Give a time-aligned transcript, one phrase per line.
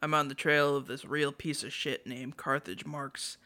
[0.00, 3.36] I'm on the trail of this real piece of shit named Carthage Marks.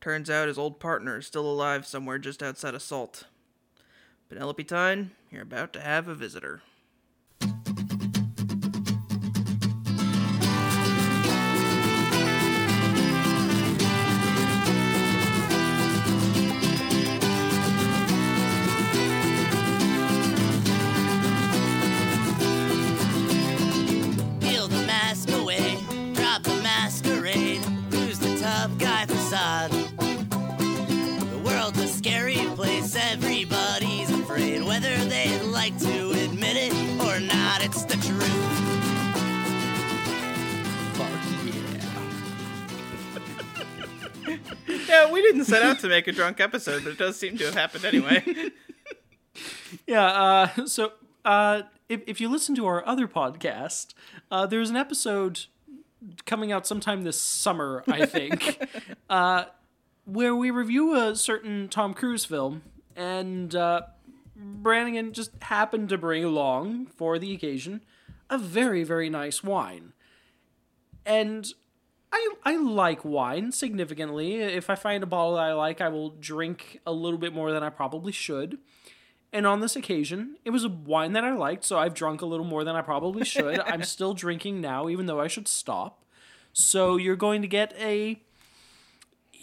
[0.00, 3.24] Turns out his old partner is still alive somewhere just outside of Salt.
[4.30, 6.62] Penelope Tyne, you're about to have a visitor.
[33.40, 34.64] Everybody's afraid.
[34.64, 38.64] Whether they like to admit it or not, it's the truth.
[44.88, 47.44] Yeah, we didn't set out to make a drunk episode, but it does seem to
[47.44, 48.24] have happened anyway.
[49.86, 50.92] Yeah, uh, so
[51.24, 53.92] uh, if, if you listen to our other podcast,
[54.30, 55.44] uh, there's an episode
[56.24, 58.66] coming out sometime this summer, I think,
[59.10, 59.44] uh,
[60.06, 62.62] where we review a certain Tom Cruise film,
[62.98, 63.82] and uh,
[64.36, 67.82] Brannigan just happened to bring along, for the occasion,
[68.28, 69.92] a very, very nice wine.
[71.06, 71.50] And
[72.12, 74.40] I, I like wine significantly.
[74.40, 77.52] If I find a bottle that I like, I will drink a little bit more
[77.52, 78.58] than I probably should.
[79.32, 82.26] And on this occasion, it was a wine that I liked, so I've drunk a
[82.26, 83.60] little more than I probably should.
[83.66, 86.04] I'm still drinking now, even though I should stop.
[86.52, 88.20] So you're going to get a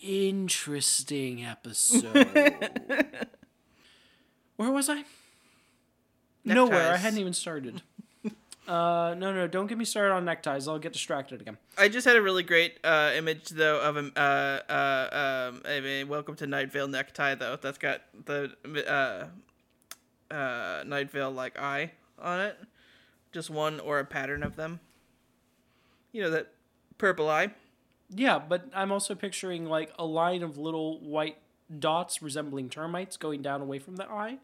[0.04, 2.68] interesting episode.
[4.58, 5.04] Where was I?
[6.44, 6.94] Nowhere.
[6.94, 7.82] I hadn't even started.
[8.68, 10.68] Uh, no, no, don't get me started on neckties.
[10.68, 11.58] I'll get distracted again.
[11.78, 15.80] I just had a really great uh, image though of a uh, uh, um, I
[15.82, 17.60] mean, welcome to Night Vale necktie though.
[17.62, 18.52] That's got the
[18.88, 22.58] uh, uh, Night Vale like eye on it.
[23.32, 24.80] Just one or a pattern of them.
[26.12, 26.48] You know that
[26.98, 27.52] purple eye.
[28.10, 31.38] Yeah, but I'm also picturing like a line of little white
[31.80, 34.40] dots resembling termites going down away from the eye.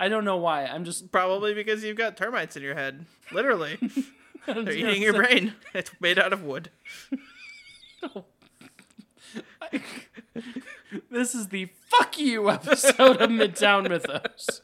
[0.00, 0.64] I don't know why.
[0.64, 3.04] I'm just Probably because you've got termites in your head.
[3.30, 3.78] Literally,
[4.46, 5.52] they're eating your brain.
[5.74, 6.70] It's made out of wood.
[11.10, 14.62] this is the fuck you episode of Midtown Mythos.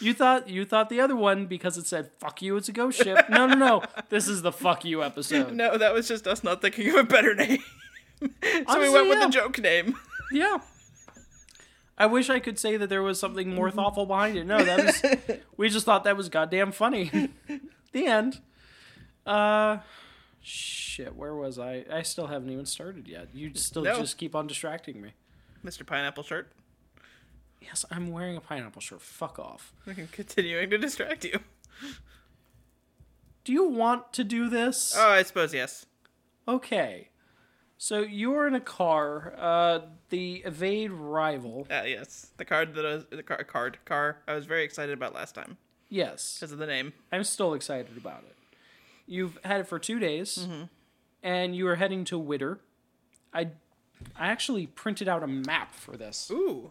[0.00, 3.02] You thought you thought the other one because it said fuck you, it's a ghost
[3.02, 3.30] ship.
[3.30, 3.82] No, no, no.
[4.10, 5.52] This is the fuck you episode.
[5.54, 7.58] No, that was just us not thinking of a better name.
[8.20, 9.24] so we Honestly, went with yeah.
[9.26, 9.96] the joke name.
[10.30, 10.58] Yeah.
[11.98, 14.44] I wish I could say that there was something more thoughtful behind it.
[14.46, 17.30] No, that was we just thought that was goddamn funny.
[17.92, 18.40] the end.
[19.26, 19.78] Uh
[20.40, 21.84] shit, where was I?
[21.92, 23.28] I still haven't even started yet.
[23.34, 23.98] You still No.
[23.98, 25.12] just keep on distracting me.
[25.64, 25.84] Mr.
[25.84, 26.52] Pineapple Shirt.
[27.60, 29.02] Yes, I'm wearing a pineapple shirt.
[29.02, 29.72] Fuck off.
[29.86, 31.40] I'm continuing to distract you.
[33.44, 34.94] Do you want to do this?
[34.96, 35.84] Oh, I suppose yes.
[36.46, 37.07] Okay.
[37.80, 39.80] So you're in a car, uh,
[40.10, 41.66] the evade rival.
[41.70, 44.92] Uh, yes, the card that I was the car, card car I was very excited
[44.92, 45.56] about last time
[45.88, 46.92] Yes, because of the name.
[47.12, 48.36] I'm still excited about it.
[49.06, 50.46] You've had it for two days,
[51.22, 52.58] and you are heading to Witter.
[53.32, 53.48] I,
[54.16, 56.30] I actually printed out a map for this.
[56.30, 56.70] Ooh,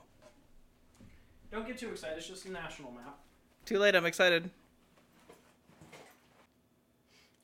[1.52, 2.18] Don't get too excited.
[2.18, 3.18] It's just a national map.
[3.66, 3.96] too late.
[3.96, 4.52] I'm excited.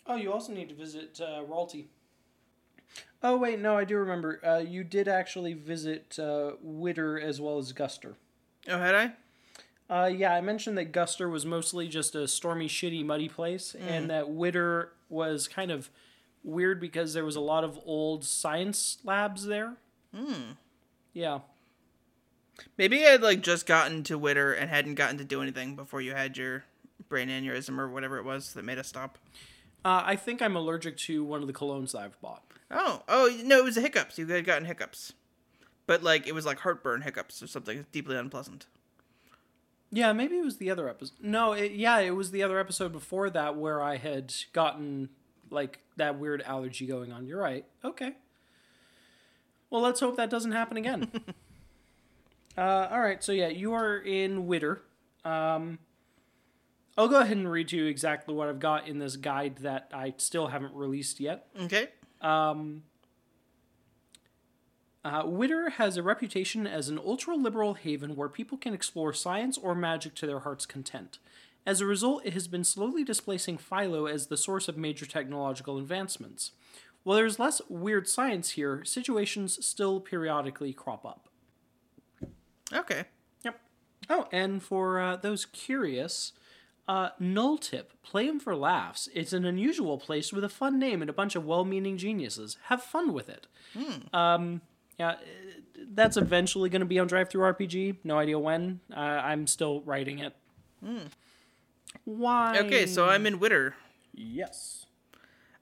[0.05, 1.87] Oh, you also need to visit uh, Ralty.
[3.21, 4.39] Oh wait, no, I do remember.
[4.45, 8.15] Uh, you did actually visit uh, Witter as well as Guster.
[8.67, 9.13] Oh, had I?
[9.89, 14.09] Uh, yeah, I mentioned that Guster was mostly just a stormy, shitty, muddy place, and
[14.09, 15.89] that Witter was kind of
[16.43, 19.75] weird because there was a lot of old science labs there.
[20.13, 20.53] Hmm.
[21.13, 21.39] Yeah.
[22.77, 26.01] Maybe I had like just gotten to Witter and hadn't gotten to do anything before
[26.01, 26.63] you had your
[27.09, 29.17] brain aneurysm or whatever it was that made us stop.
[29.85, 32.43] Uh, I think I'm allergic to one of the colognes that I've bought.
[32.75, 34.17] Oh, oh no, it was the hiccups.
[34.17, 35.13] You had gotten hiccups,
[35.85, 38.67] but like it was like heartburn hiccups or something deeply unpleasant.
[39.91, 41.17] Yeah, maybe it was the other episode.
[41.21, 45.09] No, it, yeah, it was the other episode before that where I had gotten
[45.51, 47.27] like that weird allergy going on.
[47.27, 47.65] You're right.
[47.85, 48.13] Okay.
[49.69, 51.11] Well, let's hope that doesn't happen again.
[52.57, 53.23] uh, all right.
[53.23, 54.81] So yeah, you are in Witter.
[55.23, 55.77] Um,
[56.97, 59.89] I'll go ahead and read to you exactly what I've got in this guide that
[59.93, 61.47] I still haven't released yet.
[61.59, 61.89] Okay.
[65.05, 69.57] Uh, Witter has a reputation as an ultra liberal haven where people can explore science
[69.57, 71.19] or magic to their heart's content.
[71.65, 75.77] As a result, it has been slowly displacing Philo as the source of major technological
[75.77, 76.51] advancements.
[77.03, 81.27] While there's less weird science here, situations still periodically crop up.
[82.71, 83.03] Okay.
[83.43, 83.59] Yep.
[84.09, 86.31] Oh, and for uh, those curious,
[86.87, 89.07] Uh, Null Tip, play 'em for laughs.
[89.13, 92.57] It's an unusual place with a fun name and a bunch of well-meaning geniuses.
[92.63, 93.47] Have fun with it.
[94.13, 94.61] Um,
[94.99, 95.17] yeah, uh,
[95.93, 97.97] that's eventually going to be on DriveThruRPG.
[98.03, 98.81] No idea when.
[98.93, 100.35] Uh, I'm still writing it.
[102.03, 102.57] Why?
[102.59, 103.75] Okay, so I'm in Witter.
[104.13, 104.85] yes.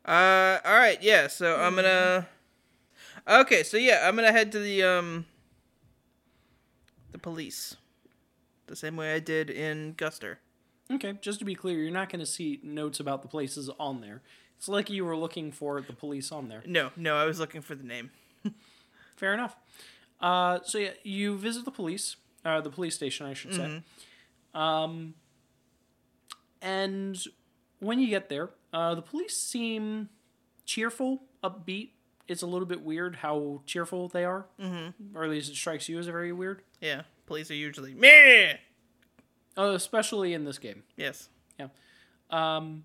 [0.04, 1.28] Uh, all right, yeah.
[1.28, 2.28] So I'm gonna.
[3.28, 5.26] Okay, so yeah, I'm gonna head to the um.
[7.12, 7.76] The police.
[8.66, 10.38] The same way I did in Guster.
[10.92, 14.02] Okay, just to be clear, you're not going to see notes about the places on
[14.02, 14.22] there.
[14.58, 16.62] It's like you were looking for the police on there.
[16.66, 18.12] No, no, I was looking for the name.
[19.16, 19.56] Fair enough.
[20.20, 22.16] Uh, so yeah, you visit the police,
[22.46, 23.82] uh, the police station, I should say.
[24.54, 25.16] Um,
[26.62, 27.18] and
[27.80, 30.10] when you get there, uh, the police seem
[30.66, 31.90] cheerful, upbeat.
[32.28, 35.18] It's a little bit weird how cheerful they are, mm-hmm.
[35.18, 38.54] or at least it strikes you as very weird, Yeah, police are usually meh.
[39.58, 40.84] Uh, especially in this game.
[40.96, 41.30] Yes.
[41.60, 41.68] Yeah.
[42.30, 42.84] Um,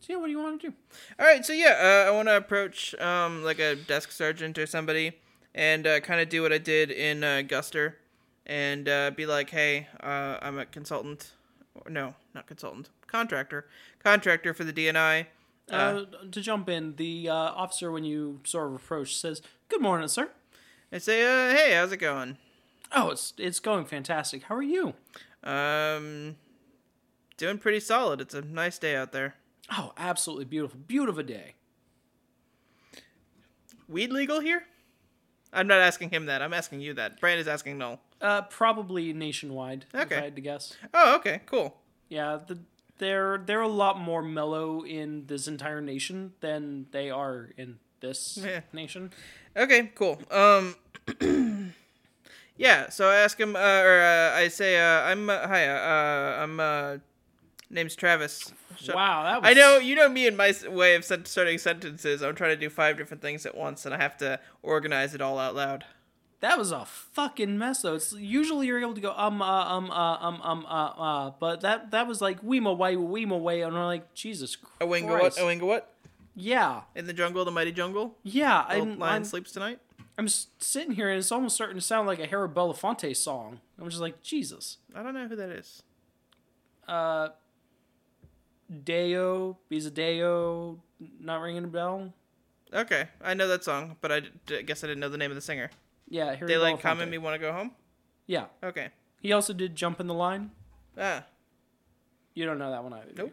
[0.00, 0.74] so yeah, what do you want to do?
[1.18, 4.66] All right, so yeah, uh, I want to approach um like a desk sergeant or
[4.66, 5.12] somebody,
[5.54, 7.94] and uh, kind of do what I did in uh, Guster,
[8.46, 11.32] and uh, be like, hey, uh, I'm a consultant.
[11.88, 12.88] No, not consultant.
[13.06, 13.66] Contractor.
[14.02, 15.26] Contractor for the DNI.
[15.70, 20.08] Uh, to jump in, the uh, officer, when you sort of approach, says, "Good morning,
[20.08, 20.30] sir."
[20.92, 22.38] I say, uh, hey, how's it going?
[22.92, 24.44] Oh, it's it's going fantastic.
[24.44, 24.94] How are you?
[25.42, 26.36] Um,
[27.36, 28.20] doing pretty solid.
[28.20, 29.36] It's a nice day out there.
[29.72, 31.54] Oh, absolutely beautiful, beautiful day.
[33.88, 34.64] Weed legal here?
[35.52, 36.42] I'm not asking him that.
[36.42, 37.20] I'm asking you that.
[37.20, 38.00] Brand is asking Null.
[38.20, 39.86] Uh, probably nationwide.
[39.92, 40.16] If Okay.
[40.16, 40.76] I had to guess.
[40.94, 41.76] Oh, okay, cool.
[42.08, 42.58] Yeah, the,
[42.98, 48.38] they're they're a lot more mellow in this entire nation than they are in this
[48.40, 48.60] Yeah.
[48.72, 49.10] nation.
[49.56, 50.20] Okay, cool.
[50.30, 50.76] Um,
[52.60, 52.90] yeah.
[52.90, 53.58] So I ask him, uh,
[53.88, 56.96] or uh, I say, uh, I'm uh, hi, uh, I'm uh,
[57.70, 58.52] name's Travis.
[58.76, 62.22] Shut- Wow, that was I know you know me and my way of starting sentences.
[62.22, 65.20] I'm trying to do five different things at once, and I have to organize it
[65.20, 65.84] all out loud.
[66.40, 67.96] that was a fucking mess though.
[67.96, 71.60] It's usually you're able to go um uh um uh um um uh uh, but
[71.60, 74.80] that that was like weema way weema way, and I'm like Jesus Christ.
[74.80, 75.36] A winga what?
[75.38, 75.84] A winga what?
[76.36, 78.16] Yeah, In the jungle, the mighty jungle.
[78.22, 78.64] yeah.
[78.66, 79.78] I'm, lion I'm, sleeps tonight.
[80.20, 83.60] I'm sitting here and it's almost starting to sound like a Harold Belafonte song.
[83.80, 84.76] I'm just like Jesus.
[84.94, 85.82] I don't know who that is.
[86.86, 87.30] Uh,
[88.84, 90.76] Deo, Bizadeo,
[91.18, 92.12] not ringing a bell.
[92.70, 95.30] Okay, I know that song, but I, d- d- guess I didn't know the name
[95.30, 95.70] of the singer.
[96.06, 96.80] Yeah, Harry Daylight Belafonte.
[96.82, 97.70] come and me want to go home.
[98.26, 98.88] Yeah, Okay.
[99.22, 100.50] he also did Jump in the Line.
[100.98, 101.24] Ah,
[102.34, 103.12] You don't know that one either.
[103.16, 103.32] Nope.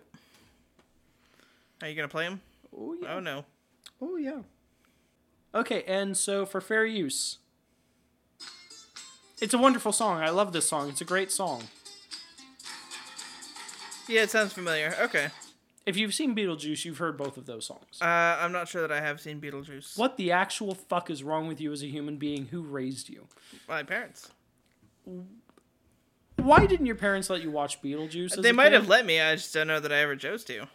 [1.82, 2.40] are you gonna play him?
[2.74, 3.14] Oh yeah.
[3.14, 3.44] Oh no.
[4.02, 4.40] Oh yeah.
[5.58, 7.40] Okay, and so for fair use,
[9.42, 10.22] it's a wonderful song.
[10.22, 10.88] I love this song.
[10.88, 11.64] It's a great song.
[14.08, 14.96] Yeah, it sounds familiar.
[15.02, 15.30] Okay.
[15.88, 18.00] If you've seen Beetlejuice, you've heard both of those songs.
[18.00, 19.98] Uh, I'm not sure that I have seen Beetlejuice.
[19.98, 22.48] What the actual fuck is wrong with you as a human being?
[22.48, 23.28] Who raised you?
[23.68, 24.30] My parents.
[26.36, 28.40] Why didn't your parents let you watch Beetlejuice?
[28.42, 28.74] They might kid?
[28.74, 29.20] have let me.
[29.20, 30.68] I just don't know that I ever chose to.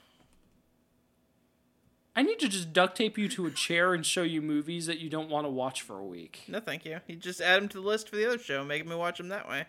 [2.14, 4.98] I need to just duct tape you to a chair and show you movies that
[4.98, 6.42] you don't want to watch for a week.
[6.46, 6.98] No, thank you.
[7.06, 9.28] You just add them to the list for the other show, making me watch them
[9.28, 9.66] that way.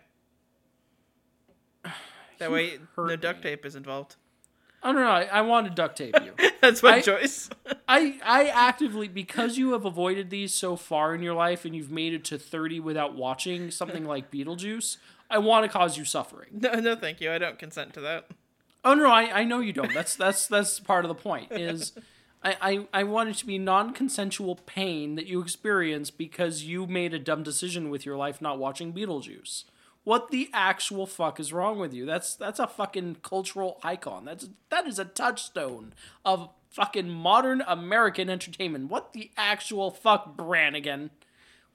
[2.38, 3.50] That You way, no duct me.
[3.50, 4.16] tape is involved.
[4.82, 6.32] Oh no, no I, I want to duct tape you.
[6.60, 7.48] That's my I- choice.
[7.88, 11.92] I I actively because you have avoided these so far in your life and you've
[11.92, 14.96] made it to 30 without watching something like Beetlejuice,
[15.30, 16.48] I want to cause you suffering.
[16.52, 17.30] no, no, thank you.
[17.30, 18.26] I don't consent to that.
[18.84, 19.94] Oh no, I, I know you don't.
[19.94, 21.52] That's that's that's part of the point.
[21.52, 21.92] Is
[22.44, 27.14] I, I, I want it to be non-consensual pain that you experience because you made
[27.14, 29.64] a dumb decision with your life not watching Beetlejuice.
[30.04, 32.04] What the actual fuck is wrong with you?
[32.04, 34.26] That's that's a fucking cultural icon.
[34.26, 35.94] That's that is a touchstone
[36.26, 38.90] of fucking modern American entertainment.
[38.90, 41.10] What the actual fuck, Brannigan?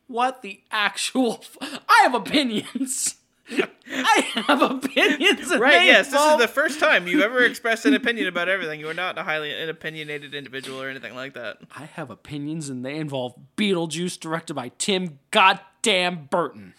[0.05, 1.39] What the actual?
[1.41, 3.15] F- I have opinions.
[3.91, 5.55] I have opinions.
[5.57, 8.79] Right, yes, this is the first time you've ever expressed an opinion about everything.
[8.79, 11.57] You are not a highly an opinionated individual or anything like that.
[11.75, 16.73] I have opinions, and they involve Beetlejuice, directed by Tim Goddamn Burton.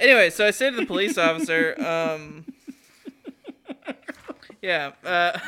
[0.00, 2.46] Anyway, so I say to the police officer, um,
[4.62, 5.38] yeah, uh,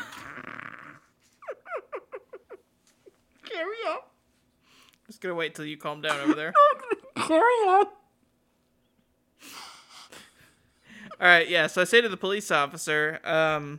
[3.44, 3.98] Carry on.
[5.06, 6.52] just gonna wait till you calm down over there.
[7.16, 7.86] Carry on.
[11.22, 11.68] All right, yeah.
[11.68, 13.78] So I say to the police officer, um,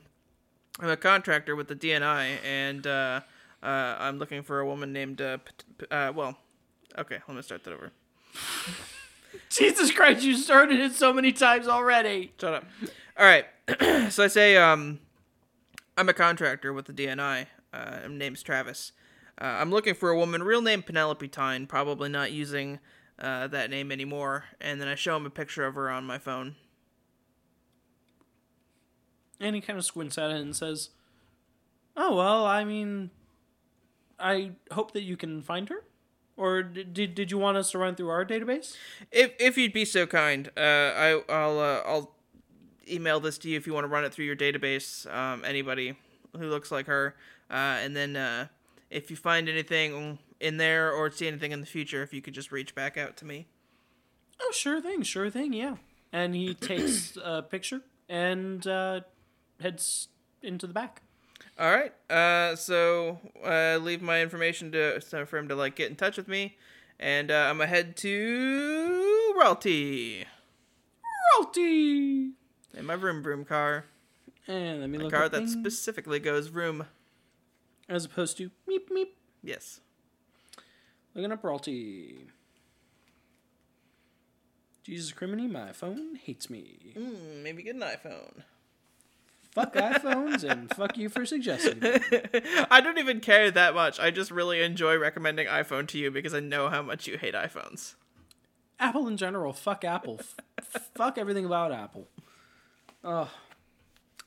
[0.80, 3.20] I'm a contractor with the DNI, and uh,
[3.62, 3.66] uh,
[4.00, 5.20] I'm looking for a woman named.
[5.20, 6.38] Uh, P- P- uh, well,
[6.98, 7.92] okay, let me start that over.
[9.50, 12.32] Jesus Christ, you started it so many times already.
[12.40, 12.66] Shut up.
[13.20, 13.46] All right.
[14.10, 15.00] so I say, um,
[15.98, 17.48] I'm a contractor with the DNI.
[17.74, 18.94] Uh, my name's Travis.
[19.38, 22.80] Uh, I'm looking for a woman, real name Penelope Tyne, probably not using
[23.20, 24.46] uh, that name anymore.
[24.62, 26.56] And then I show him a picture of her on my phone.
[29.44, 30.90] And he kind of squints at it and says,
[31.98, 33.12] "Oh well, I mean,
[34.20, 35.84] I hope that you can find her.
[36.36, 38.76] Or did did, you want us to run through our database?
[39.12, 42.16] If if you'd be so kind, uh, I I'll uh, I'll
[42.90, 45.14] email this to you if you want to run it through your database.
[45.14, 45.96] Um, anybody
[46.36, 47.16] who looks like her,
[47.52, 48.48] uh, and then uh,
[48.90, 52.34] if you find anything in there or see anything in the future, if you could
[52.34, 53.46] just reach back out to me.
[54.42, 55.76] Oh, sure thing, sure thing, yeah."
[56.12, 59.02] And he takes a picture and uh,
[59.62, 60.08] heads
[60.42, 61.02] into the back.
[61.60, 61.94] All right.
[62.10, 66.18] Uh, so uh, leave my information to so for him to like get in touch
[66.18, 66.58] with me,
[67.00, 70.26] and uh, I'm gonna head to Ralty
[71.38, 72.32] Royalty.
[72.76, 73.86] in my room, vroom car,
[74.48, 76.86] And let me a look car up that things, specifically goes room.
[77.90, 79.10] as opposed to meep meep.
[79.44, 79.80] Yes.
[81.16, 82.26] Looking up royalty.
[84.84, 86.94] Jesus criminy, my phone hates me.
[86.98, 88.44] Mm, maybe get an iPhone.
[89.54, 92.02] Fuck iPhones and fuck you for suggesting them.
[92.72, 94.00] I don't even care that much.
[94.00, 97.36] I just really enjoy recommending iPhone to you because I know how much you hate
[97.36, 97.94] iPhones.
[98.80, 100.20] Apple in general, fuck Apple.
[100.58, 102.08] F- fuck everything about Apple.
[103.04, 103.28] Ugh.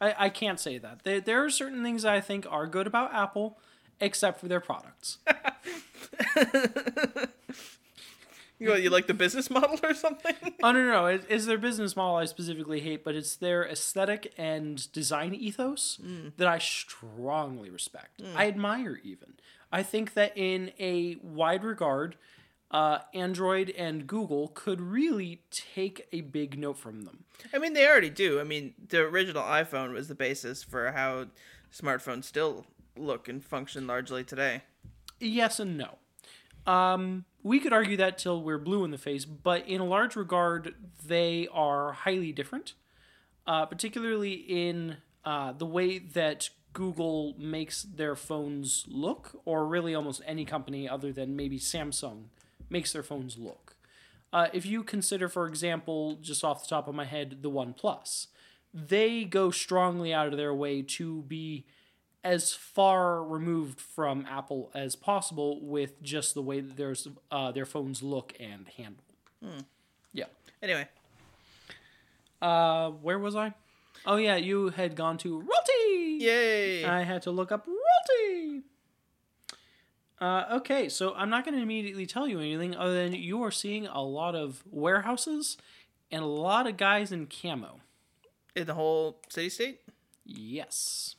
[0.01, 1.03] I, I can't say that.
[1.03, 3.59] There, there are certain things I think are good about Apple,
[3.99, 5.19] except for their products.
[8.59, 10.35] You you like the business model or something?
[10.63, 11.07] oh, no, no, no.
[11.07, 16.01] It, it's their business model I specifically hate, but it's their aesthetic and design ethos
[16.37, 18.23] that I strongly respect.
[18.35, 19.35] I admire, even.
[19.73, 22.17] I think that in a wide regard,
[22.71, 27.25] uh, Android and Google could really take a big note from them.
[27.53, 28.41] I mean, they already do.
[28.41, 31.27] I mean, the original iPhone was the basis for how
[31.73, 34.63] smartphones still look and function largely today.
[35.21, 35.99] Yes and no.
[36.67, 40.17] Um, we could argue that till we're blue in the face, but in a large
[40.17, 42.75] regard, they are highly different,
[43.47, 50.21] uh, particularly in uh, the way that Google makes their phones look, or really almost
[50.27, 52.25] any company other than maybe Samsung
[52.69, 53.77] makes their phones look.
[54.33, 58.27] Uh, if you consider, for example, just off the top of my head, the OnePlus,
[58.75, 61.65] they go strongly out of their way to be
[62.27, 67.65] as far removed from Apple as possible with just the way that there's uh, their
[67.67, 69.05] phones look and handle.
[70.13, 70.25] Yeah.
[70.63, 70.89] Anyway,
[72.43, 73.55] Uh, where was I?
[74.05, 76.19] Oh yeah, you had gone to Royalty.
[76.25, 76.85] yay!
[76.85, 78.63] I had to look up Royalty.
[80.21, 83.51] Uh, okay, so I'm not going to immediately tell you anything other than you are
[83.51, 85.59] seeing a lot of warehouses
[86.11, 87.81] and a lot of guys in camo.
[88.55, 89.81] In the whole city state?
[90.25, 91.16] Yes.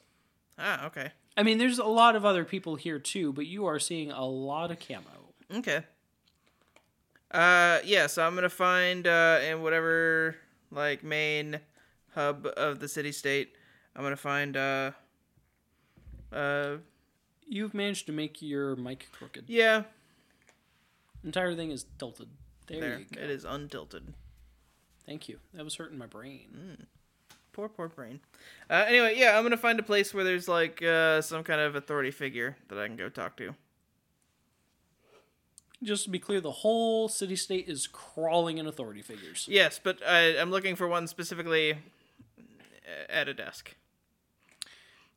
[0.57, 1.11] Ah, okay.
[1.35, 4.25] I mean, there's a lot of other people here too, but you are seeing a
[4.25, 5.33] lot of camo.
[5.53, 5.83] Okay.
[7.31, 8.07] Uh, yeah.
[8.07, 10.35] So I'm gonna find uh in whatever
[10.71, 11.59] like main
[12.15, 13.53] hub of the city state.
[13.95, 14.91] I'm gonna find uh
[16.31, 16.77] uh
[17.49, 19.45] You've managed to make your mic crooked.
[19.47, 19.83] yeah
[21.23, 22.27] Entire thing is tilted.
[22.67, 23.21] There, there you go.
[23.21, 24.13] it is untilted.
[25.05, 25.39] Thank you.
[25.53, 26.87] That was hurting my brain.
[27.57, 28.19] Poor poor brain.
[28.69, 31.75] Uh, anyway, yeah, I'm gonna find a place where there's like uh some kind of
[31.75, 33.55] authority figure that I can go talk to.
[35.81, 39.47] Just to be clear, the whole city state is crawling in authority figures.
[39.49, 41.73] Yes, but I, I'm looking for one specifically
[42.37, 43.75] uh, at a desk.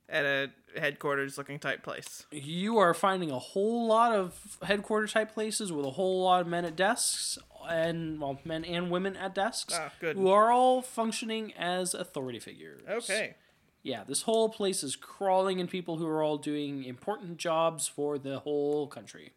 [0.09, 2.25] At a headquarters looking type place.
[2.33, 6.47] You are finding a whole lot of headquarters type places with a whole lot of
[6.47, 10.17] men at desks and well, men and women at desks Ah, good.
[10.17, 12.83] who are all functioning as authority figures.
[12.89, 13.35] Okay.
[13.83, 18.19] Yeah, this whole place is crawling in people who are all doing important jobs for
[18.19, 19.33] the whole country.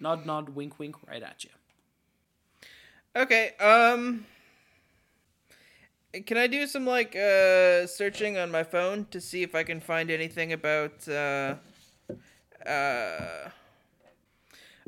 [0.00, 1.50] Nod, nod, wink, wink, right at you.
[3.14, 4.26] Okay, um
[6.26, 9.80] can I do some like uh searching on my phone to see if I can
[9.80, 11.56] find anything about uh
[12.66, 13.50] uh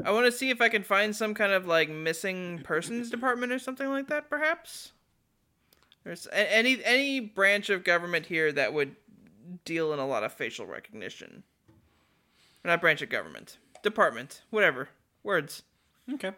[0.04, 3.52] I want to see if I can find some kind of like missing persons department
[3.52, 4.92] or something like that perhaps.
[6.04, 8.96] There's any any branch of government here that would
[9.64, 11.42] deal in a lot of facial recognition.
[12.64, 13.58] Not branch of government.
[13.82, 14.88] Department, whatever.
[15.22, 15.62] Words.
[16.12, 16.32] Okay.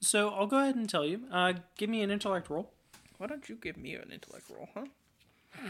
[0.00, 1.22] So I'll go ahead and tell you.
[1.32, 2.72] Uh, give me an intellect roll.
[3.18, 4.84] Why don't you give me an intellect roll, huh?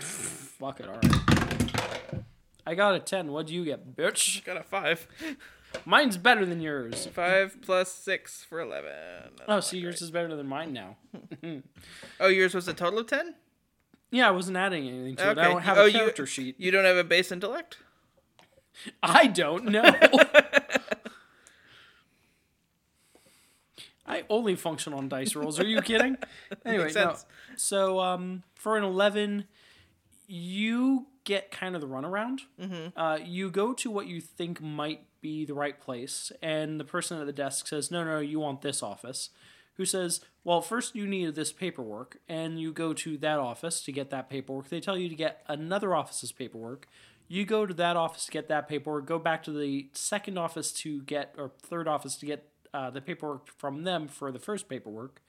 [0.00, 2.25] Fuck it, alright.
[2.67, 3.31] I got a 10.
[3.31, 4.45] What'd you get, bitch?
[4.45, 5.07] Got a five.
[5.85, 7.06] Mine's better than yours.
[7.06, 8.90] Five plus six for eleven.
[9.38, 10.02] That's Oh, so yours great.
[10.02, 10.97] is better than mine now.
[12.21, 13.35] Oh, yours was a total of ten.
[14.11, 15.38] Yeah, I wasn't adding anything to it.
[15.38, 15.52] I Okay.
[15.52, 16.54] don't have Oh, a you- sheet.
[16.59, 17.78] You don't have a base intellect.
[19.02, 19.83] I don't know.
[24.06, 25.59] I only function on dice rolls.
[25.59, 26.16] Are you kidding?
[26.64, 27.16] Anyway, no.
[27.56, 29.45] So um, for an eleven,
[30.28, 32.40] you get kind of the runaround.
[32.61, 32.99] Mm-hmm.
[32.99, 37.18] Uh, you go to what you think might be the right place, and the person
[37.18, 39.30] at the desk says, "No, no, you want this office."
[39.75, 43.92] Who says, "Well, first you need this paperwork," and you go to that office to
[43.92, 44.68] get that paperwork.
[44.68, 46.87] They tell you to get another office's paperwork.
[47.26, 49.06] You go to that office to get that paperwork.
[49.06, 53.00] Go back to the second office to get, or third office to get uh, the
[53.00, 55.21] paperwork from them for the first paperwork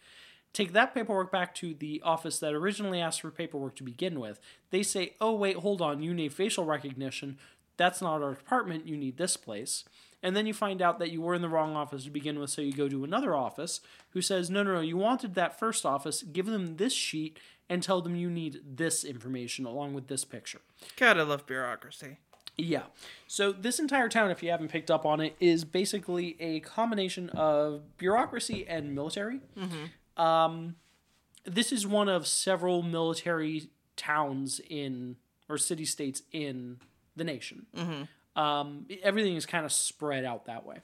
[0.58, 4.39] take that paperwork back to the office that originally asked for paperwork to begin with.
[4.72, 7.38] They say, oh, wait, hold on, you need facial recognition.
[7.78, 9.86] That's not our department, you need this place.
[10.24, 12.50] And then you find out that you were in the wrong office to begin with,
[12.50, 13.82] so you go to another office
[14.12, 17.84] who says, no, no, no, you wanted that first office, give them this sheet and
[17.84, 20.62] tell them you need this information along with this picture.
[20.96, 22.18] God, I love bureaucracy.
[22.58, 22.84] Yeah.
[23.28, 27.30] So this entire town, if you haven't picked up on it, is basically a combination
[27.30, 29.42] of bureaucracy and military.
[30.18, 30.78] Um,
[31.46, 35.18] this is one of several military towns in
[35.48, 36.78] or city states in
[37.18, 37.66] the nation.
[38.36, 40.78] Um, everything is kind of spread out that way.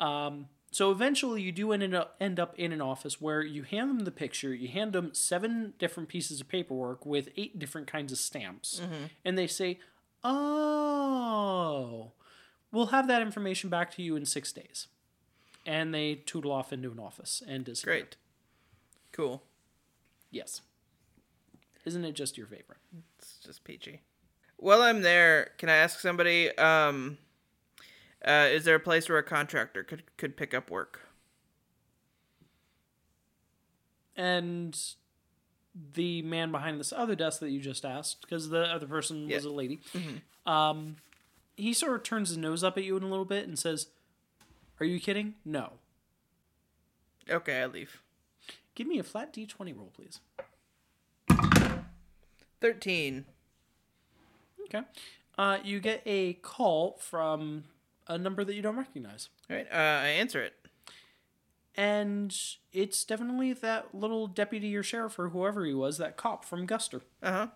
[0.00, 3.90] Um, so eventually, you do end up end up in an office where you hand
[3.90, 4.52] them the picture.
[4.52, 8.80] You hand them seven different pieces of paperwork with eight different kinds of stamps,
[9.24, 9.78] and they say,
[10.24, 12.12] "Oh,
[12.72, 14.88] we'll have that information back to you in six days."
[15.64, 17.94] And they tootle off into an office and disappear.
[17.94, 18.16] Great.
[19.12, 19.42] Cool.
[20.30, 20.60] Yes.
[21.86, 22.78] Isn't it just your favorite?
[23.18, 24.00] It's just peachy.
[24.64, 26.48] While I'm there, can I ask somebody?
[26.56, 27.18] Um,
[28.24, 31.02] uh, is there a place where a contractor could could pick up work?
[34.16, 34.74] And
[35.92, 39.44] the man behind this other desk that you just asked, because the other person was
[39.44, 39.80] a lady,
[40.46, 40.96] um,
[41.58, 43.88] he sort of turns his nose up at you in a little bit and says,
[44.80, 45.34] Are you kidding?
[45.44, 45.74] No.
[47.28, 48.00] Okay, I leave.
[48.74, 50.20] Give me a flat d20 roll, please.
[52.62, 53.26] Thirteen.
[54.66, 54.82] Okay.
[55.36, 57.64] Uh, you get a call from
[58.06, 59.28] a number that you don't recognize.
[59.50, 59.66] All right.
[59.70, 60.54] Uh, I answer it.
[61.76, 62.36] And
[62.72, 67.00] it's definitely that little deputy or sheriff or whoever he was, that cop from Guster.
[67.22, 67.46] Uh huh.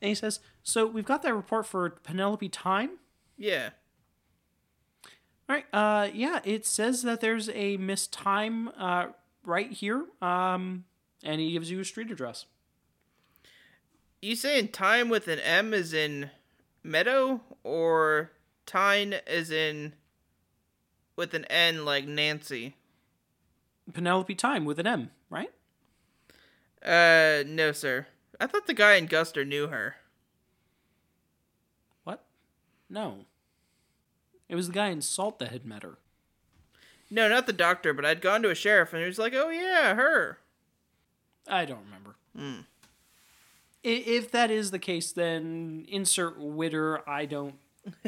[0.00, 2.98] And he says, So we've got that report for Penelope Time.
[3.36, 3.70] Yeah.
[5.48, 5.66] All right.
[5.72, 9.08] Uh, yeah, it says that there's a Miss Time uh,
[9.44, 10.06] right here.
[10.20, 10.84] Um,
[11.22, 12.46] and he gives you a street address.
[14.22, 16.30] You saying time with an M is in
[16.82, 18.32] meadow or
[18.64, 19.92] Tyne is in
[21.16, 22.76] with an N like Nancy?
[23.92, 25.50] Penelope Time with an M, right?
[26.84, 28.06] Uh, no, sir.
[28.40, 29.96] I thought the guy in Guster knew her.
[32.04, 32.24] What?
[32.90, 33.26] No.
[34.48, 35.98] It was the guy in Salt that had met her.
[37.10, 39.50] No, not the doctor, but I'd gone to a sheriff and he was like, "Oh
[39.50, 40.38] yeah, her."
[41.46, 42.16] I don't remember.
[42.36, 42.64] I
[43.88, 47.08] If that is the case, then insert Witter.
[47.08, 47.54] I don't.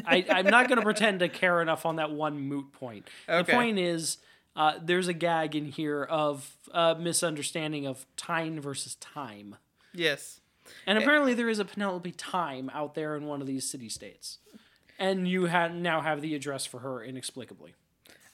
[0.05, 3.07] I, I'm not going to pretend to care enough on that one moot point.
[3.29, 3.49] Okay.
[3.49, 4.17] The point is,
[4.55, 9.55] uh, there's a gag in here of a misunderstanding of time versus time.
[9.93, 10.41] Yes.
[10.85, 14.39] And apparently, there is a Penelope Time out there in one of these city states.
[14.99, 17.73] And you ha- now have the address for her inexplicably.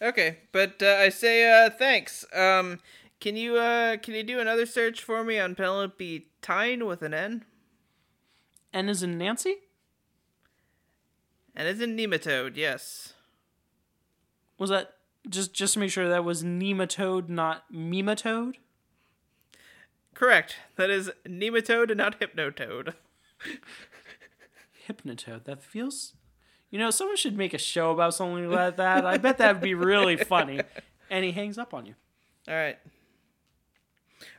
[0.02, 2.26] Okay, but uh, I say uh thanks.
[2.34, 2.80] Um,
[3.20, 7.14] can you uh can you do another search for me on Penelope Tyne with an
[7.14, 7.46] N?
[8.74, 9.56] N is in Nancy?
[11.56, 12.58] And is in nematode.
[12.58, 13.14] Yes.
[14.58, 14.96] Was that
[15.30, 18.56] just just to make sure that was nematode, not mematode?
[20.14, 20.58] Correct.
[20.76, 22.94] That is nematode and not hypnotoad.
[24.88, 25.46] Hypnotode.
[25.46, 26.14] That feels.
[26.72, 29.06] You know, someone should make a show about something like that.
[29.06, 30.60] I bet that would be really funny.
[31.10, 31.96] And he hangs up on you.
[32.48, 32.78] All right.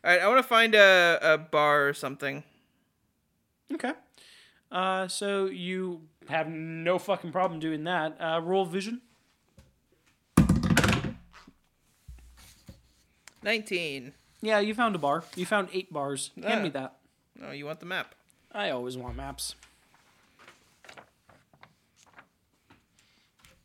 [0.05, 0.20] All right.
[0.20, 2.44] I want to find a a bar or something.
[3.72, 3.92] Okay.
[4.70, 8.16] Uh, so you have no fucking problem doing that.
[8.20, 9.01] Uh, roll vision.
[13.42, 14.12] Nineteen.
[14.42, 15.25] Yeah, you found a bar.
[15.35, 16.31] You found eight bars.
[16.42, 16.81] Hand me Ah.
[16.81, 16.96] that.
[17.42, 18.14] Oh, you want the map?
[18.53, 19.55] I always want maps.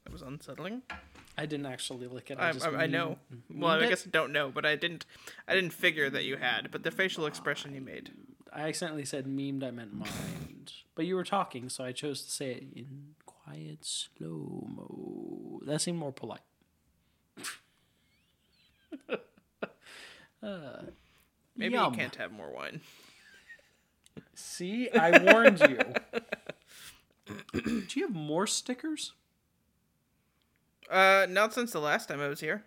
[0.03, 0.81] That was unsettling.
[1.41, 2.39] I didn't actually look at it.
[2.39, 3.17] I, I, I, I know.
[3.49, 5.08] Well, I guess I don't know, but I didn't.
[5.47, 6.69] I didn't figure that you had.
[6.69, 8.12] But the facial expression you made.
[8.54, 10.73] I accidentally said memed, I meant mind.
[10.93, 15.62] but you were talking, so I chose to say it in quiet, slow mo.
[15.65, 16.41] that seemed more polite.
[20.43, 21.93] Maybe Yum.
[21.93, 22.82] you can't have more wine.
[24.36, 25.80] See, I warned you.
[27.54, 29.13] Do you have more stickers?
[30.91, 32.63] Uh, not since the last time I was here.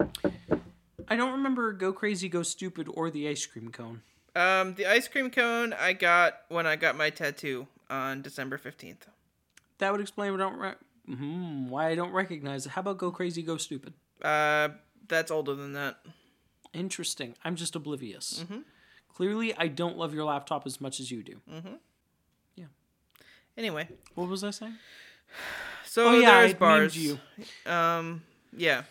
[0.00, 4.02] I don't remember Go Crazy, Go Stupid or the ice cream cone.
[4.34, 9.06] Um, the ice cream cone I got when I got my tattoo on December fifteenth.
[9.78, 10.74] That would explain what I don't re-
[11.06, 12.70] hmm, why I don't recognize it.
[12.70, 13.92] How about Go Crazy, Go Stupid?
[14.20, 14.70] Uh,
[15.06, 15.98] that's older than that.
[16.72, 17.36] Interesting.
[17.44, 18.42] I'm just oblivious.
[18.42, 18.60] Mm-hmm.
[19.14, 21.40] Clearly, I don't love your laptop as much as you do.
[21.52, 21.74] Mm-hmm.
[22.56, 22.64] Yeah.
[23.56, 24.76] Anyway, What was I saying?
[25.92, 26.96] so Oh, yeah, there's bars.
[26.96, 27.20] you.
[27.66, 28.22] Um,
[28.56, 28.84] yeah.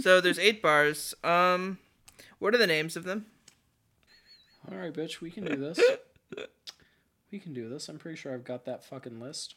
[0.00, 1.14] So there's eight bars.
[1.22, 1.76] Um,
[2.38, 3.26] what are the names of them?
[4.70, 5.78] All right, bitch, we can do this.
[7.30, 7.90] we can do this.
[7.90, 9.56] I'm pretty sure I've got that fucking list.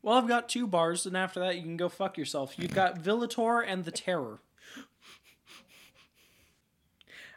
[0.00, 2.54] Well, I've got two bars, and after that, you can go fuck yourself.
[2.58, 4.38] You've got Villator and the Terror.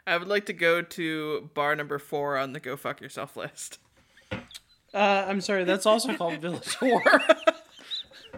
[0.06, 3.78] I would like to go to bar number four on the go fuck yourself list.
[4.32, 7.02] Uh, I'm sorry, that's also called Villator.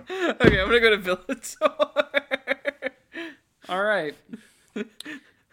[0.11, 1.59] Okay, I'm gonna go to Villator.
[3.69, 4.15] All right.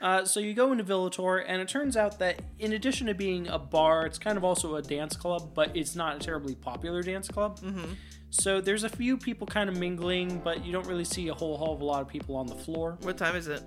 [0.02, 3.48] Uh, so you go into Villator, and it turns out that in addition to being
[3.48, 7.02] a bar, it's kind of also a dance club, but it's not a terribly popular
[7.02, 7.60] dance club.
[7.60, 7.94] Mm-hmm.
[8.30, 11.58] So there's a few people kind of mingling, but you don't really see a whole
[11.58, 12.98] hell of a lot of people on the floor.
[13.02, 13.64] what time is it?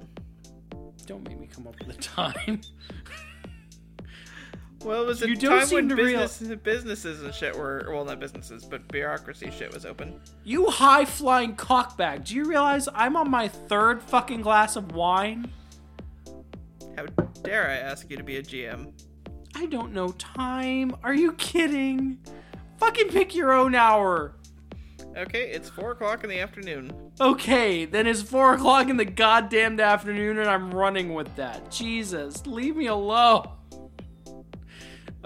[1.06, 2.60] Don't make me come up with a time.
[4.84, 8.04] Well, it was a don't time seem when to real- businesses and shit were well,
[8.04, 10.20] not businesses, but bureaucracy shit was open.
[10.44, 12.24] You high flying cockbag.
[12.24, 15.50] Do you realize I'm on my third fucking glass of wine?
[16.96, 17.06] How
[17.42, 18.92] dare I ask you to be a GM?
[19.54, 20.94] I don't know time.
[21.02, 22.18] Are you kidding?
[22.76, 24.34] Fucking pick your own hour.
[25.16, 26.92] Okay, it's four o'clock in the afternoon.
[27.20, 31.72] Okay, then it's four o'clock in the goddamned afternoon and I'm running with that.
[31.72, 33.48] Jesus, leave me alone.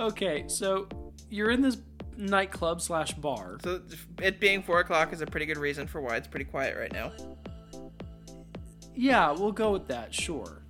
[0.02, 0.88] Okay, so
[1.30, 1.78] you're in this
[2.16, 3.58] nightclub slash bar.
[3.62, 3.80] So
[4.20, 6.92] it being four o'clock is a pretty good reason for why it's pretty quiet right
[6.92, 7.12] now.
[8.96, 10.64] Yeah, we'll go with that, sure.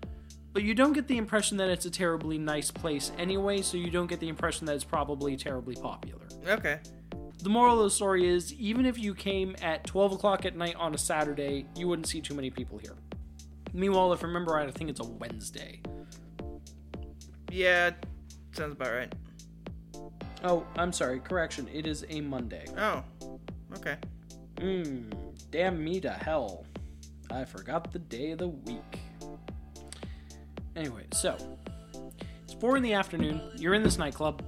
[0.52, 3.90] But you don't get the impression that it's a terribly nice place anyway, so you
[3.90, 6.20] don't get the impression that it's probably terribly popular.
[6.46, 6.80] Okay.
[7.42, 10.76] The moral of the story is even if you came at 12 o'clock at night
[10.76, 12.96] on a Saturday, you wouldn't see too many people here.
[13.72, 15.80] Meanwhile, if I remember right, I think it's a Wednesday.
[17.50, 17.92] Yeah,
[18.52, 19.12] sounds about right.
[20.44, 21.68] Oh, I'm sorry, correction.
[21.72, 22.66] It is a Monday.
[22.76, 23.04] Oh,
[23.76, 23.96] okay.
[24.56, 25.12] Mmm,
[25.50, 26.66] damn me to hell.
[27.30, 29.00] I forgot the day of the week.
[30.74, 31.36] Anyway, so
[32.44, 33.40] it's four in the afternoon.
[33.56, 34.42] You're in this nightclub,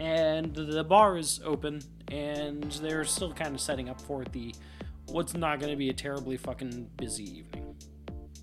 [0.00, 4.54] and the bar is open, and they're still kind of setting up for the
[5.06, 7.76] what's not going to be a terribly fucking busy evening.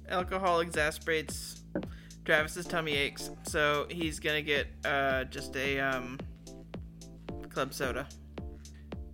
[0.07, 1.63] Alcohol exasperates
[2.23, 6.19] Travis's tummy aches, so he's gonna get uh just a um
[7.55, 8.05] club soda.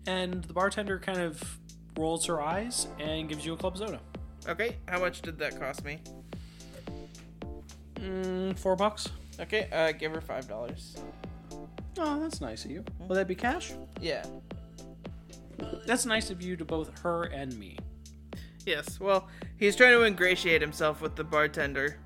[0.08, 1.60] And the bartender kind of
[1.95, 4.01] rolls her eyes and gives you a club soda.
[4.49, 5.99] Okay, how much did that cost me?
[7.95, 9.10] Mm, four bucks.
[9.39, 10.97] Okay, uh, give her five dollars.
[11.99, 12.84] Oh, that's nice of you.
[13.08, 13.73] Will that be cash?
[13.99, 14.25] Yeah.
[15.86, 17.77] That's nice of you to both her and me.
[18.65, 18.99] Yes.
[18.99, 19.27] Well,
[19.58, 21.97] he's trying to ingratiate himself with the bartender,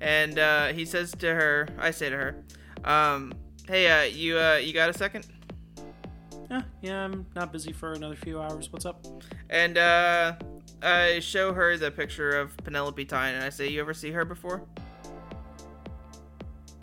[0.00, 2.44] and uh, he says to her, I say to her,
[2.84, 3.34] um,
[3.68, 5.26] "Hey, uh, you uh, you got a second?
[6.50, 8.72] Yeah, yeah, I'm not busy for another few hours.
[8.72, 9.04] What's up?
[9.50, 10.34] And uh,
[10.82, 14.24] I show her the picture of Penelope Tyne, and I say, "You ever see her
[14.24, 14.62] before?"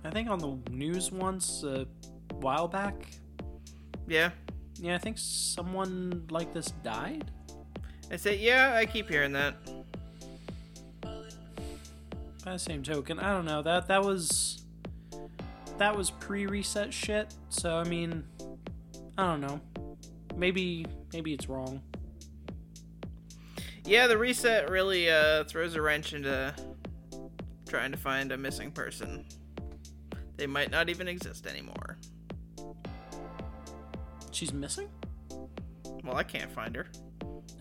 [0.04, 1.88] I think on the news once a
[2.42, 3.08] while back.
[4.08, 4.32] Yeah.
[4.76, 7.32] Yeah, I think someone like this died.
[8.12, 9.56] I say, "Yeah, I keep hearing that."
[12.44, 14.66] By the same token, I don't know that that was
[15.78, 17.34] that was pre-reset shit.
[17.48, 18.26] So I mean,
[19.18, 19.62] I don't know.
[20.36, 21.82] Maybe maybe it's wrong.
[23.86, 26.54] Yeah, the reset really uh, throws a wrench into
[27.68, 29.26] trying to find a missing person.
[30.38, 31.98] They might not even exist anymore.
[34.32, 34.90] She's missing.
[36.04, 36.88] Well, I can't find her.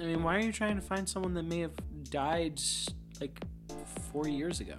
[0.01, 1.75] I mean, why are you trying to find someone that may have
[2.11, 2.61] died
[3.21, 3.39] like
[4.11, 4.77] four years ago?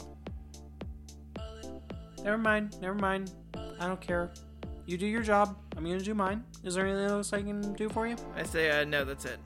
[2.24, 2.80] Never mind.
[2.82, 3.32] Never mind.
[3.80, 4.32] I don't care.
[4.86, 5.58] You do your job.
[5.78, 6.44] I'm gonna do mine.
[6.64, 8.16] Is there anything else I can do for you?
[8.36, 9.40] I say, uh, no, that's it.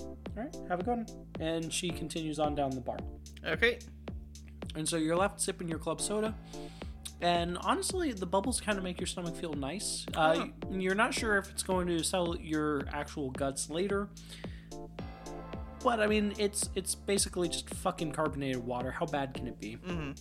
[0.00, 1.06] All right, have a good one.
[1.40, 2.98] And she continues on down the bar.
[3.44, 3.78] Okay.
[4.74, 6.34] And so you're left sipping your club soda.
[7.22, 10.04] And honestly, the bubbles kind of make your stomach feel nice.
[10.14, 10.46] Uh, Huh.
[10.70, 14.08] You're not sure if it's going to sell your actual guts later.
[15.82, 18.90] but I mean, it's it's basically just fucking carbonated water.
[18.90, 19.76] How bad can it be?
[19.76, 20.12] Mm-hmm.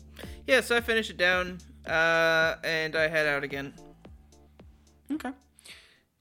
[0.48, 3.74] Yeah, so I finish it down, uh, and I head out again.
[5.12, 5.32] Okay.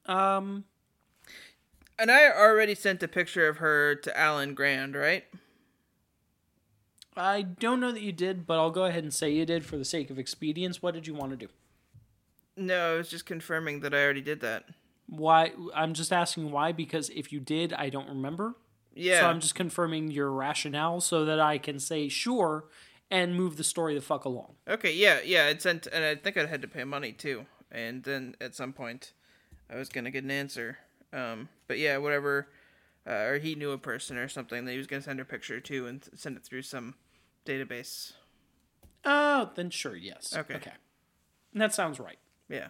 [0.05, 0.65] Um.
[1.97, 5.23] And I already sent a picture of her to Alan Grand, right?
[7.15, 9.77] I don't know that you did, but I'll go ahead and say you did for
[9.77, 10.81] the sake of expedience.
[10.81, 11.47] What did you want to do?
[12.57, 14.65] No, I was just confirming that I already did that.
[15.07, 15.51] Why?
[15.73, 18.55] I'm just asking why because if you did, I don't remember.
[18.93, 19.21] Yeah.
[19.21, 22.65] So I'm just confirming your rationale so that I can say sure
[23.11, 24.55] and move the story the fuck along.
[24.67, 27.45] Okay, yeah, yeah, it sent, and I think I had to pay money too.
[27.71, 29.13] And then at some point,
[29.69, 30.77] I was gonna get an answer.
[31.11, 32.47] Um, but yeah, whatever.
[33.07, 35.27] Uh, or he knew a person or something that he was gonna send her a
[35.27, 36.95] picture to and send it through some
[37.45, 38.13] database.
[39.03, 40.33] Oh, then sure, yes.
[40.35, 40.55] Okay.
[40.55, 40.71] Okay.
[41.53, 42.17] That sounds right.
[42.49, 42.67] Yeah.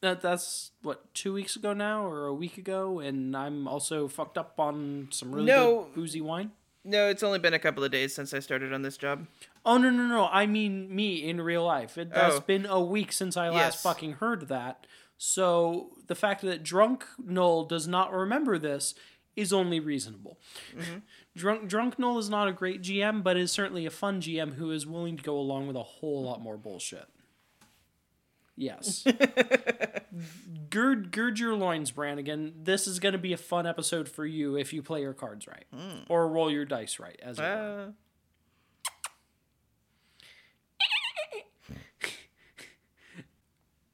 [0.00, 4.36] That that's what two weeks ago now or a week ago, and I'm also fucked
[4.36, 5.84] up on some really No.
[5.84, 6.50] good boozy wine.
[6.84, 9.26] No, it's only been a couple of days since I started on this job.
[9.64, 10.28] Oh no no no!
[10.30, 11.96] I mean me in real life.
[11.96, 12.40] It has Oh.
[12.40, 13.82] been a week since I last Yes.
[13.82, 14.86] fucking heard that.
[15.18, 18.94] So the fact that drunk Null does not remember this
[19.36, 20.38] is only reasonable.
[21.36, 24.70] Drunk drunk Null is not a great GM, but is certainly a fun GM who
[24.70, 27.06] is willing to go along with a whole lot more bullshit.
[28.54, 29.04] Yes.
[30.70, 32.52] gird gird your loins, Brannigan.
[32.64, 35.46] This is going to be a fun episode for you if you play your cards
[35.46, 35.64] right
[36.08, 37.86] or roll your dice right, as it were.
[37.88, 37.92] Uh,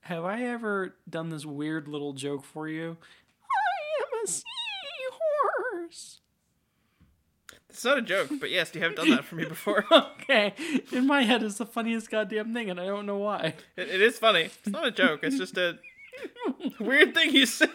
[0.09, 2.97] Have I ever done this weird little joke for you?
[3.43, 4.27] I am a
[5.87, 6.21] seahorse.
[7.69, 9.85] it's not a joke, but yes, you have done that for me before.
[10.31, 10.55] Okay,
[10.93, 13.55] in my head, it's the funniest goddamn thing, and I don't know why.
[13.77, 14.43] It, it is funny.
[14.43, 15.21] It's not a joke.
[15.23, 15.79] It's just a
[16.81, 17.67] weird thing you say.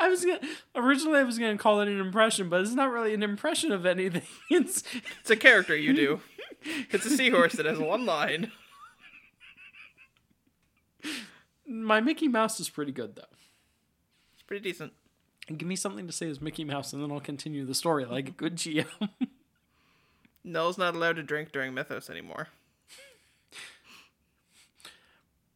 [0.00, 0.40] I was gonna
[0.74, 3.86] originally I was gonna call it an impression, but it's not really an impression of
[3.86, 4.22] anything.
[4.50, 4.82] It's
[5.20, 6.20] It's a character you do.
[6.90, 8.50] It's a seahorse that has one line.
[11.66, 13.22] My Mickey Mouse is pretty good though.
[14.34, 14.92] It's pretty decent.
[15.48, 18.28] Give me something to say as Mickey Mouse, and then I'll continue the story like
[18.28, 18.86] a good GM.
[20.44, 22.48] Null's not allowed to drink during Mythos anymore.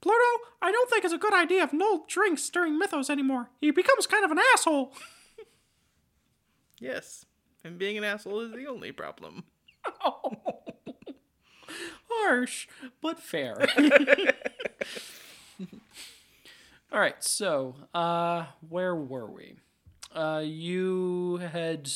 [0.01, 3.51] Pluto, I don't think it's a good idea if Null drinks during Mythos anymore.
[3.61, 4.93] He becomes kind of an asshole.
[6.81, 7.25] Yes.
[7.65, 9.43] And being an asshole is the only problem.
[12.09, 12.69] Harsh,
[13.03, 13.67] but fair.
[16.93, 19.55] All right, so uh, where were we?
[20.15, 21.91] Uh, you had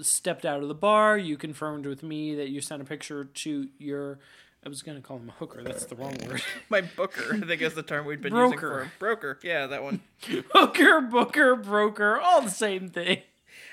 [0.00, 1.16] stepped out of the bar.
[1.16, 4.18] You confirmed with me that you sent a picture to your.
[4.64, 5.62] I was gonna call him a hooker.
[5.62, 6.42] That's the wrong word.
[6.70, 8.46] My booker, I think is the term we'd been Broker.
[8.54, 8.90] using for him.
[8.98, 9.38] Broker.
[9.42, 10.00] Yeah, that one.
[10.52, 13.22] hooker, booker, broker, all the same thing.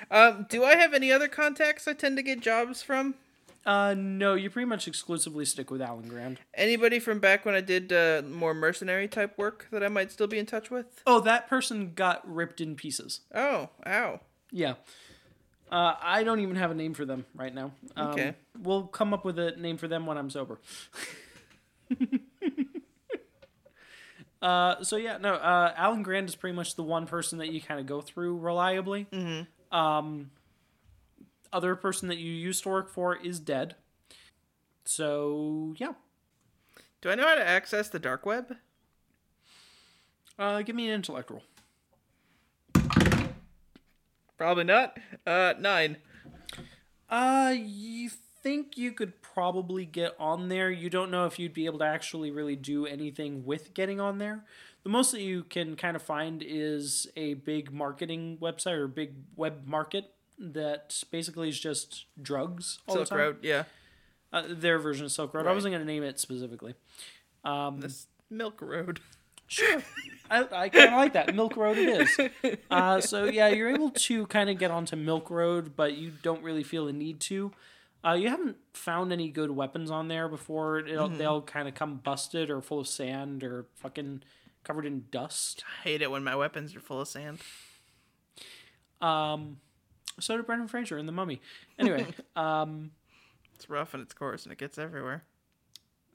[0.09, 3.15] Um, do I have any other contacts I tend to get jobs from?
[3.65, 6.39] Uh, no, you pretty much exclusively stick with Alan Grand.
[6.53, 10.27] Anybody from back when I did uh, more mercenary type work that I might still
[10.27, 11.01] be in touch with?
[11.05, 13.21] Oh, that person got ripped in pieces.
[13.35, 14.19] Oh, ow.
[14.51, 14.73] Yeah.
[15.71, 17.71] Uh, I don't even have a name for them right now.
[17.95, 18.33] Um, Okay.
[18.59, 20.59] We'll come up with a name for them when I'm sober.
[24.41, 25.35] uh, so yeah, no.
[25.35, 28.37] Uh, Alan Grand is pretty much the one person that you kind of go through
[28.37, 29.07] reliably.
[29.11, 29.75] Mm-hmm.
[29.77, 30.31] Um,
[31.53, 33.75] other person that you used to work for is dead.
[34.85, 35.93] So yeah.
[37.01, 38.55] Do I know how to access the dark web?
[40.37, 41.43] Uh, give me an intellect roll.
[44.37, 44.97] Probably not.
[45.25, 45.97] Uh, nine.
[47.09, 48.09] Uh, you
[48.41, 50.71] think you could probably get on there.
[50.71, 54.17] You don't know if you'd be able to actually really do anything with getting on
[54.17, 54.45] there.
[54.83, 59.13] The most that you can kind of find is a big marketing website or big
[59.35, 63.19] web market that basically is just drugs all Silk the time.
[63.19, 63.37] Road.
[63.41, 63.63] Yeah.
[64.33, 65.47] Uh, their version of Silk Road.
[65.47, 66.75] I wasn't going to name it specifically.
[67.43, 68.99] This Milk Road.
[69.47, 69.81] Sure.
[70.29, 71.35] I, I kind of like that.
[71.35, 72.57] Milk Road it is.
[72.71, 76.41] Uh, so, yeah, you're able to kind of get onto Milk Road, but you don't
[76.41, 77.51] really feel the need to.
[78.03, 80.79] Uh, you haven't found any good weapons on there before.
[80.79, 84.23] It'll, They'll kind of come busted or full of sand or fucking
[84.63, 85.63] covered in dust.
[85.81, 87.39] I hate it when my weapons are full of sand.
[89.01, 89.57] Um,
[90.19, 91.41] so did Brendan Fraser in The Mummy.
[91.79, 92.91] Anyway, um,
[93.55, 95.23] It's rough and its coarse and it gets everywhere.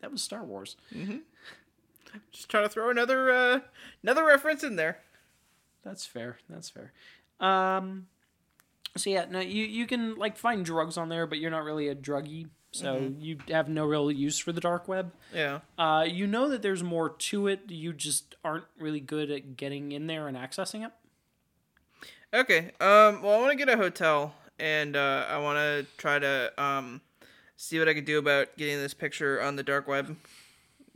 [0.00, 0.76] that was Star Wars.
[0.94, 1.18] Mm-hmm.
[2.32, 3.60] Just trying to throw another uh,
[4.02, 4.98] another reference in there.
[5.84, 6.38] That's fair.
[6.48, 6.92] That's fair.
[7.40, 8.06] Um,
[8.96, 11.88] so yeah, no, you you can like find drugs on there, but you're not really
[11.88, 12.48] a druggy.
[12.72, 15.12] so you have no real use for the dark web.
[15.34, 15.60] Yeah.
[15.78, 17.60] Uh, you know that there's more to it.
[17.68, 20.92] You just aren't really good at getting in there and accessing it.
[22.36, 22.70] Okay.
[22.80, 23.22] Um.
[23.22, 27.00] Well, I want to get a hotel, and uh, I want to try to um,
[27.56, 30.14] see what I could do about getting this picture on the dark web.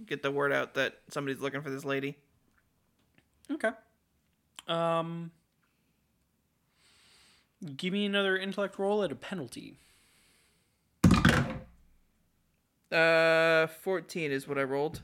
[0.04, 2.16] Get the word out that somebody's looking for this lady.
[3.50, 3.70] Okay.
[4.68, 5.30] Um,
[7.76, 9.78] give me another intellect roll at a penalty.
[12.92, 15.00] Uh, fourteen is what I rolled.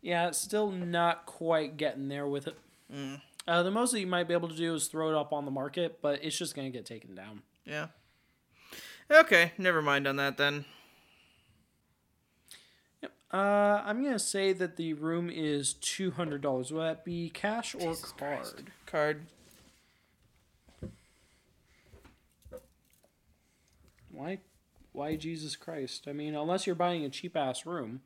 [0.00, 2.56] Yeah, still not quite getting there with it.
[3.46, 5.44] Uh, the most that you might be able to do is throw it up on
[5.44, 7.42] the market, but it's just going to get taken down.
[7.64, 7.88] Yeah.
[9.10, 9.52] Okay.
[9.58, 10.64] Never mind on that then.
[13.32, 16.70] Uh, I'm going to say that the room is $200.
[16.70, 18.70] Will that be cash or card?
[18.84, 19.26] Card.
[24.10, 24.40] Why?
[24.92, 26.06] Why Jesus Christ?
[26.06, 28.02] I mean, unless you're buying a cheap ass room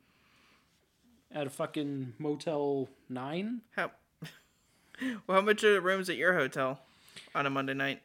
[1.29, 3.61] at a fucking Motel 9.
[3.75, 3.91] How?
[5.27, 6.81] Well, how much are the rooms at your hotel
[7.35, 8.01] on a Monday night?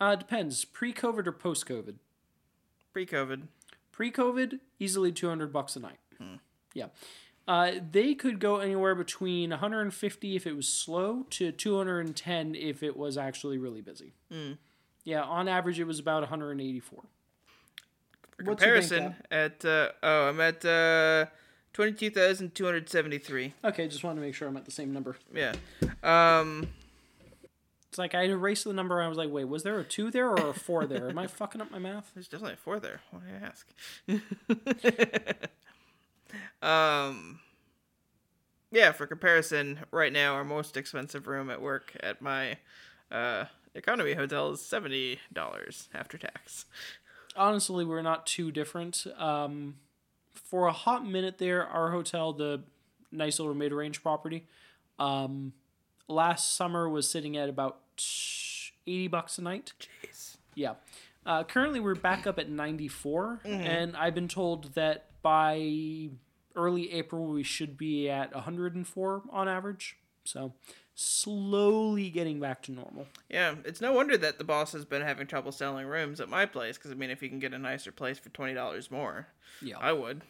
[0.00, 0.64] Uh, depends.
[0.64, 1.96] Pre COVID or post COVID?
[2.92, 3.42] Pre-COVID.
[3.92, 5.98] Pre COVID, easily 200 bucks a night.
[6.74, 6.86] Yeah.
[7.46, 12.96] Uh, they could go anywhere between 150 if it was slow to 210 if it
[12.96, 14.14] was actually really busy.
[15.04, 17.02] Yeah, on average, it was about 184.
[18.36, 21.26] For What's comparison, at uh, oh, I'm at uh,
[21.78, 23.54] twenty-two thousand two hundred seventy-three.
[23.64, 25.16] Okay, just wanted to make sure I'm at the same number.
[25.32, 25.54] Yeah.
[26.02, 26.66] Um.
[27.88, 29.00] It's like I erased the number.
[29.00, 31.08] I was like, wait, was there a two there or a four there?
[31.08, 32.10] Am I fucking up my math?
[32.14, 33.00] There's definitely a four there.
[33.12, 33.20] Why
[34.08, 34.18] do you
[35.30, 35.48] ask?
[37.08, 37.38] um.
[38.72, 42.58] Yeah, for comparison, right now our most expensive room at work at my
[43.12, 43.44] uh,
[43.76, 46.64] economy hotel is seventy dollars after tax.
[47.36, 49.06] honestly, we're not too different.
[49.16, 49.76] Um,
[50.50, 52.62] for a hot minute there, our hotel, the
[53.12, 54.46] nice little mid range property,
[54.98, 55.52] um,
[56.08, 57.78] last summer was sitting at about
[58.86, 59.72] 80 bucks a night.
[60.02, 60.36] Jeez.
[60.54, 60.74] Yeah.
[61.26, 66.08] Uh, currently, we're back up at 94, and I've been told that by
[66.56, 69.98] early April, we should be at 104 on average.
[70.24, 70.54] So,
[70.94, 73.06] slowly getting back to normal.
[73.28, 76.46] Yeah, it's no wonder that the boss has been having trouble selling rooms at my
[76.46, 76.78] place.
[76.78, 79.28] Because I mean, if you can get a nicer place for twenty dollars more,
[79.62, 79.76] Yeah.
[79.78, 80.22] I would.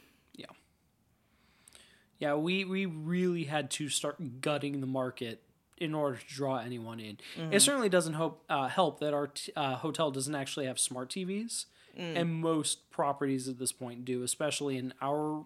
[2.18, 5.42] Yeah, we, we really had to start gutting the market
[5.76, 7.18] in order to draw anyone in.
[7.52, 11.10] It certainly doesn't hope, uh, help that our t- uh, hotel doesn't actually have smart
[11.10, 15.44] TVs, and most properties at this point do, especially in our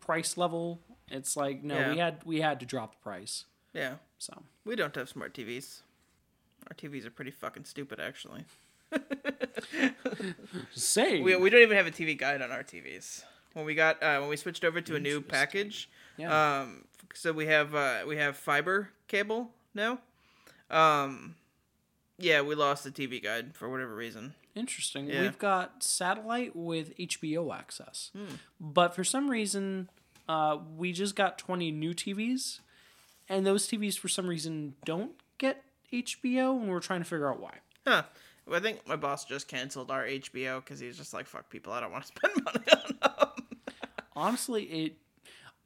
[0.00, 0.80] price level.
[1.08, 3.44] It's like no, we had we had to drop the price.
[3.74, 5.80] Yeah, So we don't have smart TVs.
[6.68, 8.44] Our TVs are pretty fucking stupid, actually.
[10.74, 13.24] say We, we don't even have a TV guide on our TVs.
[13.52, 16.60] When we got uh, when we switched over to a new package, Yeah.
[16.60, 19.98] um, so we have uh, we have fiber cable now.
[20.70, 21.34] Um,
[22.18, 24.34] yeah, we lost the TV guide for whatever reason.
[24.54, 25.08] Interesting.
[25.08, 25.22] Yeah.
[25.22, 28.10] We've got satellite with HBO access,
[28.60, 29.88] but for some reason,
[30.28, 32.60] uh, we just got twenty new TVs,
[33.28, 37.40] and those TVs for some reason don't get HBO, and we're trying to figure out
[37.40, 37.54] why.
[37.86, 38.02] Huh.
[38.52, 41.80] I think my boss just canceled our HBO because he's just like, "Fuck people, I
[41.80, 43.28] don't want to spend money on them."
[44.16, 44.96] Honestly, it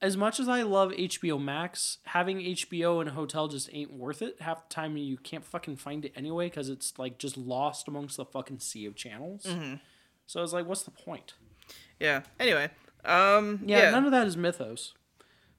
[0.05, 4.21] as much as I love HBO Max, having HBO in a hotel just ain't worth
[4.21, 4.37] it.
[4.39, 8.19] Half the time you can't fucking find it anyway because it's like just lost amongst
[8.19, 9.47] the fucking sea of channels.
[10.27, 11.33] So I was like, what's the point?
[11.99, 12.21] Yeah.
[12.39, 12.69] Anyway,
[13.07, 14.93] um, Yeah, yeah, none of that is mythos.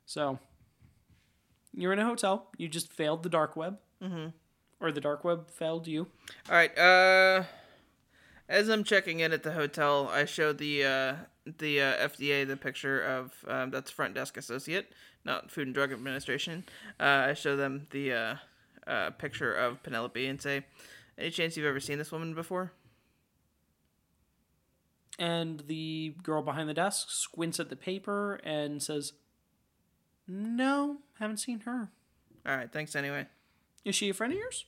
[0.06, 0.38] So
[1.74, 2.50] you're in a hotel.
[2.56, 4.28] You just failed the dark web, mm-hmm.
[4.80, 6.06] or the dark web failed you.
[6.48, 6.78] All right.
[6.78, 7.46] Uh,
[8.48, 12.58] as I'm checking in at the hotel, I show the uh, the uh, FDA the
[12.58, 14.92] picture of um, that's front desk associate,
[15.24, 16.64] not Food and Drug Administration.
[17.00, 18.36] Uh, I show them the uh,
[18.88, 20.66] uh, picture of Penelope and say,
[21.18, 22.72] "Any chance you've ever seen this woman before?"
[25.18, 29.14] And the girl behind the desk squints at the paper and says,
[30.28, 31.90] "No, haven't seen her.
[32.46, 32.72] All right.
[32.72, 32.96] Thanks.
[32.96, 33.28] Anyway.
[33.84, 34.66] Is she a friend of yours?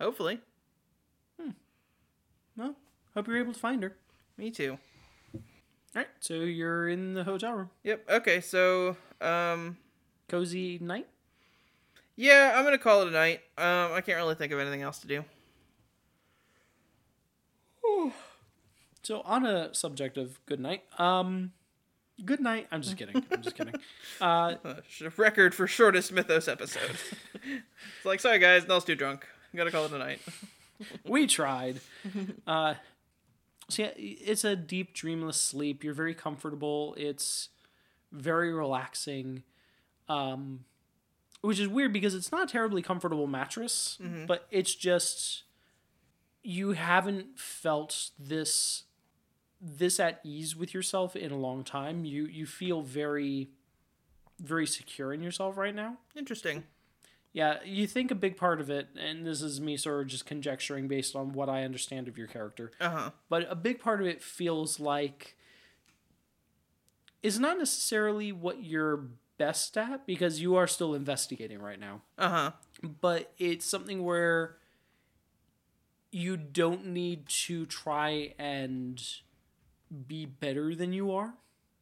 [0.00, 0.40] Hopefully.
[2.56, 2.76] No.
[3.14, 3.96] Hope you're able to find her.
[4.36, 4.78] Me too.
[5.94, 6.08] All right.
[6.20, 7.70] So you're in the hotel room.
[7.84, 8.08] Yep.
[8.10, 8.40] Okay.
[8.40, 9.76] So, um,
[10.28, 11.06] Cozy night.
[12.16, 13.40] yeah, I'm gonna call it a night.
[13.58, 15.24] Um, I can't really think of anything else to do.
[19.04, 21.50] So on a subject of good night, um,
[22.24, 22.68] good night.
[22.70, 23.24] I'm just kidding.
[23.32, 23.74] I'm just kidding.
[24.20, 24.54] Uh,
[25.16, 26.92] record for shortest Mythos episode.
[27.34, 29.26] it's like, sorry guys, Nell's too drunk.
[29.56, 30.20] Gotta call it a night.
[31.04, 31.80] we tried.
[32.46, 32.74] Uh,
[33.72, 35.82] So yeah, it's a deep, dreamless sleep.
[35.84, 36.94] You're very comfortable.
[36.98, 37.48] It's
[38.10, 39.42] very relaxing,
[40.08, 40.64] um,
[41.40, 45.44] which is weird because it's not a terribly comfortable mattress, but it's just
[46.42, 48.84] you haven't felt this
[49.60, 52.04] this at ease with yourself in a long time.
[52.04, 53.50] You you feel very
[54.40, 55.98] very secure in yourself right now.
[56.16, 56.64] Interesting.
[57.34, 60.26] Yeah, you think a big part of it, and this is me sort of just
[60.26, 63.10] conjecturing based on what I understand of your character, Uh huh.
[63.30, 65.36] but a big part of it feels like
[67.22, 69.04] is not necessarily what you're
[69.38, 72.50] best at because you are still investigating right now, Uh huh.
[73.00, 74.56] but it's something where
[76.10, 79.02] you don't need to try and
[80.06, 81.34] be better than you are.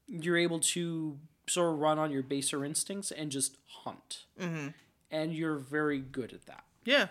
[0.06, 4.26] You're able to sort of run on your baser instincts and just hunt.
[4.40, 4.68] Mm-hmm.
[5.10, 6.64] And you're very good at that.
[6.84, 7.08] Yeah.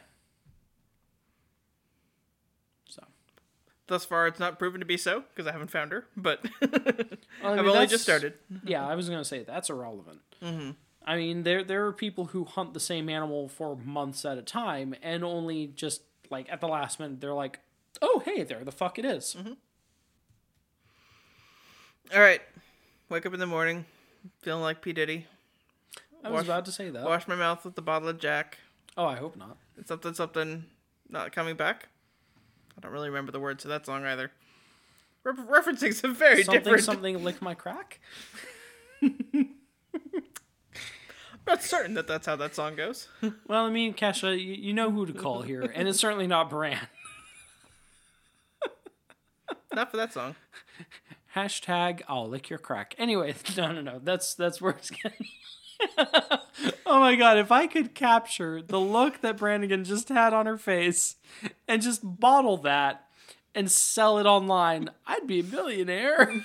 [2.89, 3.03] So
[3.87, 6.67] Thus far, it's not proven to be so because I haven't found her, but I
[7.43, 8.35] I've mean, only just started.
[8.65, 10.19] Yeah, I was gonna say that's irrelevant.
[10.41, 10.71] Mm-hmm.
[11.05, 14.41] I mean, there there are people who hunt the same animal for months at a
[14.41, 17.59] time, and only just like at the last minute they're like,
[18.01, 19.35] "Oh, hey, there the fuck it is."
[22.13, 22.41] All right.
[23.09, 23.85] Wake up in the morning,
[24.41, 25.25] feeling like P Diddy.
[26.23, 27.03] I was Wash- about to say that.
[27.05, 28.57] Wash my mouth with the bottle of Jack.
[28.97, 29.57] Oh, I hope not.
[29.77, 30.65] It's something something
[31.09, 31.87] not coming back.
[32.77, 34.31] I don't really remember the words to that song either.
[35.23, 36.83] Re- referencing some very something different.
[36.83, 37.99] something lick my crack.
[39.01, 39.49] I'm
[41.47, 43.07] not certain that that's how that song goes.
[43.47, 46.49] Well, I mean, Kesha, you, you know who to call here, and it's certainly not
[46.49, 46.77] Bran.
[49.73, 50.35] not for that song.
[51.35, 52.95] Hashtag I'll lick your crack.
[52.97, 53.99] Anyway, no, no, no.
[54.03, 55.27] That's that's where it's getting.
[56.85, 57.37] oh my god!
[57.37, 61.15] If I could capture the look that Brannigan just had on her face,
[61.67, 63.05] and just bottle that
[63.55, 66.43] and sell it online, I'd be a millionaire.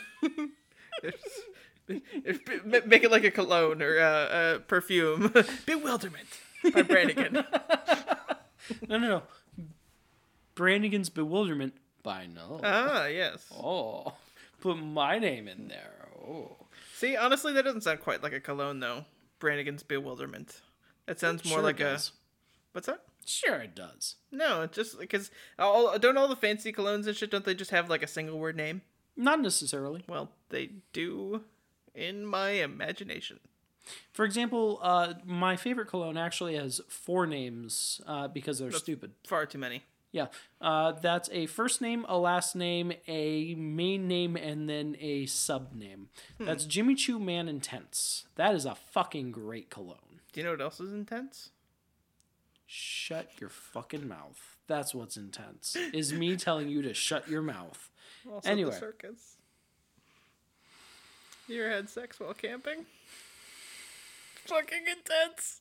[1.87, 5.33] Make it like a cologne or a, uh, perfume.
[5.67, 6.29] Bewilderment
[6.73, 7.35] by Brannigan.
[8.89, 9.23] no, no, no.
[10.55, 12.61] Brannigan's bewilderment by no.
[12.63, 13.45] ah, yes.
[13.53, 14.15] oh,
[14.61, 16.09] put my name in there.
[16.27, 16.57] Oh.
[16.95, 19.05] See, honestly, that doesn't sound quite like a cologne, though.
[19.39, 20.61] Brannigan's bewilderment.
[21.07, 21.93] That sounds more Sure like it a.
[21.93, 22.13] does.
[22.73, 23.03] What's that?
[23.27, 24.17] Sure, it does.
[24.31, 27.71] No, it's just because all don't all the fancy colognes and shit don't they just
[27.71, 28.83] have like a single word name?
[29.17, 30.03] Not necessarily.
[30.09, 31.43] Well, they do,
[31.95, 33.41] in my imagination.
[34.13, 39.13] For example, uh, my favorite cologne actually has four names uh, because they're stupid.
[39.27, 39.83] Far too many.
[40.15, 40.27] Yeah,
[40.61, 45.75] uh, that's a first name, a last name, a main name, and then a sub
[45.75, 46.09] name.
[46.39, 48.25] That's Jimmy Choo Man Intense.
[48.37, 50.21] That is a fucking great cologne.
[50.33, 51.51] Do you know what else is intense?
[52.65, 54.57] Shut your fucking mouth.
[54.69, 55.75] That's what's intense.
[55.93, 57.91] Is me telling you to shut your mouth.
[58.31, 58.71] Also Anyway.
[58.71, 59.37] the circus.
[61.49, 62.87] You ever had sex while camping?
[64.47, 65.61] Fucking intense.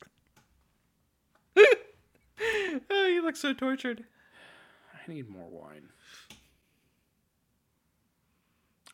[2.92, 4.04] oh, you look so tortured.
[5.08, 5.90] I need more wine.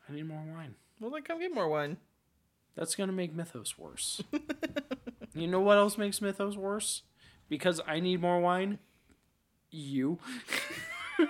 [0.07, 0.75] I need more wine.
[0.99, 1.97] Well, then come get more wine.
[2.75, 4.23] That's gonna make Mythos worse.
[5.33, 7.03] you know what else makes Mythos worse?
[7.47, 8.79] Because I need more wine.
[9.71, 10.19] You.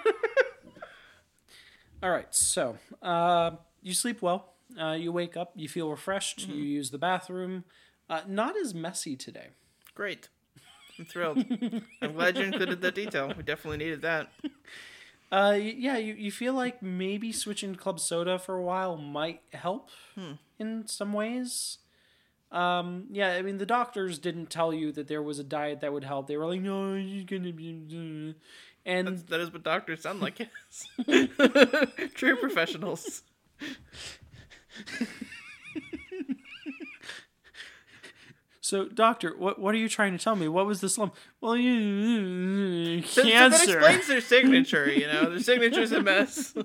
[2.02, 3.52] All right, so uh,
[3.82, 4.54] you sleep well.
[4.80, 5.52] Uh, you wake up.
[5.56, 6.48] You feel refreshed.
[6.48, 7.66] You use the bathroom.
[8.10, 9.50] Uh, not as messy today.
[9.94, 10.30] Great.
[11.00, 11.46] I'm thrilled.
[12.02, 13.34] I'm glad you included that detail.
[13.36, 14.32] We definitely needed that.
[15.32, 19.42] Uh, yeah, you, you feel like maybe switching to club soda for a while might
[19.54, 19.90] help
[20.58, 21.78] in some ways.
[22.52, 25.94] Um, yeah, I mean the doctors didn't tell you that there was a diet that
[25.94, 26.26] would help.
[26.26, 28.36] They were like, no, you're gonna be,
[28.86, 30.40] and That is what doctors sound like.
[30.40, 30.88] Yes.
[32.16, 33.22] True professionals.
[38.70, 40.48] So doctor, what what are you trying to tell me?
[40.48, 41.16] What was the slump?
[41.42, 43.80] Well, you so that cancer.
[43.80, 45.28] explains their signature, you know.
[45.28, 46.54] Their signature's a mess.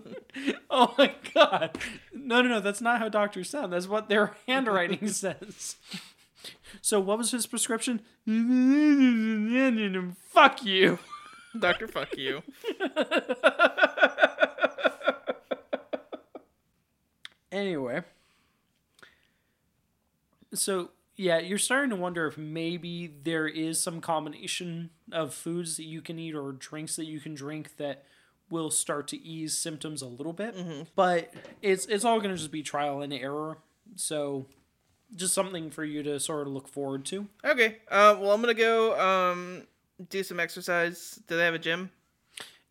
[0.68, 1.78] Oh my god.
[2.12, 3.72] No, no, no, that's not how doctors sound.
[3.72, 5.76] That's what their handwriting says.
[6.82, 8.00] So what was his prescription?
[10.26, 10.98] Fuck you.
[11.58, 12.42] Doctor, fuck you.
[17.52, 18.02] Anyway.
[20.52, 25.84] So yeah, you're starting to wonder if maybe there is some combination of foods that
[25.84, 28.04] you can eat or drinks that you can drink that
[28.50, 30.54] will start to ease symptoms a little bit.
[30.94, 33.58] But it's it's all gonna just be trial and error.
[33.96, 34.46] So
[35.14, 37.28] just something for you to sort of look forward to.
[37.44, 37.78] Okay.
[37.88, 39.66] Uh, well, I'm gonna go um
[40.10, 41.20] do some exercise.
[41.28, 41.90] Do they have a gym?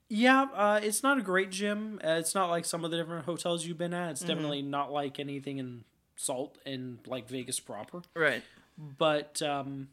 [0.10, 2.00] Yeah, uh, it's not a great gym.
[2.04, 4.12] Uh, it's not like some of the different hotels you've been at.
[4.12, 5.86] It's definitely not like anything in
[6.16, 8.01] Salt in like Vegas proper.
[8.16, 8.43] Right.
[8.78, 9.89] But um,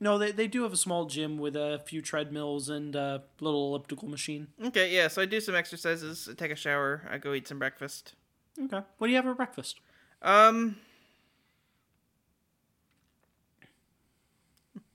[0.00, 3.68] no, they they do have a small gym with a few treadmills and a little
[3.68, 4.48] elliptical machine.
[4.62, 7.58] Okay, yeah, so I do some exercises, I take a shower, I go eat some
[7.58, 8.14] breakfast.
[8.60, 9.80] Okay, what do you have for breakfast?
[10.22, 10.76] Um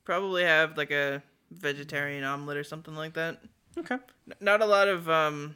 [0.03, 1.21] probably have like a
[1.51, 3.41] vegetarian omelet or something like that.
[3.77, 3.95] Okay,
[4.27, 5.55] N- not a lot of um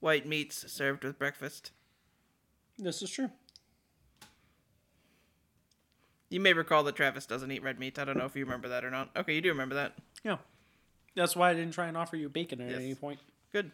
[0.00, 1.72] white meats served with breakfast.
[2.78, 3.30] this is true.
[6.30, 7.98] You may recall that Travis doesn't eat red meat.
[7.98, 9.10] I don't know if you remember that or not.
[9.16, 9.94] Okay, you do remember that.
[10.24, 10.36] Yeah,
[11.16, 12.78] that's why I didn't try and offer you bacon at Yes.
[12.78, 13.18] any point,
[13.52, 13.72] Good.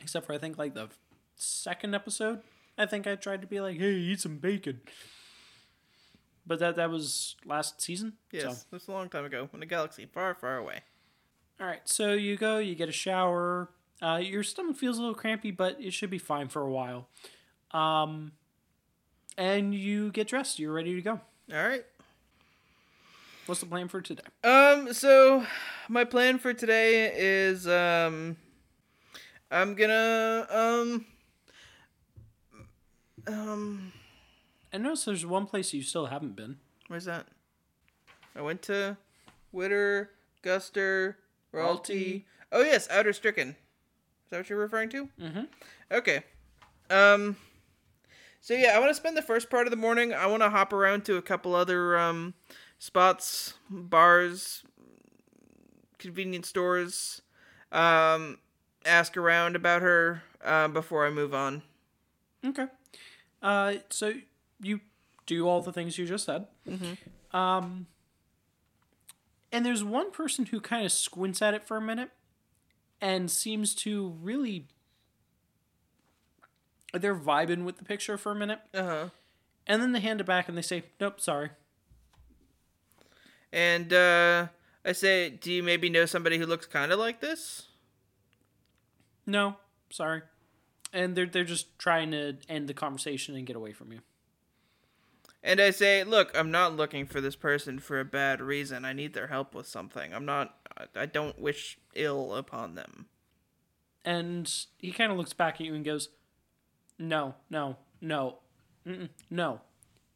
[0.00, 0.88] except for I think like the
[1.34, 2.42] second episode.
[2.78, 4.80] I think I tried to be like, "Hey, eat some bacon,"
[6.46, 8.14] but that that was last season.
[8.30, 8.66] Yes, So.
[8.70, 10.82] that's a long time ago in a galaxy far, far away.
[11.60, 13.68] All right, so you go, you get a shower.
[14.00, 17.08] Uh, your stomach feels a little crampy, but it should be fine for a while.
[17.72, 18.32] Um,
[19.36, 20.58] and you get dressed.
[20.58, 21.20] You're ready to go.
[21.50, 21.84] All right.
[23.46, 24.22] What's the plan for today?
[24.44, 25.44] Um, so
[25.88, 28.36] my plan for today is um
[29.50, 31.04] I'm gonna um
[33.26, 33.92] um
[34.72, 36.58] I notice there's one place you still haven't been.
[36.88, 37.26] where's that?
[38.34, 38.96] I went to
[39.50, 40.10] Witter,
[40.42, 41.16] Guster,
[41.52, 42.24] Ralty.
[42.50, 43.48] Oh yes, Outer Stricken.
[43.50, 43.56] Is
[44.30, 45.08] that what you're referring to?
[45.20, 45.48] Mm Mhm.
[45.90, 46.22] Okay.
[46.90, 47.36] Um
[48.42, 50.12] so yeah, I want to spend the first part of the morning.
[50.12, 52.34] I want to hop around to a couple other um
[52.78, 54.64] spots, bars,
[55.98, 57.22] convenience stores,
[57.70, 58.38] um,
[58.84, 61.62] ask around about her uh, before I move on.
[62.44, 62.66] Okay.
[63.40, 64.14] Uh, so
[64.60, 64.80] you
[65.26, 66.48] do all the things you just said.
[66.68, 67.36] Mm-hmm.
[67.36, 67.86] Um,
[69.52, 72.10] and there's one person who kind of squints at it for a minute
[73.00, 74.66] and seems to really.
[76.92, 79.08] They're vibing with the picture for a minute, Uh huh.
[79.66, 81.50] and then they hand it back and they say, "Nope, sorry."
[83.52, 84.46] And uh,
[84.84, 87.66] I say, do you maybe know somebody who looks kind of like this?
[89.26, 89.56] No,
[89.90, 90.22] sorry.
[90.92, 94.00] And they're they're just trying to end the conversation and get away from you.
[95.42, 98.84] And I say, look, I'm not looking for this person for a bad reason.
[98.84, 100.14] I need their help with something.
[100.14, 100.54] I'm not.
[100.76, 103.06] I- I don't wish ill upon them.
[104.04, 106.08] And he kind of looks back at you and goes,
[107.02, 108.38] "No, no, no,
[108.86, 109.60] mm-mm, no,"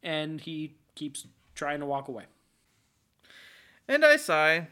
[0.03, 2.25] and he keeps trying to walk away.
[3.89, 4.69] And I sigh,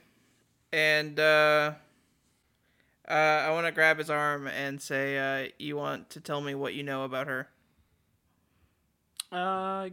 [0.72, 1.74] and uh,
[3.08, 6.54] uh, I want to grab his arm and say, uh, "You want to tell me
[6.54, 7.48] what you know about her?"
[9.32, 9.90] Uh,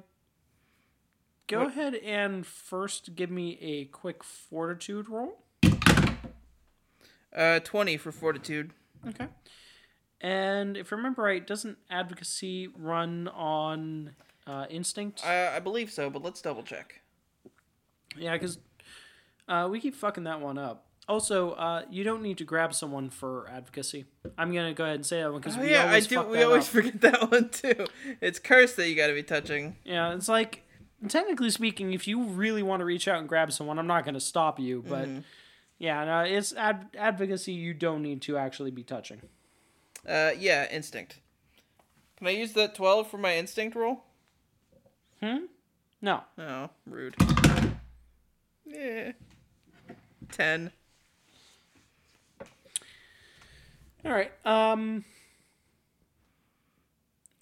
[1.48, 5.44] go What- ahead and first give me a quick fortitude roll.
[7.36, 8.74] Uh, twenty for fortitude.
[9.08, 9.28] Okay.
[10.22, 14.12] And if I remember right, doesn't advocacy run on
[14.48, 15.26] uh, instinct?
[15.26, 17.02] I, I believe so, but let's double check.
[18.16, 18.60] Yeah, because
[19.48, 20.86] uh, we keep fucking that one up.
[21.08, 24.06] Also, uh, you don't need to grab someone for advocacy.
[24.38, 26.16] I'm gonna go ahead and say that one because Oh we yeah, I always do.
[26.16, 26.70] fuck We always up.
[26.70, 27.86] forget that one too.
[28.22, 29.76] It's cursed that you got to be touching.
[29.84, 30.64] Yeah, it's like
[31.10, 34.20] technically speaking, if you really want to reach out and grab someone, I'm not gonna
[34.20, 34.84] stop you.
[34.88, 35.20] But Mm-hmm.
[35.80, 37.54] yeah, no, it's ad- advocacy.
[37.54, 39.22] You don't need to actually be touching.
[40.08, 41.20] Uh, yeah, instinct.
[42.18, 44.04] Can I use that twelve for my instinct roll?
[45.22, 45.46] Hmm?
[46.02, 46.22] No.
[46.38, 47.16] Oh, rude.
[48.66, 49.12] Yeah.
[50.32, 50.72] Ten.
[54.04, 54.32] All right.
[54.46, 55.04] Um.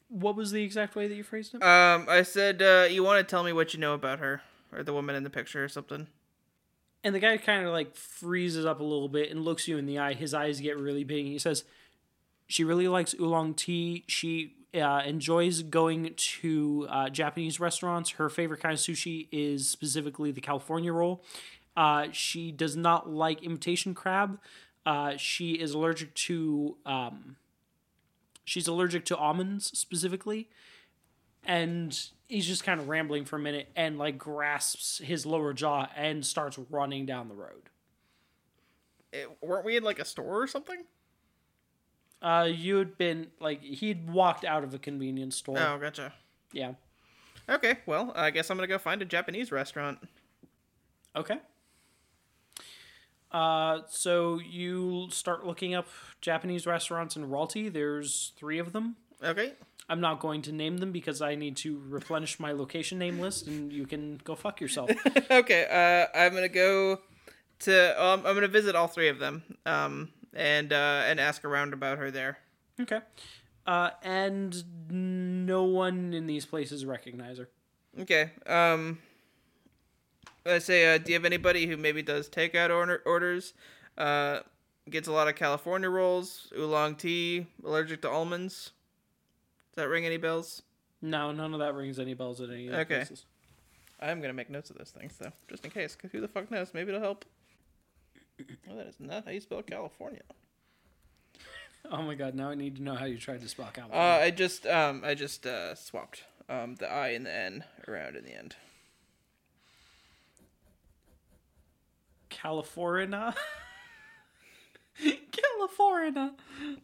[0.09, 1.61] What was the exact way that you phrased it?
[1.61, 4.41] Um, I said uh, you want to tell me what you know about her
[4.73, 6.07] or the woman in the picture or something.
[7.03, 9.85] And the guy kind of like freezes up a little bit and looks you in
[9.85, 10.13] the eye.
[10.15, 11.25] His eyes get really big.
[11.25, 11.63] And he says,
[12.49, 14.03] "She really likes oolong tea.
[14.07, 18.11] She uh, enjoys going to uh, Japanese restaurants.
[18.11, 21.23] Her favorite kind of sushi is specifically the California roll.
[21.77, 24.37] Uh, she does not like imitation crab.
[24.85, 27.37] Uh, she is allergic to um,
[28.43, 30.49] she's allergic to almonds specifically."
[31.45, 35.87] and he's just kind of rambling for a minute and like grasps his lower jaw
[35.95, 37.69] and starts running down the road.
[39.11, 40.83] It, weren't we in like a store or something?
[42.21, 45.57] Uh, you had been like he'd walked out of a convenience store.
[45.59, 46.13] Oh, gotcha.
[46.51, 46.73] Yeah.
[47.47, 49.99] Okay, well, I guess I'm gonna go find a Japanese restaurant.
[51.15, 51.39] Okay.
[53.31, 55.87] Uh, so you start looking up
[56.21, 57.69] Japanese restaurants in Ralty.
[57.69, 58.95] There's three of them.
[59.23, 59.53] Okay.
[59.87, 63.47] I'm not going to name them because I need to replenish my location name list,
[63.47, 64.91] and you can go fuck yourself.
[65.31, 65.65] okay.
[66.13, 66.99] Uh, I'm gonna go
[67.59, 68.03] to.
[68.03, 69.43] Um, I'm gonna visit all three of them.
[69.65, 72.37] Um, and uh, and ask around about her there.
[72.79, 72.99] Okay.
[73.67, 77.49] Uh, and no one in these places recognize her.
[77.99, 78.31] Okay.
[78.45, 78.99] Um.
[80.45, 83.53] I say, uh, do you have anybody who maybe does takeout order orders?
[83.97, 84.39] Uh,
[84.89, 88.71] gets a lot of California rolls, oolong tea, allergic to almonds.
[89.75, 90.63] Does that ring any bells?
[91.01, 92.95] No, none of that rings any bells at any Okay.
[92.95, 93.25] places.
[94.01, 95.95] I'm gonna make notes of those things though, just in case.
[95.95, 96.73] Cause who the fuck knows?
[96.73, 97.25] Maybe it'll help.
[98.69, 100.21] Oh, that is not how you spell California.
[101.91, 104.25] Oh my god, now I need to know how you tried to spell Uh, California.
[104.25, 108.25] I just um, I just uh, swapped um the I and the N around in
[108.25, 108.55] the end.
[112.29, 113.33] California.
[115.31, 116.33] California.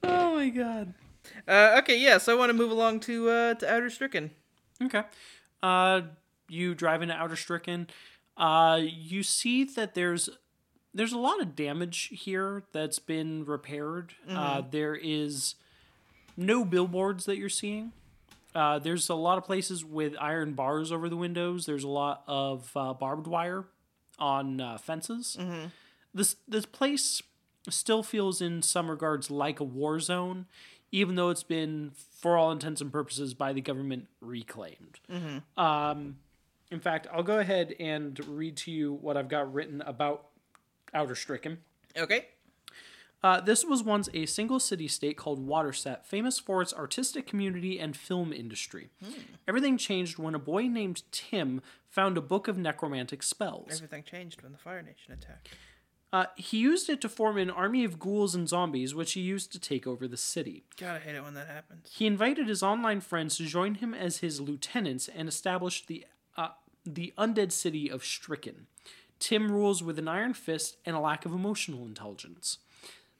[0.03, 0.93] Oh my god.
[1.47, 2.17] Uh, okay, yeah.
[2.17, 4.31] So I want to move along to uh to Outer Stricken.
[4.81, 5.03] Okay.
[5.61, 6.01] Uh,
[6.47, 7.87] you drive into Outer Stricken.
[8.37, 10.29] Uh, you see that there's
[10.95, 14.13] there's a lot of damage here that's been repaired.
[14.27, 15.55] Uh, there is
[16.37, 17.91] no billboards that you're seeing.
[18.55, 21.65] Uh, there's a lot of places with iron bars over the windows.
[21.65, 23.65] There's a lot of uh, barbed wire
[24.17, 25.35] on uh, fences.
[26.13, 27.21] This this place
[27.69, 30.45] still feels in some regards like a war zone,
[30.91, 31.91] even though it's been,
[32.21, 34.99] for all intents and purposes, by the government reclaimed.
[35.57, 36.15] Um,
[36.71, 40.27] in fact, I'll go ahead and read to you what I've got written about
[40.95, 41.59] Outer Stricken.
[41.95, 42.25] Okay.
[43.23, 47.79] Uh, this was once a single city state called Waterset, famous for its artistic community
[47.79, 48.89] and film industry.
[49.47, 53.69] Everything changed when a boy named Tim found a book of necromantic spells.
[53.71, 55.49] Everything changed when the Fire Nation attacked.
[56.13, 59.51] Uh, he used it to form an army of ghouls and zombies, which he used
[59.51, 60.63] to take over the city.
[60.81, 61.89] I hate it when that happens.
[61.91, 66.05] He invited his online friends to join him as his lieutenants and established the
[66.37, 66.49] uh,
[66.85, 68.67] the undead city of Stricken.
[69.19, 72.59] Tim rules with an iron fist and a lack of emotional intelligence.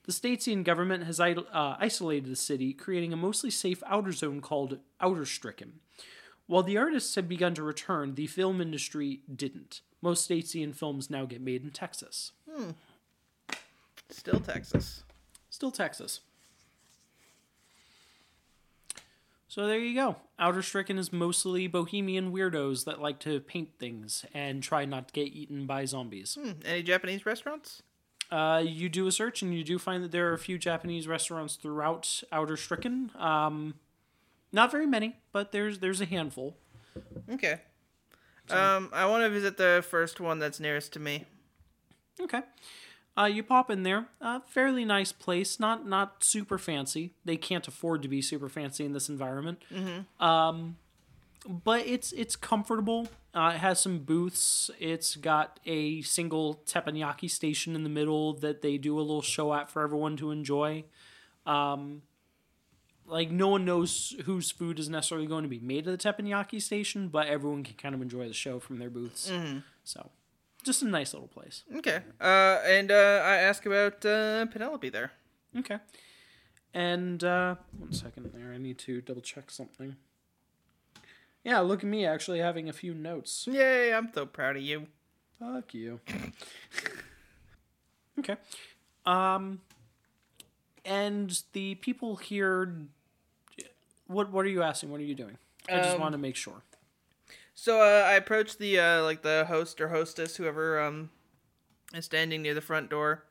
[0.04, 4.78] The Statesian government has uh, isolated the city, creating a mostly safe outer zone called
[5.00, 5.80] Outer Stricken.
[6.46, 9.80] While the artists had begun to return, the film industry didn't.
[10.00, 12.30] Most Statesian films now get made in Texas.
[14.10, 15.02] Still Texas.
[15.50, 16.20] Still Texas.
[19.48, 20.16] So there you go.
[20.38, 25.12] Outer Stricken is mostly bohemian weirdos that like to paint things and try not to
[25.14, 26.36] get eaten by zombies.
[26.40, 27.82] Hmm, Any Japanese restaurants?
[28.30, 31.06] Uh, you do a search and you do find that there are a few Japanese
[31.06, 33.12] restaurants throughout Outer Stricken.
[33.16, 33.74] Um,
[34.52, 36.56] not very many, but there's there's a handful.
[37.30, 37.60] Okay.
[38.50, 41.24] Um, I want to visit the first one that's nearest to me.
[42.20, 42.42] Okay.
[43.18, 44.06] Uh, you pop in there.
[44.20, 45.58] Uh, fairly nice place.
[45.58, 47.12] Not not super fancy.
[47.24, 49.62] They can't afford to be super fancy in this environment.
[50.20, 50.76] Um,
[51.48, 53.08] but it's it's comfortable.
[53.34, 54.70] Uh, it has some booths.
[54.78, 59.52] It's got a single teppanyaki station in the middle that they do a little show
[59.54, 60.84] at for everyone to enjoy.
[61.46, 62.02] Um,
[63.06, 66.60] like no one knows whose food is necessarily going to be made at the teppanyaki
[66.60, 69.30] station, but everyone can kind of enjoy the show from their booths.
[69.84, 70.10] So,
[70.66, 71.62] just a nice little place.
[71.76, 72.00] Okay.
[72.20, 75.12] Uh, and uh, I ask about uh, Penelope there.
[75.58, 75.78] Okay.
[76.74, 79.96] And uh one second there, I need to double check something.
[81.42, 83.48] Yeah, look at me actually having a few notes.
[83.50, 83.94] Yay!
[83.94, 84.86] I'm so proud of you.
[85.40, 86.00] Fuck you.
[88.18, 88.36] okay.
[89.06, 89.60] Um
[90.84, 92.74] and the people here
[94.06, 94.90] what what are you asking?
[94.90, 95.38] What are you doing?
[95.70, 96.62] I just Um, want to make sure.
[97.58, 101.10] So uh, I approached the uh, like the host or hostess, whoever um
[101.94, 103.24] is standing near the front door,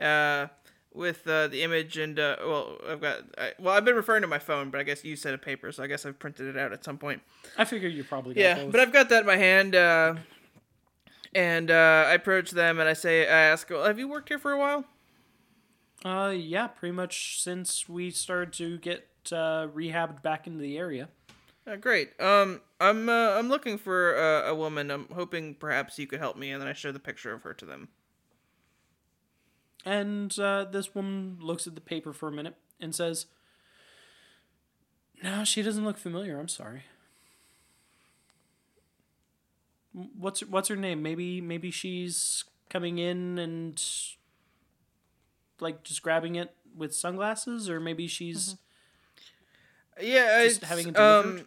[0.00, 0.48] uh,
[0.92, 4.26] with uh, the image and uh, well, I've got I, well, I've been referring to
[4.28, 6.58] my phone, but I guess you said a paper, so I guess I've printed it
[6.58, 7.22] out at some point.
[7.56, 8.72] I figure you probably got Yeah, both.
[8.72, 10.16] but I've got that in my hand, uh,
[11.32, 14.38] and uh, I approach them and I say, I ask, well, "Have you worked here
[14.40, 14.84] for a while?"
[16.04, 21.08] uh yeah, pretty much since we started to get uh rehabbed back into the area.
[21.66, 22.18] Uh, great.
[22.20, 24.90] Um, I'm uh, I'm looking for uh, a woman.
[24.90, 27.54] I'm hoping perhaps you could help me, and then I show the picture of her
[27.54, 27.88] to them.
[29.84, 33.26] And uh, this woman looks at the paper for a minute and says,
[35.22, 36.38] No, she doesn't look familiar.
[36.38, 36.82] I'm sorry.
[39.92, 41.02] What's what's her name?
[41.02, 43.82] Maybe maybe she's coming in and
[45.60, 48.56] like just grabbing it with sunglasses, or maybe she's
[50.00, 51.40] Yeah, Just having it delivered?
[51.40, 51.46] um,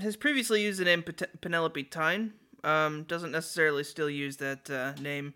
[0.00, 1.04] has previously used the name
[1.40, 2.34] Penelope Tyne.
[2.64, 5.34] Um, doesn't necessarily still use that uh, name.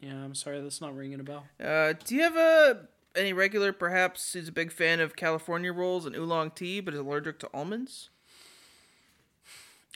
[0.00, 0.14] yeah.
[0.24, 1.44] I'm sorry, that's not ringing a bell.
[1.62, 6.04] Uh, do you have a any regular, perhaps, who's a big fan of California rolls
[6.06, 8.10] and oolong tea, but is allergic to almonds?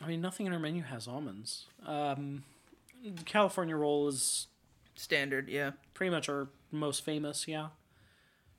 [0.01, 1.66] I mean, nothing in our menu has almonds.
[1.86, 2.43] Um,
[3.24, 4.47] California roll is
[4.95, 5.72] Standard, yeah.
[5.95, 7.47] pretty much our most famous.
[7.49, 7.68] Yeah.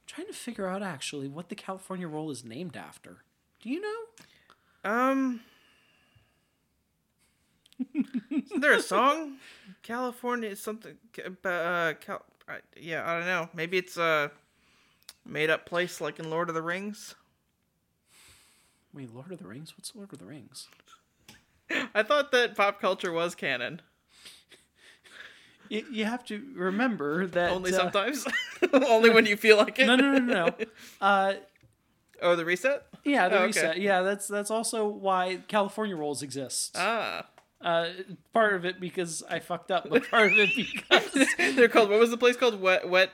[0.07, 3.23] trying to figure out actually what the California roll is named after.
[3.61, 4.25] Do you know?
[4.83, 5.41] Um.
[8.31, 9.37] Isn't there a song?
[9.81, 10.95] California is something.
[11.41, 13.49] But uh, Cal- I, yeah, I don't know.
[13.53, 14.31] Maybe it's a
[15.25, 17.15] made up place like in Lord of the Rings.
[18.93, 19.73] Wait, Lord of the Rings?
[19.77, 20.67] What's Lord of the Rings?
[21.95, 23.81] I thought that pop culture was canon.
[25.69, 28.27] You, you have to remember that Only uh, sometimes.
[28.73, 29.87] Only when you feel like it.
[29.87, 30.45] No, no, no, no.
[30.45, 30.55] no.
[31.01, 31.33] Uh,
[32.21, 32.85] Oh, the reset?
[33.03, 33.45] yeah, the Oh, okay.
[33.47, 33.81] reset.
[33.81, 36.75] Yeah, that's that's also why California rolls exist.
[36.77, 37.27] Ah.
[37.61, 37.87] Uh,
[38.33, 41.89] part of it because I fucked up, but part of it because They're called.
[41.89, 42.59] What was the place called?
[42.61, 43.09] Wet, wet,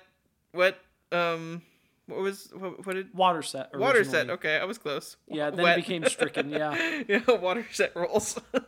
[0.54, 0.76] wet.
[1.12, 1.62] Um,
[2.08, 3.76] what was what, what did Waterset.
[3.78, 4.30] water set?
[4.32, 5.18] Okay, I was close.
[5.28, 5.78] Yeah, then Wet.
[5.78, 6.50] it became stricken.
[6.50, 6.76] Yeah,
[7.08, 8.40] yeah, Waterset rolls.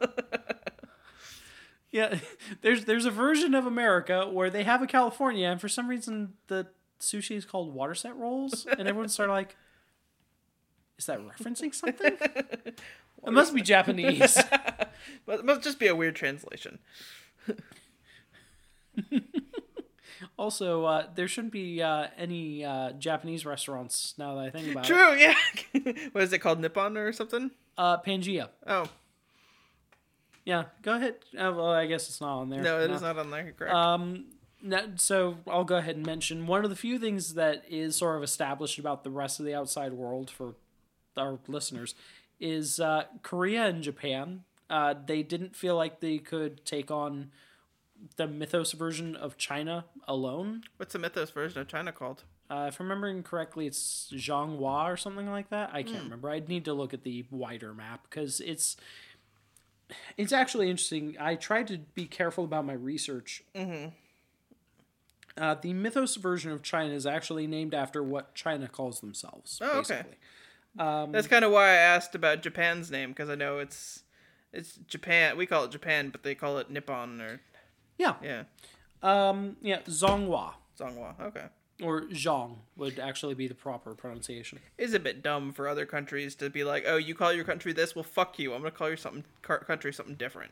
[1.92, 2.20] yeah.
[2.62, 6.34] There's there's a version of America where they have a California, and for some reason
[6.48, 6.68] the
[7.00, 9.56] sushi is called Waterset rolls, and everyone's sort of like,
[11.02, 14.38] "Is that referencing something?" it must be Japanese.
[15.26, 16.78] but it must just be a weird translation.
[20.38, 24.88] Also, uh, there shouldn't be uh, any uh, Japanese restaurants now that I think about
[24.88, 24.94] it.
[24.94, 25.16] True.
[25.16, 25.36] Yeah.
[26.12, 26.60] what is it called?
[26.60, 27.52] Nippon or something?
[27.78, 28.50] Uh, Pangea.
[28.68, 28.86] Oh
[30.46, 31.16] Yeah, go ahead.
[31.34, 32.62] Uh, well, I guess it's not on there.
[32.62, 33.54] no, it is not on there.
[33.58, 33.74] Correct.
[33.74, 34.26] Um,
[34.62, 38.18] no, so I'll go ahead and mention one of the few things that is sort
[38.18, 40.56] of established about the rest of the outside world for
[41.18, 41.96] our listeners
[42.40, 44.44] is uh, Korea and Japan.
[44.70, 47.32] Uh, they didn't feel like they could take on
[48.16, 50.64] the mythos version of China alone.
[50.78, 52.24] What's the mythos version of China called?
[52.50, 55.70] Uh, if I'm remembering correctly, it's Zhonghua or something like that.
[55.72, 56.30] I can't remember.
[56.30, 58.76] I'd need to look at the wider map because it's
[60.18, 61.16] it's actually interesting.
[61.20, 63.44] I tried to be careful about my research.
[63.56, 63.90] Mm-hmm.
[65.38, 69.60] Uh, the mythos version of China is actually named after what China calls themselves.
[69.62, 70.04] Oh, okay.
[70.78, 71.12] Basically.
[71.12, 74.04] That's kind of why I asked about Japan's name because I know it's
[74.54, 75.38] it's Japan.
[75.38, 77.40] We call it Japan, but they call it Nippon or
[77.98, 78.16] Yeah.
[78.22, 78.44] yeah,
[79.02, 79.80] Um, yeah.
[79.82, 81.20] Zhonghua Zonghua.
[81.20, 81.46] Okay.
[81.82, 84.60] or Zhong would actually be the proper pronunciation.
[84.78, 87.74] It's a bit dumb for other countries to be like, "Oh, you call your country
[87.74, 87.96] this?
[87.96, 88.54] Well, fuck you.
[88.54, 90.52] I'm gonna call your something country something different."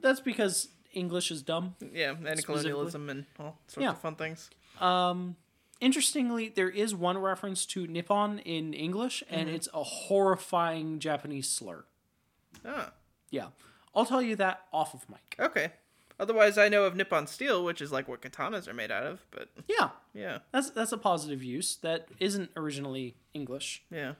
[0.00, 1.76] That's because English is dumb.
[1.92, 3.90] Yeah, and colonialism and all sorts Yeah.
[3.90, 4.48] of fun things.
[4.80, 5.36] Um,
[5.82, 11.84] interestingly, there is one reference to Nippon in English, and it's a horrifying Japanese slur.
[12.64, 12.92] Ah,
[13.30, 13.48] Yeah,
[13.94, 15.36] I'll tell you that off of mic.
[15.38, 15.72] okay.
[16.20, 19.24] Otherwise, I know of Nippon steel, which is like what katanas are made out of.
[19.32, 23.82] But Yeah, yeah, that's that's a positive use that isn't originally English.
[23.90, 24.12] yeah,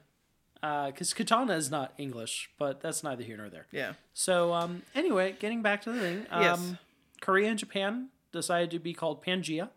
[0.61, 3.67] Because katana is not English, but that's neither here nor there.
[3.71, 3.93] yeah.
[4.13, 6.73] So um, anyway, getting back to the thing, um, Yes.
[7.21, 9.69] Korea and Japan decided to be called Pangea.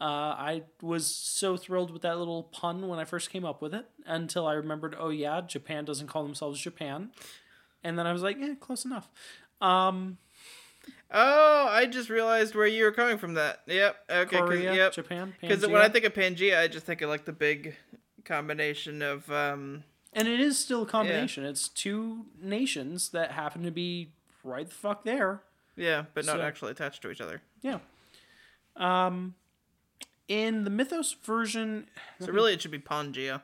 [0.00, 3.72] Uh, I was so thrilled with that little pun when I first came up with
[3.74, 7.10] it until I remembered, oh yeah, Japan doesn't call themselves Japan,
[7.82, 9.08] and then I was like, yeah, close enough.
[9.60, 10.18] Um,
[11.10, 13.34] Oh, I just realized where you were coming from.
[13.34, 13.60] That.
[13.66, 13.96] Yep.
[14.10, 14.38] Okay.
[14.38, 14.92] Korea, yep.
[14.92, 17.76] Japan, Because when I think of Pangea, I just think of like the big
[18.24, 21.44] combination of um and it is still a combination.
[21.44, 25.42] It's two nations that happen to be right the fuck there.
[25.76, 27.40] yeah, but not So- actually attached to each other.
[27.62, 27.78] Yeah.
[28.76, 29.34] Um,
[30.28, 31.86] in the Mythos version,
[32.20, 33.42] So really, it should be Pangea.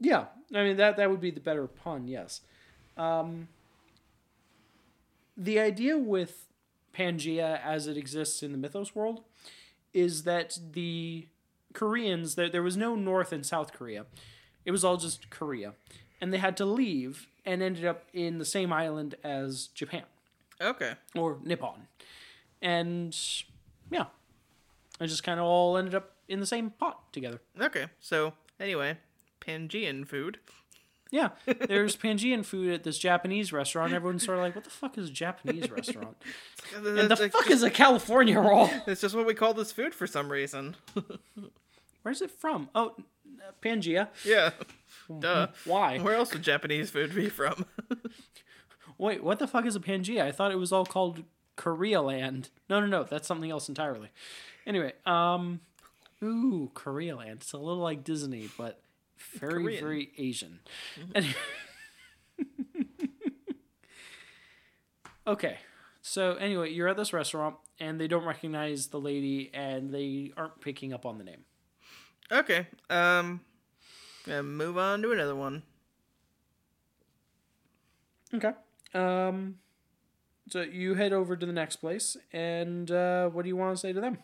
[0.00, 2.08] Yeah, I mean that that would be the better pun.
[2.08, 2.40] Yes.
[2.96, 3.48] Um,
[5.36, 6.46] the idea with
[6.96, 9.22] Pangea as it exists in the mythos world
[9.92, 11.26] is that the
[11.72, 14.06] Koreans there there was no North and South Korea,
[14.64, 15.74] it was all just Korea,
[16.20, 20.04] and they had to leave and ended up in the same island as Japan
[20.60, 20.94] Okay.
[21.16, 21.88] or Nippon,
[22.62, 23.16] and
[23.90, 24.06] yeah,
[25.00, 27.40] it just kind of all ended up in the same pot together.
[27.60, 27.86] Okay.
[28.00, 28.98] So anyway,
[29.40, 30.38] Pangean food.
[31.10, 31.28] Yeah,
[31.68, 33.92] there's Pangean food at this Japanese restaurant.
[33.92, 36.16] Everyone's sort of like, "What the fuck is a Japanese restaurant?"
[36.74, 38.68] And the fuck is a California roll?
[38.86, 40.76] It's just what we call this food for some reason.
[42.02, 42.68] Where's it from?
[42.74, 44.08] Oh, uh, Pangea.
[44.24, 44.50] yeah.
[45.08, 45.20] Mm-hmm.
[45.20, 45.46] Duh.
[45.66, 45.98] Why?
[45.98, 47.66] Where else would Japanese food be from?
[48.98, 50.22] Wait, what the fuck is a Pangea?
[50.22, 51.22] I thought it was all called
[51.56, 52.50] Korea Land.
[52.68, 54.08] No, no, no, that's something else entirely.
[54.66, 55.60] Anyway, um,
[56.22, 57.40] ooh, Korea Land.
[57.42, 58.80] It's a little like Disney, but
[59.38, 59.84] very, Korean.
[59.84, 60.60] very Asian.
[61.14, 61.34] Anyway.
[65.26, 65.58] okay,
[66.02, 70.60] so anyway, you're at this restaurant and they don't recognize the lady and they aren't
[70.60, 71.44] picking up on the name.
[72.32, 72.66] okay.
[72.90, 73.40] Um.
[74.26, 75.62] Yeah, move on to another one.
[78.32, 78.52] Okay.
[78.94, 79.56] Um,
[80.48, 83.80] So you head over to the next place, and uh, what do you want to
[83.80, 84.18] say to them?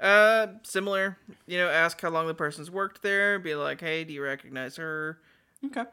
[0.00, 1.18] Uh, similar.
[1.46, 3.38] You know, ask how long the person's worked there.
[3.38, 5.18] Be like, hey, do you recognize her?
[5.64, 5.84] Okay.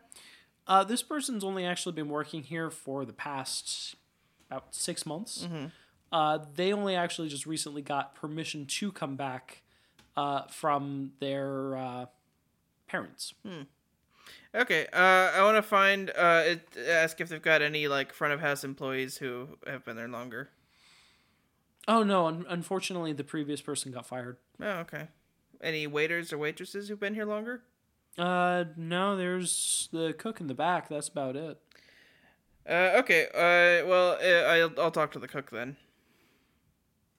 [0.68, 3.96] Uh, this person's only actually been working here for the past
[4.50, 5.48] about six months.
[6.12, 9.62] Uh, they only actually just recently got permission to come back
[10.16, 12.06] uh, from their uh,
[12.88, 13.34] parents.
[14.56, 14.86] Okay.
[14.94, 16.12] Uh, I want to find.
[16.12, 19.96] Uh, it, ask if they've got any like front of house employees who have been
[19.96, 20.50] there longer.
[21.88, 22.28] Oh no!
[22.28, 24.38] Un- unfortunately, the previous person got fired.
[24.62, 25.08] Oh, okay.
[25.62, 27.64] Any waiters or waitresses who've been here longer?
[28.18, 30.88] Uh, no, there's the cook in the back.
[30.90, 31.58] That's about it.
[32.70, 33.26] Uh, okay.
[33.34, 35.78] Uh, well, uh, I'll I'll talk to the cook then.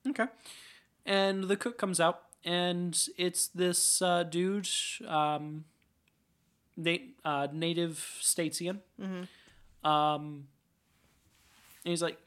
[0.07, 0.25] Okay.
[1.05, 4.67] And the cook comes out, and it's this uh, dude,
[5.07, 5.65] um,
[6.75, 8.79] na- uh, native Statesian.
[8.99, 9.87] Mm-hmm.
[9.87, 10.47] Um,
[11.83, 12.17] and he's like,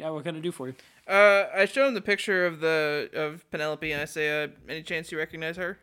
[0.00, 0.74] "Yeah, what can I do for you?"
[1.06, 4.82] Uh, I show him the picture of the of Penelope, and I say, uh, "Any
[4.82, 5.78] chance you recognize her?"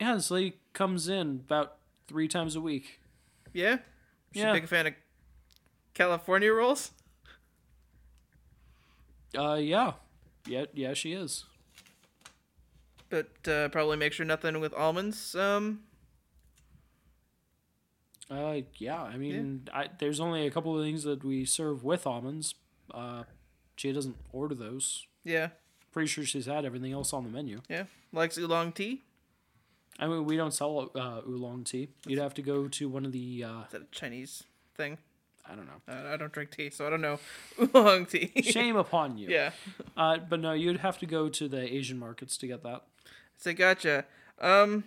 [0.00, 3.00] Yeah, this lady comes in about three times a week.
[3.52, 3.78] Yeah.
[4.32, 4.50] She's Yeah.
[4.52, 4.94] a big fan of
[5.94, 6.92] California rolls.
[9.36, 9.94] Uh, yeah,
[10.46, 11.44] yeah, yeah, she is.
[13.10, 15.34] But uh, probably make sure nothing with almonds.
[15.34, 15.87] Um.
[18.30, 22.06] Uh, yeah, I mean, I, there's only a couple of things that we serve with
[22.06, 22.54] almonds.
[22.92, 23.22] Uh,
[23.76, 25.06] she doesn't order those.
[25.24, 25.48] Yeah.
[25.92, 27.62] Pretty sure she's had everything else on the menu.
[27.68, 27.84] Yeah.
[28.12, 29.02] Likes oolong tea.
[29.98, 31.88] I mean, we don't sell uh, oolong tea.
[32.06, 33.44] You'd have to go to one of the.
[33.44, 34.44] Uh, Is that a Chinese
[34.76, 34.98] thing?
[35.50, 35.80] I don't know.
[35.88, 37.18] Uh, I don't drink tea, so I don't know
[37.74, 38.30] oolong tea.
[38.42, 39.28] Shame upon you.
[39.30, 39.50] yeah.
[39.96, 42.82] Uh, but no, you'd have to go to the Asian markets to get that.
[43.38, 44.04] So gotcha.
[44.40, 44.84] Um.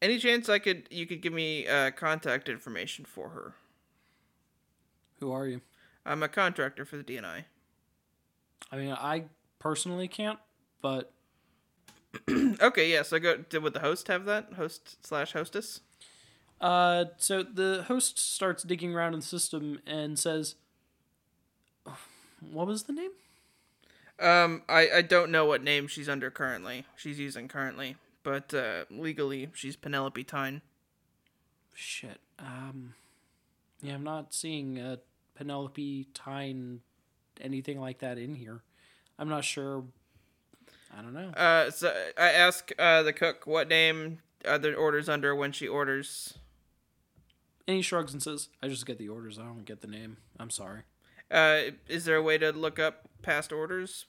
[0.00, 3.54] Any chance I could you could give me uh, contact information for her?
[5.20, 5.60] Who are you?
[6.06, 7.44] I'm a contractor for the DNI.
[8.70, 9.24] I mean, I
[9.58, 10.38] personally can't,
[10.80, 11.12] but
[12.60, 13.02] Okay, yeah.
[13.02, 13.36] So go.
[13.38, 15.80] Did would the host have that host slash hostess?
[16.60, 20.54] uh, so the host starts digging around in the system and says,
[22.40, 23.10] "What was the name?"
[24.20, 26.86] Um, I I don't know what name she's under currently.
[26.96, 27.96] She's using currently,
[28.28, 30.60] but uh, legally she's Penelope Tyne.
[31.74, 32.20] Shit.
[32.38, 32.92] Um,
[33.80, 34.98] yeah, I'm not seeing a
[35.34, 36.80] Penelope Tyne
[37.40, 38.60] anything like that in here.
[39.18, 39.84] I'm not sure.
[40.94, 41.30] I don't know.
[41.30, 45.66] Uh, so I ask uh the cook what name are the orders under when she
[45.66, 46.34] orders.
[47.66, 49.38] And he shrugs and says, "I just get the orders.
[49.38, 50.18] I don't get the name.
[50.38, 50.82] I'm sorry."
[51.30, 54.04] Uh, is there a way to look up past orders?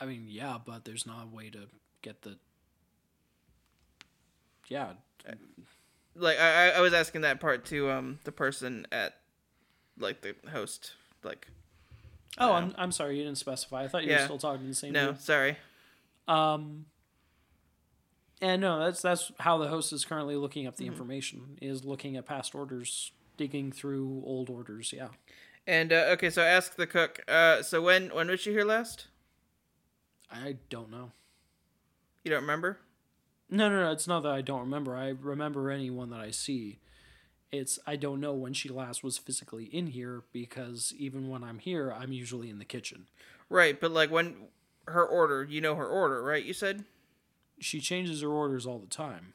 [0.00, 1.66] I mean, yeah, but there's not a way to
[2.00, 2.38] get the.
[4.68, 4.92] Yeah,
[6.14, 9.16] Like I I- I was asking that part to um the person at,
[9.98, 10.92] like the host.
[11.22, 11.48] Like
[12.38, 13.84] Oh, I'm I'm sorry you didn't specify.
[13.84, 15.20] I thought you were still talking to the same no, dude.
[15.20, 15.56] sorry.
[16.26, 16.86] Um
[18.40, 20.92] and no, that's that's how the host is currently looking up the Mm-hmm.
[20.92, 25.08] information, is looking at past orders, digging through old orders, yeah.
[25.66, 27.20] And uh, okay, so I ask the cook.
[27.28, 29.06] Uh, so when when was she here last?
[30.30, 31.10] I don't know.
[32.24, 32.78] You don't remember?
[33.50, 34.96] No, no, no, it's not that I don't remember.
[34.96, 36.78] I remember anyone that I see.
[37.50, 41.58] It's I don't know when she last was physically in here because even when I'm
[41.58, 43.06] here, I'm usually in the kitchen.
[43.48, 44.34] Right, but like when
[44.86, 46.44] her order, you know her order, right?
[46.44, 46.84] You said.
[47.60, 49.34] she changes her orders all the time.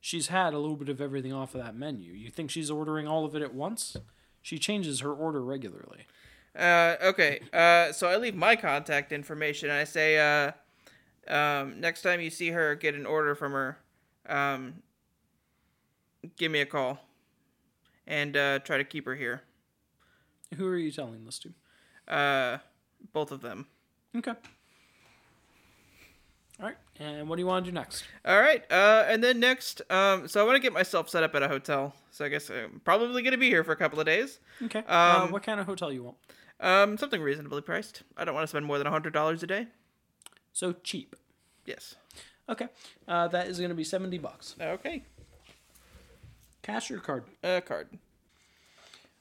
[0.00, 2.12] She's had a little bit of everything off of that menu.
[2.12, 3.96] You think she's ordering all of it at once?
[4.42, 6.06] She changes her order regularly.
[6.58, 7.40] Uh, okay.
[7.52, 9.68] Uh, so I leave my contact information.
[9.70, 10.52] And I say, uh,
[11.30, 13.78] um, next time you see her, get an order from her.
[14.28, 14.82] Um,
[16.36, 16.98] give me a call,
[18.06, 19.42] and uh, try to keep her here.
[20.56, 22.12] Who are you telling this to?
[22.12, 22.58] Uh,
[23.12, 23.66] both of them.
[24.16, 24.32] Okay.
[26.58, 26.76] All right.
[26.98, 28.04] And what do you want to do next?
[28.24, 28.62] All right.
[28.70, 31.48] Uh, and then next, um, so I want to get myself set up at a
[31.48, 31.94] hotel.
[32.10, 34.40] So I guess I'm probably gonna be here for a couple of days.
[34.64, 34.82] Okay.
[34.86, 36.16] uh, Um, what kind of hotel you want?
[36.58, 38.02] Um, something reasonably priced.
[38.16, 39.68] I don't want to spend more than a hundred dollars a day.
[40.52, 41.16] So cheap.
[41.70, 41.94] Yes.
[42.48, 42.68] Okay.
[43.06, 44.56] Uh, that is going to be 70 bucks.
[44.60, 45.02] Okay.
[46.62, 47.24] Cash or card?
[47.42, 47.88] Uh, card.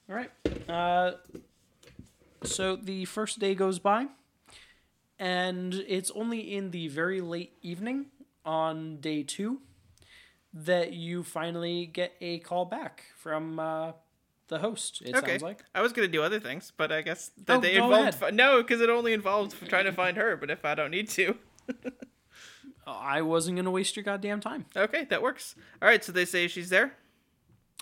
[0.09, 0.31] All right.
[0.67, 1.11] Uh,
[2.43, 4.07] so the first day goes by,
[5.19, 8.07] and it's only in the very late evening
[8.45, 9.59] on day two
[10.53, 13.91] that you finally get a call back from uh,
[14.47, 15.01] the host.
[15.05, 15.31] It Okay.
[15.33, 15.63] sounds like.
[15.75, 18.15] I was gonna do other things, but I guess that Oh, they involved.
[18.21, 18.33] ahead.
[18.33, 20.35] No, because it only involved trying to find her.
[20.35, 21.37] But if I don't need to,
[22.99, 24.65] I wasn't gonna waste your goddamn time.
[24.75, 25.55] Okay, that works.
[25.81, 26.93] All right, so they say she's there.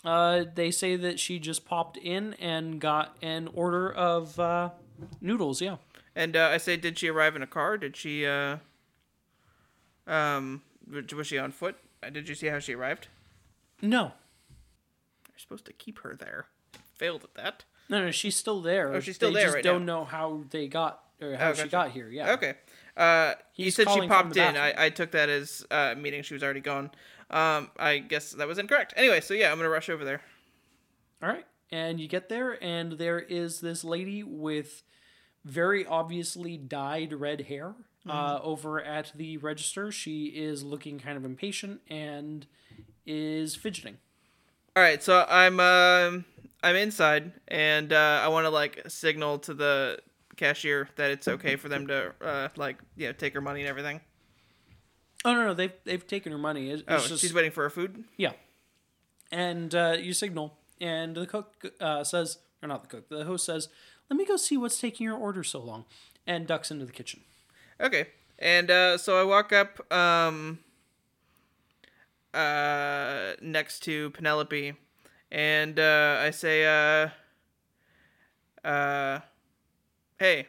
[0.06, 4.70] Uh, they say that she just popped in and got an order of uh,
[5.22, 5.62] noodles.
[5.62, 5.78] Yeah.
[6.16, 7.78] And uh, I say, did she arrive in a car?
[7.78, 8.58] Did she, uh,
[10.08, 10.62] um,
[11.16, 11.76] was she on foot?
[12.02, 13.08] Uh, Did you see how she arrived?
[13.82, 14.14] No,
[15.30, 16.46] You're supposed to keep her there.
[16.96, 17.64] Failed at that.
[17.90, 18.12] no, no.
[18.12, 18.94] She's still there.
[18.94, 20.00] Oh, she's still they there just right don't now.
[20.00, 22.10] know how they got or how Oh, she got here.
[22.10, 22.32] Yeah.
[22.34, 22.56] Okay.
[22.98, 24.58] Uh, you said she popped in.
[24.58, 26.90] I, I took that as uh, meaning she was already gone.
[27.30, 28.94] Um, I guess that was incorrect.
[28.98, 30.22] Anyway, so yeah, I'm gonna rush over there.
[31.22, 31.46] All right.
[31.72, 34.84] And you get there, and there is this lady with
[35.46, 37.76] very obviously dyed red hair
[38.10, 39.92] uh, over at the register.
[39.92, 42.48] She is looking kind of impatient and
[43.06, 43.98] is fidgeting.
[44.76, 46.26] All right, so I'm um
[46.64, 50.00] I'm inside, and uh, I want to like signal to the
[50.38, 53.68] cashier that it's okay for them to uh, like you know take her money and
[53.70, 54.00] everything.
[55.26, 56.70] Oh no, no, they've they've taken her money.
[56.72, 58.06] It- It's Oh, just she's waiting for her food.
[58.16, 58.32] yeah.
[59.32, 63.44] And uh, you signal, and the cook uh, says, or not the cook, the host
[63.46, 63.68] says,
[64.10, 65.84] "Let me go see what's taking your order so long,"
[66.26, 67.20] and ducks into the kitchen.
[67.82, 68.08] Okay.
[68.40, 70.60] And uh, so I walk up um,
[72.34, 74.74] uh, next to Penelope,
[75.32, 77.10] and uh, I say, uh,
[78.68, 79.20] uh,
[80.20, 80.48] "Hey,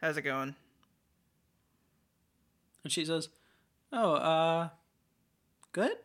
[0.00, 0.54] how's it going?"
[2.84, 3.28] And she says,
[3.92, 4.68] "Oh, uh,
[5.72, 5.96] good."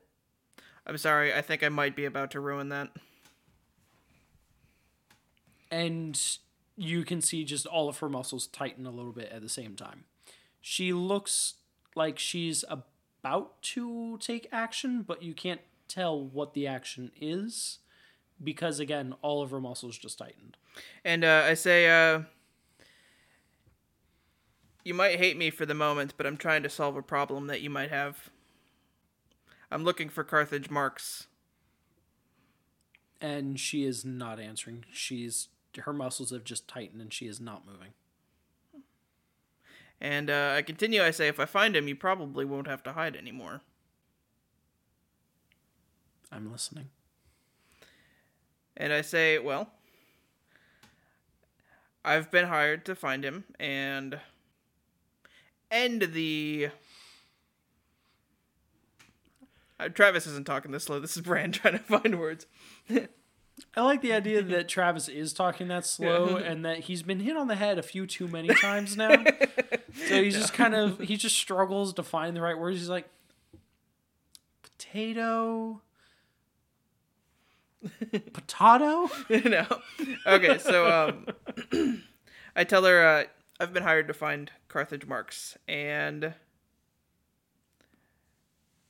[0.86, 1.34] I'm sorry.
[1.34, 2.90] I think I might be about to ruin that.
[5.72, 6.38] and
[6.76, 9.76] you can see just all of her muscles tighten a little bit at the same
[9.76, 10.04] time.
[10.62, 11.56] She looks
[11.96, 17.80] like she's about to take action, but you can't tell what the action is
[18.44, 20.58] because again, all of her muscles just tightened.
[21.04, 22.22] And uh, I say, uh,
[24.84, 27.62] "You might hate me for the moment, but I'm trying to solve a problem that
[27.62, 28.30] you might have.
[29.72, 31.28] I'm looking for Carthage Marks."
[33.22, 34.86] And she is not answering.
[34.92, 35.48] She's
[35.82, 37.94] her muscles have just tightened and she is not moving.
[40.00, 41.02] And uh, I continue.
[41.02, 43.62] I say, if I find him, you probably won't have to hide anymore.
[46.32, 46.90] I'm listening.
[48.76, 49.70] And I say, well,
[52.04, 54.20] I've been hired to find him and
[55.74, 56.70] end the.
[59.80, 61.00] Uh, Travis isn't talking this slow.
[61.00, 62.46] This is Brand trying to find words.
[63.76, 67.38] I like the idea that Travis is talking that slow and that he's been hit
[67.38, 69.12] on the head a few too many times now.
[70.08, 72.80] so he's just kind of he just struggles to find the right words.
[72.80, 73.10] He's like
[74.62, 75.82] potato
[78.34, 79.10] potato?
[79.30, 79.66] no.
[80.26, 81.10] Okay, so
[81.72, 82.02] um,
[82.56, 83.24] I tell her uh,
[83.60, 86.34] I've been hired to find Carthage Marks and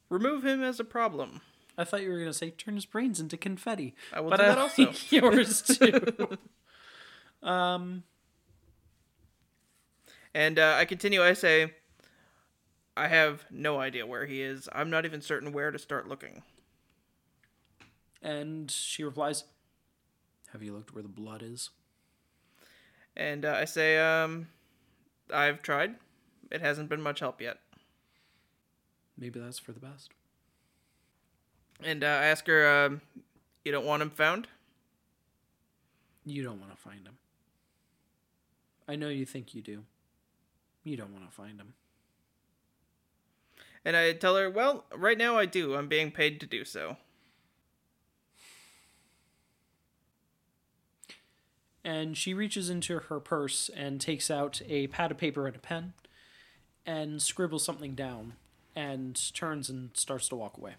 [0.09, 1.41] remove him as a problem.
[1.77, 3.95] I thought you were gonna say turn his brains into confetti.
[4.11, 4.93] I will but do I that also.
[5.09, 6.37] yours too.
[7.47, 8.03] um
[10.33, 11.21] And uh, I continue.
[11.23, 11.73] I say,
[12.97, 14.67] I have no idea where he is.
[14.73, 16.41] I'm not even certain where to start looking.
[18.21, 19.43] and she replies,
[20.51, 21.69] Have you looked where the blood is?
[23.15, 24.47] And uh, I say, um,
[25.33, 25.95] I've tried.
[26.51, 27.59] It hasn't been much help yet.
[29.17, 30.11] Maybe that's for the best.
[31.83, 33.01] And uh, I ask her, um,
[33.65, 34.47] you don't want him found?
[36.25, 37.17] You don't want to find him.
[38.87, 39.83] I know you think you do.
[40.83, 41.73] You don't want to find him.
[43.85, 45.75] And I tell her, well, right now I do.
[45.75, 46.97] I'm being paid to do so.
[51.85, 55.59] And she reaches into her purse and takes out a pad of paper and a
[55.59, 55.93] pen
[56.85, 58.33] and scribbles something down
[58.75, 60.75] and turns and starts to walk away.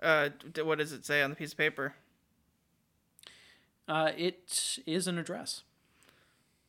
[0.00, 0.28] Uh,
[0.62, 1.94] what does it say on the piece of paper?
[3.88, 5.62] Uh, it is an address.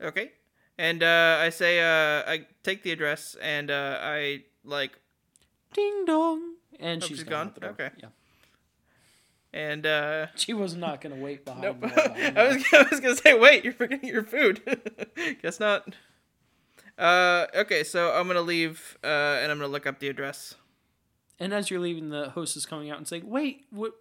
[0.01, 0.31] Okay.
[0.77, 4.99] And uh, I say, uh, I take the address and uh, I like,
[5.73, 6.53] Ding dong.
[6.79, 7.31] And she's, she's gone.
[7.31, 7.47] gone?
[7.47, 7.69] out the door.
[7.71, 7.89] Okay.
[8.01, 8.09] Yeah.
[9.57, 11.79] And uh, She was not going to wait behind Nope.
[11.81, 14.61] behind I was I was gonna say, wait, you're forgetting your food.
[15.41, 15.95] Guess not.
[16.97, 19.07] Uh, okay, so I'm gonna leave, uh,
[19.41, 20.55] and I'm gonna look up the address.
[21.39, 23.93] And as you're leaving, the host is coming out and saying, "Wait, what?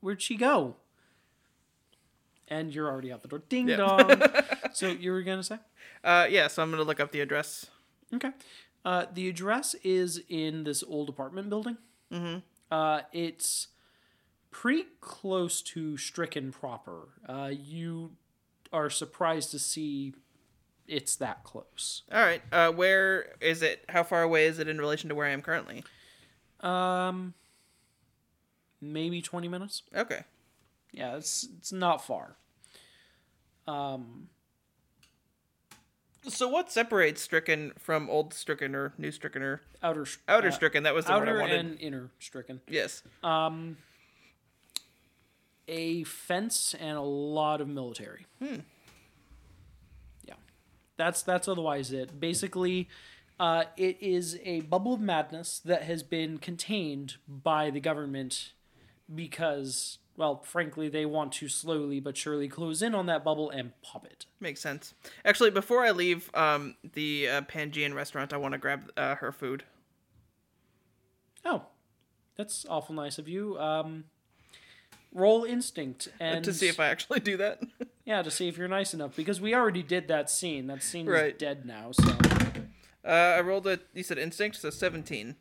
[0.00, 0.76] Where'd she go?"
[2.46, 3.42] And you're already out the door.
[3.48, 3.76] Ding Yeah.
[3.76, 4.22] dong.
[4.72, 5.58] so you were gonna say?
[6.04, 7.66] Uh, yeah, so I'm gonna look up the address.
[8.14, 8.30] Okay.
[8.84, 11.76] Uh, the address is in this old apartment building.
[12.12, 12.38] Mm-hmm.
[12.70, 13.68] Uh, it's
[14.50, 17.08] pretty close to Stricken proper.
[17.28, 18.12] Uh, you
[18.72, 20.14] are surprised to see
[20.86, 22.02] it's that close.
[22.12, 22.42] All right.
[22.50, 23.84] Uh, where is it?
[23.88, 25.84] How far away is it in relation to where I am currently?
[26.60, 27.34] Um,
[28.80, 29.82] maybe twenty minutes.
[29.94, 30.20] Okay.
[30.92, 32.36] Yeah, it's it's not far.
[33.66, 34.28] Um,
[36.26, 40.82] So what separates Stricken from old Stricken or new Stricken or outer outer uh, Stricken?
[40.84, 41.58] That was the one I outer wanted.
[41.60, 42.60] and inner stricken.
[42.66, 43.02] Yes.
[43.22, 43.76] Um,
[45.68, 48.26] a fence and a lot of military.
[48.42, 48.60] Hmm.
[50.26, 50.34] Yeah,
[50.96, 52.18] that's that's otherwise it.
[52.18, 52.88] Basically,
[53.38, 58.52] uh, it is a bubble of madness that has been contained by the government
[59.14, 63.72] because, well, frankly, they want to slowly but surely close in on that bubble and
[63.82, 64.26] pop it.
[64.40, 64.94] Makes sense.
[65.24, 69.30] Actually, before I leave um, the uh, Pangean restaurant, I want to grab uh, her
[69.30, 69.64] food.
[71.44, 71.62] Oh,
[72.36, 73.58] that's awful nice of you.
[73.58, 74.04] Um,
[75.12, 77.60] roll instinct and to see if I actually do that.
[78.04, 80.66] Yeah, to see if you're nice enough because we already did that scene.
[80.68, 81.90] That scene is dead now.
[81.92, 82.16] So
[83.04, 83.80] uh, I rolled a.
[83.92, 85.36] You said instinct, so seventeen.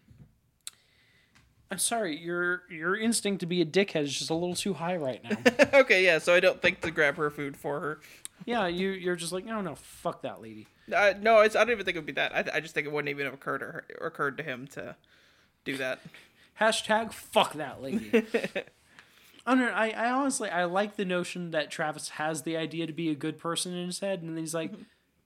[1.71, 4.97] I'm sorry, your your instinct to be a dickhead is just a little too high
[4.97, 5.37] right now.
[5.79, 6.19] okay, yeah.
[6.19, 7.99] So I don't think to grab her food for her.
[8.45, 10.67] yeah, you you're just like no no fuck that lady.
[10.93, 12.33] Uh, no, it's, I don't even think it would be that.
[12.33, 14.95] I, I just think it wouldn't even have occurred to her, occurred to him to
[15.65, 15.99] do that.
[16.59, 18.25] Hashtag fuck that lady.
[19.47, 23.09] Under, I, I honestly I like the notion that Travis has the idea to be
[23.09, 24.73] a good person in his head, and then he's like,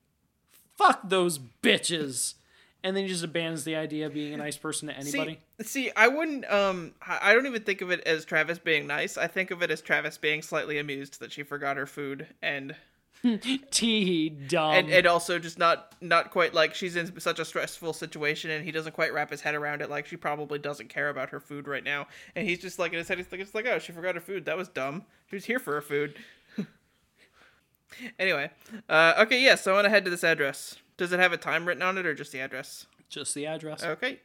[0.77, 2.35] "Fuck those bitches,"
[2.83, 5.39] and then he just abandons the idea of being a nice person to anybody.
[5.61, 6.49] See, see, I wouldn't.
[6.51, 9.17] Um, I I don't even think of it as Travis being nice.
[9.17, 12.75] I think of it as Travis being slightly amused that she forgot her food, and
[13.71, 14.73] Tee dumb.
[14.73, 18.65] and, and also just not not quite like she's in such a stressful situation, and
[18.65, 19.89] he doesn't quite wrap his head around it.
[19.89, 22.97] Like she probably doesn't care about her food right now, and he's just like in
[22.97, 24.45] his head, he's like, it's like, oh, she forgot her food.
[24.45, 25.05] That was dumb.
[25.29, 26.15] She was here for her food.
[28.19, 28.49] anyway,
[28.89, 29.55] uh, okay, yeah.
[29.55, 30.77] So I want to head to this address.
[30.97, 32.85] Does it have a time written on it, or just the address?
[33.11, 33.83] just the address.
[33.83, 34.19] Okay.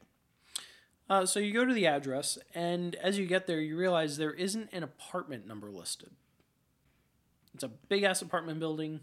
[1.11, 4.33] Uh, so you go to the address, and as you get there, you realize there
[4.33, 6.11] isn't an apartment number listed.
[7.57, 9.01] It's a big ass apartment building,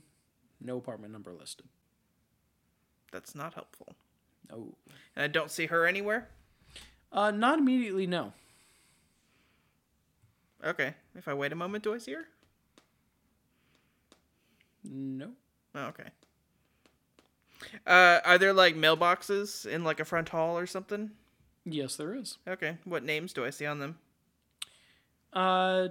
[0.61, 1.65] no apartment number listed.
[3.11, 3.95] That's not helpful.
[4.47, 4.75] No.
[5.15, 6.29] And I don't see her anywhere.
[7.11, 8.31] Uh, not immediately, no.
[10.63, 10.93] Okay.
[11.15, 12.27] If I wait a moment, do I see her?
[14.83, 15.31] No.
[15.73, 16.09] Oh, okay.
[17.87, 21.09] Uh, are there like mailboxes in like a front hall or something?
[21.65, 22.37] Yes, there is.
[22.47, 22.77] Okay.
[22.83, 23.97] What names do I see on them?
[25.33, 25.87] Uh,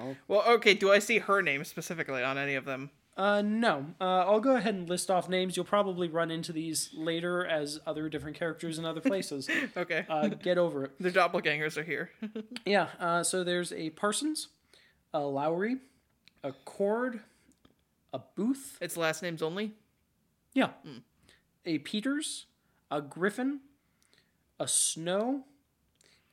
[0.00, 0.74] oh, Well, okay.
[0.74, 2.90] Do I see her name specifically on any of them?
[3.16, 3.86] uh, no.
[4.00, 5.56] Uh, I'll go ahead and list off names.
[5.56, 9.48] You'll probably run into these later as other different characters in other places.
[9.76, 10.04] Okay.
[10.08, 10.92] uh, get over it.
[11.00, 12.10] the doppelgangers are here.
[12.66, 14.48] Yeah, uh, so there's a Parsons,
[15.12, 15.76] a Lowry,
[16.42, 17.20] a Cord,
[18.12, 19.72] a Booth, it's last names only.
[20.54, 20.70] yeah,
[21.66, 22.46] a Peters,
[22.90, 23.60] a Griffin,
[24.58, 25.44] a Snow,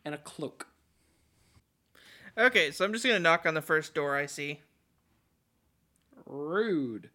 [0.05, 0.67] and a Cloak.
[2.37, 4.61] Okay, so I'm just gonna knock on the first door I see.
[6.25, 7.09] Rude.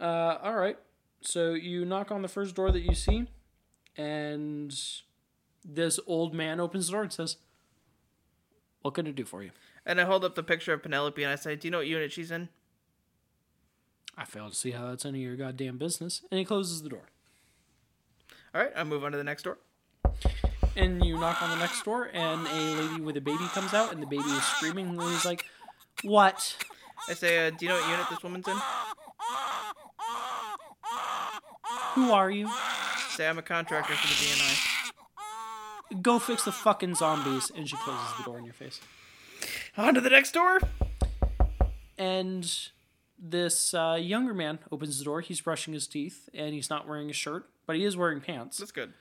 [0.00, 0.78] Uh, all right.
[1.20, 3.26] So you knock on the first door that you see,
[3.96, 4.74] and
[5.64, 7.36] this old man opens the door and says,
[8.80, 9.50] "What can I do for you?"
[9.84, 11.86] And I hold up the picture of Penelope and I say, "Do you know what
[11.86, 12.48] unit she's in?"
[14.16, 16.22] I fail to see how that's any of your goddamn business.
[16.30, 17.08] And he closes the door.
[18.54, 19.58] All right, I move on to the next door.
[20.74, 23.92] And you knock on the next door, and a lady with a baby comes out,
[23.92, 24.88] and the baby is screaming.
[24.88, 25.44] And he's like,
[26.02, 26.56] "What?
[27.08, 28.56] I say, uh, "Do you know what unit this woman's in?"
[31.94, 32.50] Who are you?
[33.10, 38.16] Say, "I'm a contractor for the DNI." Go fix the fucking zombies!" And she closes
[38.16, 38.80] the door in your face.
[39.76, 40.60] On to the next door.
[41.98, 42.50] And
[43.18, 45.20] this uh, younger man opens the door.
[45.20, 48.56] He's brushing his teeth, and he's not wearing a shirt, but he is wearing pants.
[48.58, 48.94] That's good.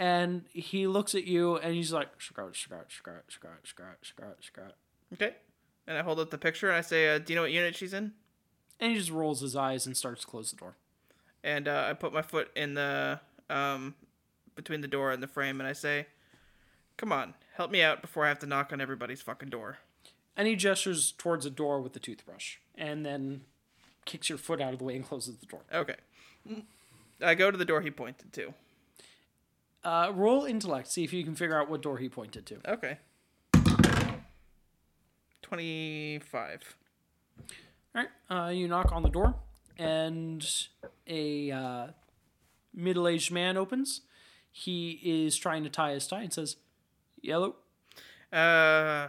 [0.00, 4.72] And he looks at you, and he's like, "Scratch, scratch, scratch, scratch, scratch, scratch, scratch."
[5.12, 5.34] Okay.
[5.86, 7.76] And I hold up the picture and I say, uh, "Do you know what unit
[7.76, 8.12] she's in?"
[8.80, 10.76] And he just rolls his eyes and starts to close the door.
[11.44, 13.20] And uh, I put my foot in the
[13.50, 13.94] um,
[14.54, 16.06] between the door and the frame, and I say,
[16.96, 19.80] "Come on, help me out before I have to knock on everybody's fucking door."
[20.34, 23.42] And he gestures towards a door with the toothbrush, and then
[24.06, 25.60] kicks your foot out of the way and closes the door.
[25.70, 25.96] Okay.
[27.20, 28.54] I go to the door he pointed to.
[29.82, 32.58] Uh, roll intellect, see if you can figure out what door he pointed to.
[32.68, 32.98] Okay.
[35.42, 36.76] Twenty-five.
[37.94, 39.34] All right, uh, you knock on the door,
[39.78, 40.46] and
[41.08, 41.86] a uh,
[42.72, 44.02] middle-aged man opens.
[44.52, 46.56] He is trying to tie his tie and says,
[47.20, 47.56] "Yellow."
[48.32, 49.08] Uh,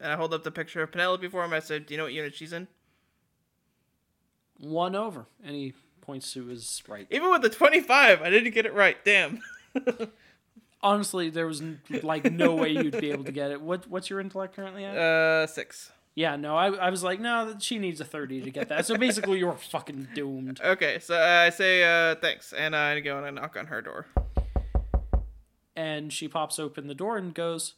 [0.00, 1.52] and I hold up the picture of Penelope for him.
[1.52, 2.66] I said, "Do you know what unit she's in?"
[4.58, 5.26] One over.
[5.42, 7.06] And he points to his right.
[7.10, 8.96] Even with the 25, I didn't get it right.
[9.04, 9.40] Damn.
[10.82, 11.62] Honestly, there was
[12.02, 13.60] like no way you'd be able to get it.
[13.60, 14.96] What what's your intellect currently at?
[14.96, 15.90] Uh, six.
[16.14, 18.86] yeah, no, I, I was like, no, she needs a thirty to get that.
[18.86, 20.60] So basically, you're fucking doomed.
[20.64, 23.82] Okay, so uh, I say uh, thanks, and I go and I knock on her
[23.82, 24.06] door.
[25.76, 27.74] And she pops open the door and goes,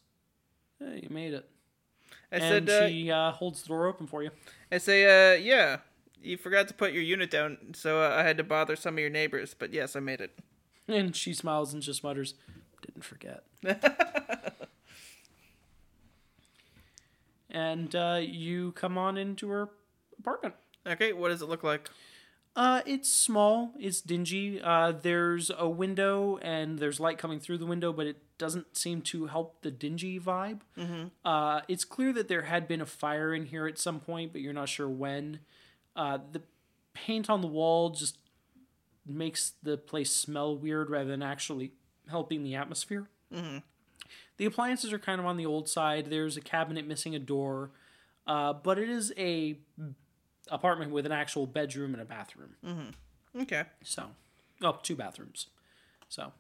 [0.79, 1.49] hey, "You made it."
[2.31, 4.31] I And said, uh, she uh, holds the door open for you.
[4.71, 5.79] I say, uh, yeah,
[6.23, 9.01] you forgot to put your unit down, so uh, I had to bother some of
[9.01, 10.39] your neighbors, but yes, I made it.
[10.99, 12.35] And she smiles and just mutters,
[12.83, 13.45] "Didn't forget."
[17.51, 19.69] and uh, you come on into her
[20.19, 20.55] apartment.
[20.87, 21.89] Okay, what does it look like?
[22.55, 23.73] Uh, it's small.
[23.79, 24.61] It's dingy.
[24.61, 29.01] Uh, there's a window and there's light coming through the window, but it doesn't seem
[29.03, 30.61] to help the dingy vibe.
[30.77, 31.05] Mm-hmm.
[31.25, 34.43] Uh, it's clear that there had been a fire in here at some point, but
[34.43, 35.41] you're not sure when.
[35.97, 36.43] Uh, the
[36.93, 38.19] paint on the wall just
[39.07, 41.73] makes the place smell weird rather than actually
[42.09, 43.09] helping the atmosphere.
[43.35, 43.59] Mm-hmm.
[44.37, 46.07] The appliances are kind of on the old side.
[46.07, 47.71] There's a cabinet missing a door,
[48.27, 49.59] uh, but it is a
[50.51, 52.57] apartment with an actual bedroom and a bathroom.
[53.43, 53.65] Okay.
[53.83, 54.07] So,
[54.63, 55.47] oh, two bathrooms.
[56.09, 56.33] So,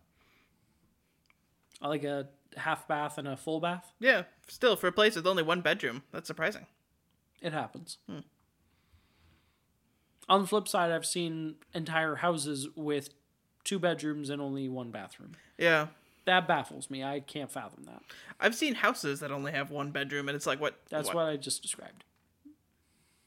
[1.80, 3.92] I like a half bath and a full bath.
[3.98, 6.66] Yeah, still, for a place with only one bedroom, that's surprising.
[7.40, 7.98] It happens.
[10.28, 13.10] On the flip side, I've seen entire houses with
[13.64, 15.32] two bedrooms and only one bathroom.
[15.58, 15.88] Yeah.
[16.24, 17.02] That baffles me.
[17.02, 18.02] I can't fathom that.
[18.40, 20.78] I've seen houses that only have one bedroom, and it's like, what?
[20.88, 21.16] That's what?
[21.16, 22.04] what I just described.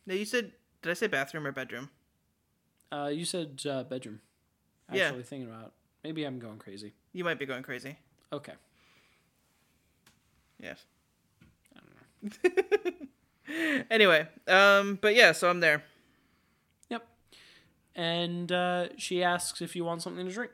[0.05, 0.51] No, you said,
[0.81, 1.89] did I say bathroom or bedroom?
[2.91, 4.21] Uh, you said uh, bedroom.
[4.93, 5.05] Yeah.
[5.07, 5.73] Actually, thinking about
[6.03, 6.93] maybe I'm going crazy.
[7.11, 7.97] You might be going crazy.
[8.31, 8.53] Okay.
[10.59, 10.85] Yes.
[13.89, 15.83] anyway, um, but yeah, so I'm there.
[17.95, 20.51] And uh, she asks if you want something to drink.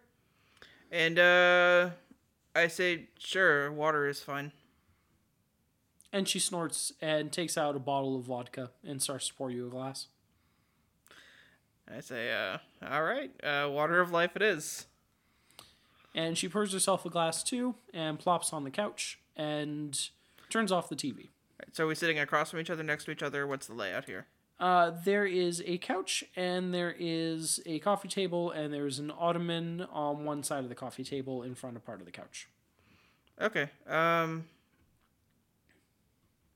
[0.92, 1.90] And uh
[2.56, 4.52] I say, sure, water is fine.
[6.12, 9.68] And she snorts and takes out a bottle of vodka and starts to pour you
[9.68, 10.08] a glass.
[11.90, 12.58] I say, uh,
[12.90, 14.86] all right, uh, water of life it is.
[16.14, 19.98] And she pours herself a glass too and plops on the couch and
[20.50, 21.30] turns off the TV.
[21.60, 23.48] Right, so are we sitting across from each other, next to each other?
[23.48, 24.28] What's the layout here?
[24.62, 29.82] Uh, there is a couch and there is a coffee table and there's an ottoman
[29.92, 32.48] on one side of the coffee table in front of part of the couch.
[33.42, 33.70] Okay.
[33.88, 34.46] Um.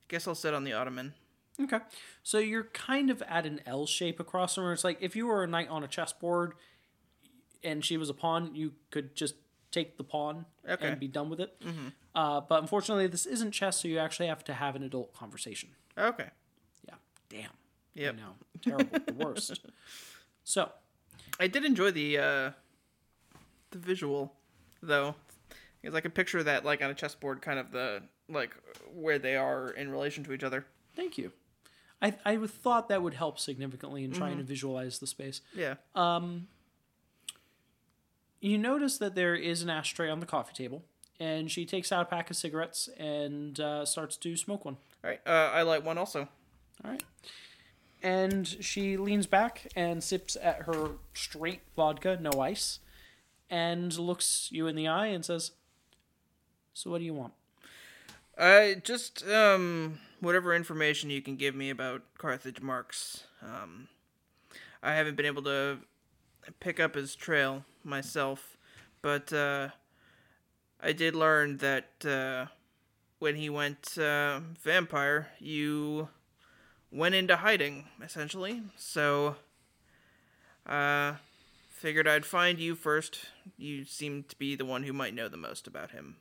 [0.08, 1.16] Guess I'll sit on the ottoman.
[1.60, 1.80] Okay.
[2.22, 4.74] So you're kind of at an L shape across from her.
[4.74, 6.54] It's like if you were a knight on a chessboard
[7.64, 9.34] and she was a pawn, you could just
[9.72, 10.88] take the pawn Okay.
[10.90, 11.60] and be done with it.
[12.14, 15.70] Uh, but unfortunately, this isn't chess, so you actually have to have an adult conversation.
[15.98, 16.30] Okay.
[16.88, 16.96] Yeah.
[17.30, 17.50] Damn.
[17.96, 18.14] Yep.
[18.14, 18.34] I know.
[18.62, 19.00] Terrible.
[19.06, 19.60] the worst.
[20.48, 20.70] So,
[21.40, 22.52] I did enjoy the uh,
[23.72, 24.32] the visual,
[24.84, 25.16] though,
[25.82, 28.52] because I can picture that like on a chessboard, kind of the like
[28.94, 30.68] where they are in relation to each other.
[30.96, 31.32] thank you.
[32.00, 35.42] I, I thought that would help significantly in trying to visualize the space.
[35.56, 35.76] Yeah.
[35.96, 36.48] Um.
[38.40, 40.84] You notice that there is an ashtray on the coffee table,
[41.20, 44.78] and she takes out a pack of cigarettes and uh, starts to smoke one.
[45.04, 45.22] All right.
[45.26, 46.28] Uh, I light one also.
[46.84, 47.04] All right.
[48.06, 52.78] And she leans back and sips at her straight vodka, no ice,
[53.50, 55.54] and looks you in the eye and says,
[56.72, 57.34] So, what do you want?
[58.38, 63.24] I just um whatever information you can give me about Carthage Marks.
[63.42, 63.88] Um,
[64.84, 65.80] I haven't been able to
[66.60, 68.56] pick up his trail myself,
[69.02, 69.70] but uh,
[70.80, 72.52] I did learn that uh,
[73.18, 76.10] when he went uh, vampire, you
[76.96, 78.64] went into hiding essentially.
[78.78, 79.36] So,
[80.66, 81.16] uh,
[81.70, 83.20] figured I'd find you first.
[83.58, 86.16] You seem to be the one who might know the most about him.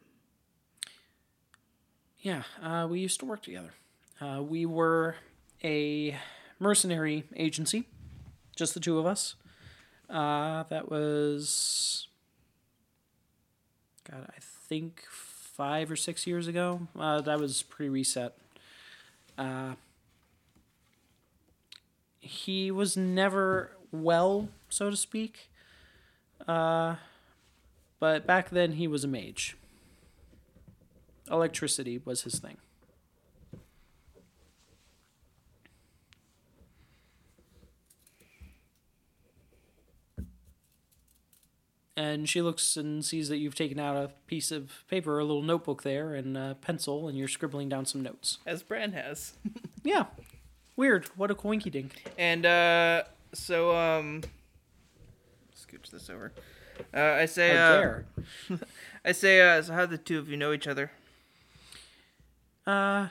[2.18, 3.72] Yeah, uh, we used to work together.
[4.20, 5.16] Uh, we were
[5.62, 6.16] a
[6.58, 7.86] mercenary agency,
[8.56, 9.36] just the two of us.
[10.08, 12.08] Uh, that was,
[14.10, 16.88] God, I think five or six years ago.
[16.98, 18.36] Uh, that was pre reset.
[19.36, 19.74] Uh,
[22.24, 25.50] he was never well, so to speak.
[26.48, 26.96] Uh,
[28.00, 29.56] but back then he was a mage.
[31.30, 32.56] Electricity was his thing.
[41.96, 45.42] And she looks and sees that you've taken out a piece of paper, a little
[45.42, 48.38] notebook there, and a pencil, and you're scribbling down some notes.
[48.44, 49.34] As Bran has.
[49.86, 50.06] Yeah.
[50.76, 51.06] Weird.
[51.16, 52.10] What a coinky dink.
[52.18, 54.22] And uh, So um,
[55.56, 56.32] scooch this over.
[56.92, 57.54] Uh, I say.
[57.56, 58.02] How
[58.50, 58.56] uh.
[59.04, 59.40] I say.
[59.40, 60.90] Uh, so how the two of you know each other?
[62.66, 63.08] Uh,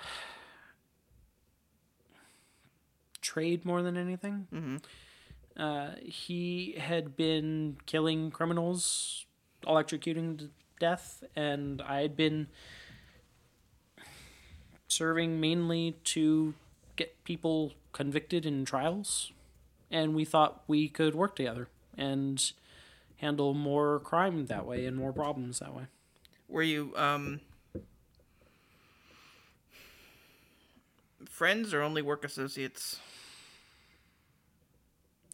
[3.22, 4.48] trade more than anything.
[4.54, 4.84] Mhm.
[5.56, 9.26] Uh, he had been killing criminals,
[9.66, 10.50] electrocuting to
[10.80, 12.48] death, and I had been
[14.88, 16.56] serving mainly to
[17.24, 19.32] people convicted in trials.
[19.92, 21.68] And we thought we could work together
[21.98, 22.52] and
[23.18, 25.84] handle more crime that way and more problems that way.
[26.50, 27.42] Were you um
[31.30, 33.00] friends or only work associates?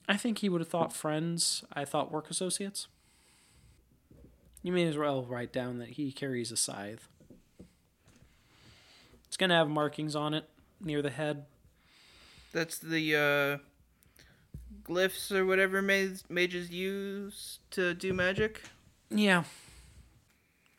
[0.07, 1.64] I think he would have thought friends.
[1.72, 2.88] I thought work associates.
[4.64, 7.07] You may as well write down that he carries a scythe.
[9.28, 10.49] It's gonna have markings on it
[10.82, 11.45] near the head.
[12.51, 13.65] That's the uh
[14.84, 18.61] glyphs or whatever mage- mages use to do magic.
[19.09, 19.43] Yeah.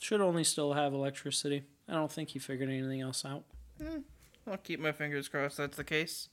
[0.00, 1.64] Should only still have electricity.
[1.88, 3.44] I don't think he figured anything else out.
[4.46, 6.28] I'll keep my fingers crossed that's the case.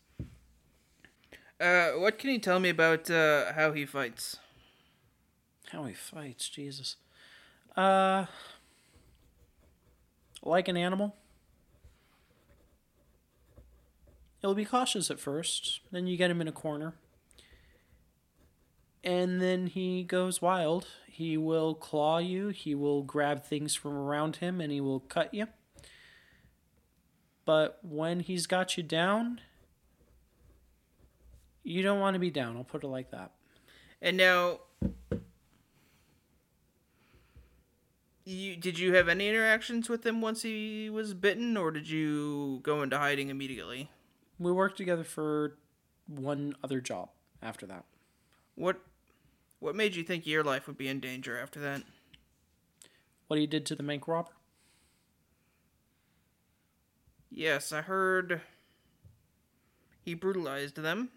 [1.59, 4.37] Uh, what can you tell me about uh, how he fights?
[5.71, 6.95] How he fights, Jesus.
[7.75, 8.25] Uh
[10.43, 11.15] like an animal.
[14.41, 16.93] He'll be cautious at first, then you get him in a corner.
[19.03, 20.87] And then he goes wild.
[21.07, 25.33] He will claw you, he will grab things from around him, and he will cut
[25.33, 25.47] you.
[27.45, 29.41] But when he's got you down,
[31.63, 33.31] you don't want to be down, I'll put it like that.
[34.01, 34.59] And now,
[38.25, 42.59] you did you have any interactions with him once he was bitten, or did you
[42.61, 43.89] go into hiding immediately?
[44.39, 45.57] We worked together for
[46.07, 47.09] one other job
[47.41, 47.85] after that.
[48.55, 48.79] What
[49.59, 51.83] what made you think your life would be in danger after that?
[53.27, 54.31] What he did to the bank robber?
[57.29, 58.41] Yes, I heard
[60.03, 61.09] he brutalized them.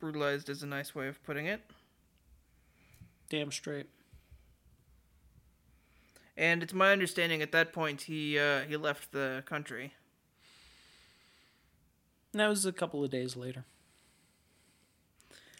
[0.00, 1.60] Brutalized is a nice way of putting it.
[3.28, 3.86] Damn straight.
[6.36, 9.94] And it's my understanding at that point he uh, he left the country.
[12.36, 13.64] And that was a couple of days later.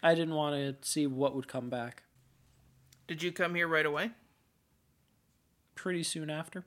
[0.03, 2.03] I didn't want to see what would come back.
[3.09, 4.11] Did you come here right away?
[5.75, 6.67] Pretty soon after.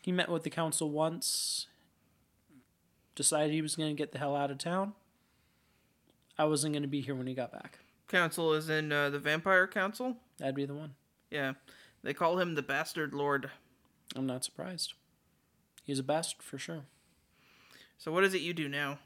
[0.00, 1.66] He met with the council once,
[3.14, 4.94] decided he was going to get the hell out of town.
[6.38, 7.80] I wasn't going to be here when he got back.
[8.08, 10.16] Council is in uh, the Vampire Council.
[10.38, 10.94] That'd be the one.
[11.30, 11.52] Yeah,
[12.02, 13.50] they call him the Bastard Lord.
[14.14, 14.94] I'm not surprised.
[15.84, 16.84] He's a bastard for sure.
[17.98, 18.98] So what is it you do now?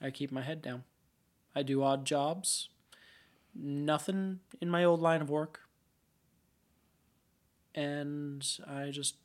[0.00, 0.84] I keep my head down.
[1.54, 2.68] I do odd jobs.
[3.54, 5.60] Nothing in my old line of work.
[7.74, 9.16] And I just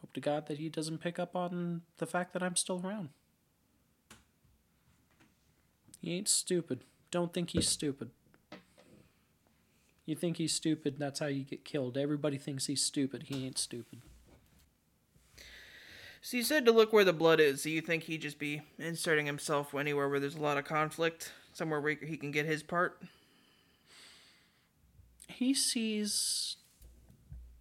[0.00, 3.10] hope to God that he doesn't pick up on the fact that I'm still around.
[6.00, 6.84] He ain't stupid.
[7.10, 8.10] Don't think he's stupid.
[10.04, 11.98] You think he's stupid, that's how you get killed.
[11.98, 13.24] Everybody thinks he's stupid.
[13.24, 14.02] He ain't stupid.
[16.20, 17.62] So you said to look where the blood is.
[17.62, 21.32] So you think he'd just be inserting himself anywhere where there's a lot of conflict,
[21.52, 23.00] somewhere where he can get his part?
[25.36, 26.56] he sees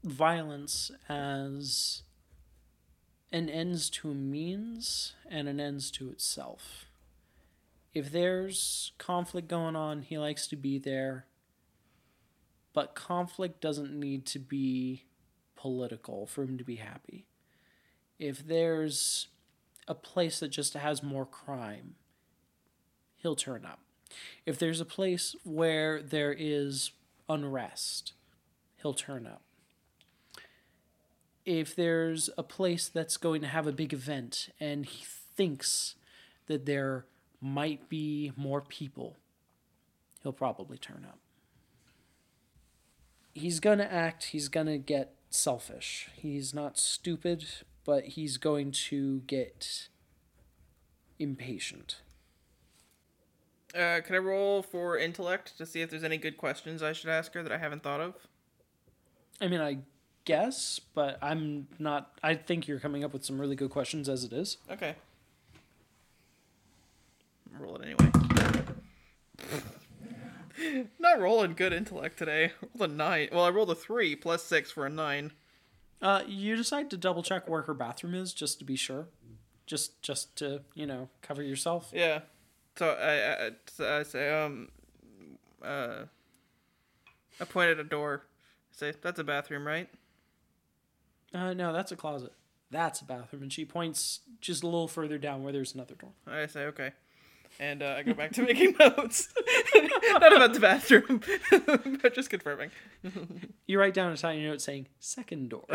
[0.04, 2.04] violence as
[3.32, 6.86] an ends to a means and an ends to itself.
[7.94, 11.26] If there's conflict going on, he likes to be there.
[12.74, 15.06] But conflict doesn't need to be
[15.56, 17.26] political for him to be happy.
[18.20, 19.28] If there's
[19.88, 21.96] a place that just has more crime,
[23.18, 23.80] he'll turn up.
[24.46, 26.92] If there's a place where there is
[27.28, 28.14] unrest,
[28.78, 29.42] he'll turn up.
[31.46, 35.06] If there's a place that's going to have a big event and he
[35.36, 35.96] thinks
[36.48, 37.06] that there
[37.42, 39.18] might be more people,
[40.24, 41.20] he'll probably turn up.
[43.34, 46.10] He's going to act, he's going to get selfish.
[46.16, 47.46] He's not stupid,
[47.86, 49.88] but he's going to get
[51.20, 51.98] impatient.
[53.74, 57.10] Uh, can I roll for intellect to see if there's any good questions I should
[57.10, 58.16] ask her that I haven't thought of?
[59.42, 59.80] I mean, I
[60.24, 62.12] guess, but I'm not.
[62.24, 64.58] I think you're coming up with some really good questions as it is.
[64.72, 64.96] Okay.
[67.60, 68.12] Roll it anyway.
[71.00, 72.54] Not rolling good intellect today.
[72.62, 73.30] Rolled a nine.
[73.32, 75.32] Well, I rolled a three plus six for a nine.
[76.02, 79.08] Uh, you decide to double check where her bathroom is just to be sure,
[79.66, 81.92] just just to you know cover yourself.
[81.94, 82.20] Yeah.
[82.76, 84.70] so I, I, so I say, um,
[85.64, 86.04] uh,
[87.40, 88.26] I point at a door.
[88.72, 89.90] say, that's a bathroom, right?
[91.34, 92.34] Uh, no, that's a closet.
[92.72, 93.44] That's a bathroom.
[93.44, 96.12] And she points just a little further down where there's another door.
[96.28, 96.92] I say, okay.
[97.60, 99.30] And uh, I go back to making notes.
[100.12, 101.22] Not about the bathroom,
[102.02, 102.72] but just confirming.
[103.66, 105.66] You write down a tiny note saying second door.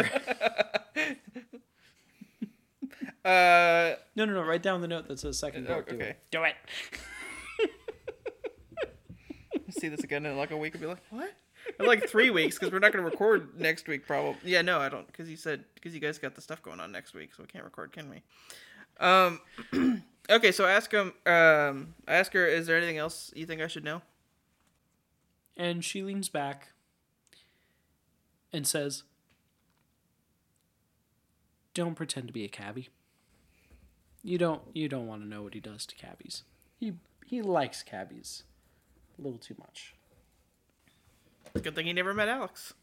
[3.24, 4.42] Uh, no, no, no.
[4.42, 5.84] Write down the note that says second door.
[5.86, 6.10] Oh, Do okay.
[6.10, 6.18] it.
[6.30, 6.54] Do it.
[9.70, 11.32] see this again in like a week and be like, what?
[11.78, 14.36] In like three weeks because we're not going to record next week, probably.
[14.44, 15.06] Yeah, no, I don't.
[15.06, 17.46] Because you said because you guys got the stuff going on next week, so we
[17.46, 18.22] can't record, can we?
[19.00, 19.40] Um.
[20.30, 21.12] okay, so ask him.
[21.26, 24.02] Um, ask her, is there anything else you think I should know?
[25.56, 26.68] And she leans back
[28.52, 29.02] and says,
[31.74, 32.88] "Don't pretend to be a cabbie.
[34.22, 34.62] You don't.
[34.74, 36.42] You don't want to know what he does to cabbies.
[36.78, 36.94] He
[37.26, 38.44] he likes cabbies
[39.18, 39.94] a little too much.
[41.46, 42.74] It's a Good thing he never met Alex.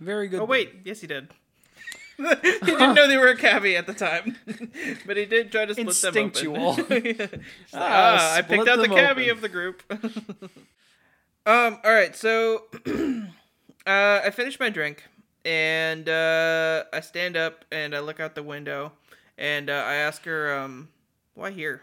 [0.00, 0.40] Very good.
[0.40, 1.28] Oh wait, yes he did.
[2.42, 4.36] he didn't know they were a cabbie at the time,
[5.06, 6.72] but he did try to split Instinctual.
[6.74, 7.02] them open.
[7.06, 7.42] It's like,
[7.74, 9.82] Ah, I picked out the cabbie of the group.
[11.46, 11.78] um.
[11.84, 12.14] All right.
[12.16, 12.64] So,
[13.86, 15.04] uh, I finished my drink,
[15.44, 18.92] and uh, I stand up and I look out the window,
[19.36, 20.88] and uh, I ask her, um,
[21.34, 21.82] why here?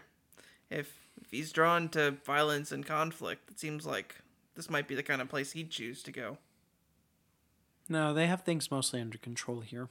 [0.70, 0.92] If
[1.22, 4.16] if he's drawn to violence and conflict, it seems like
[4.56, 6.38] this might be the kind of place he'd choose to go.
[7.88, 9.88] No, they have things mostly under control here.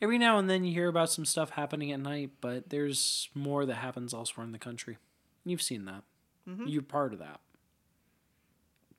[0.00, 3.66] Every now and then you hear about some stuff happening at night, but there's more
[3.66, 4.96] that happens elsewhere in the country.
[5.44, 6.04] You've seen that.
[6.48, 6.68] Mm-hmm.
[6.68, 7.40] You're part of that.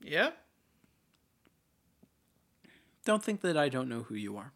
[0.02, 0.32] Yeah.
[3.06, 4.52] Don't think that I don't know who you are.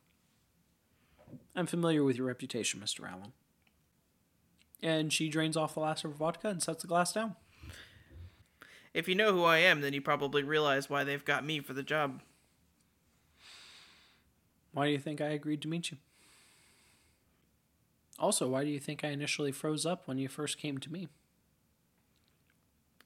[1.56, 3.10] I'm familiar with your reputation, Mr.
[3.10, 3.32] Allen.
[4.82, 7.36] And she drains off the last of her vodka and sets the glass down.
[8.94, 11.74] If you know who I am, then you probably realize why they've got me for
[11.74, 12.22] the job.
[14.74, 15.98] Why do you think I agreed to meet you?
[18.20, 21.08] Also, why do you think I initially froze up when you first came to me?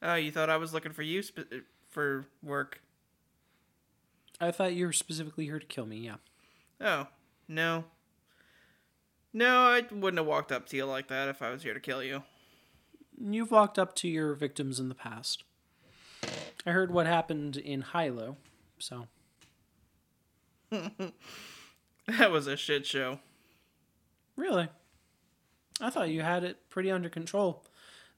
[0.02, 2.82] Oh, you thought I was looking for you sp- for work?
[4.40, 6.18] I thought you were specifically here to kill me, yeah.
[6.80, 7.08] Oh,
[7.48, 7.86] no.
[9.34, 11.80] No, I wouldn't have walked up to you like that if I was here to
[11.80, 12.24] kill you.
[13.20, 15.44] You've walked up to your victims in the past.
[16.66, 18.38] I heard what happened in Hilo,
[18.78, 19.08] so.
[22.08, 23.20] That was a shit show.
[24.38, 24.70] Really?
[25.80, 27.64] I thought you had it pretty under control.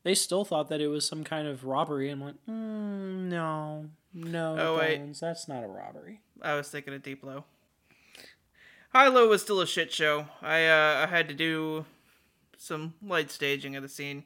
[0.03, 4.55] They still thought that it was some kind of robbery and went, mm, no, no,
[4.57, 4.77] Oh.
[4.77, 6.21] Bones, that's not a robbery.
[6.41, 7.43] I was thinking of Deep Low.
[8.93, 10.27] High Low was still a shit show.
[10.41, 11.85] I uh, I had to do
[12.57, 14.23] some light staging of the scene.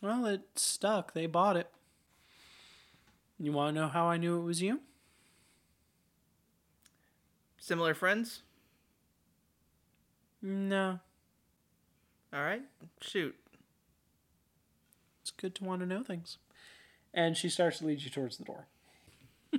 [0.00, 1.12] Well, it stuck.
[1.12, 1.70] They bought it.
[3.38, 4.80] You want to know how I knew it was you?
[7.58, 8.42] Similar friends?
[10.40, 11.00] No.
[12.32, 12.62] All right,
[13.00, 13.34] shoot.
[15.22, 16.38] It's good to want to know things.
[17.14, 18.66] And she starts to lead you towards the door.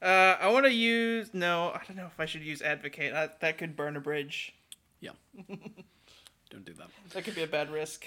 [0.00, 1.72] Uh, I want to use no.
[1.74, 3.12] I don't know if I should use advocate.
[3.12, 4.54] I, that could burn a bridge.
[5.00, 5.10] Yeah.
[5.48, 6.88] Don't do that.
[7.14, 8.06] That could be a bad risk.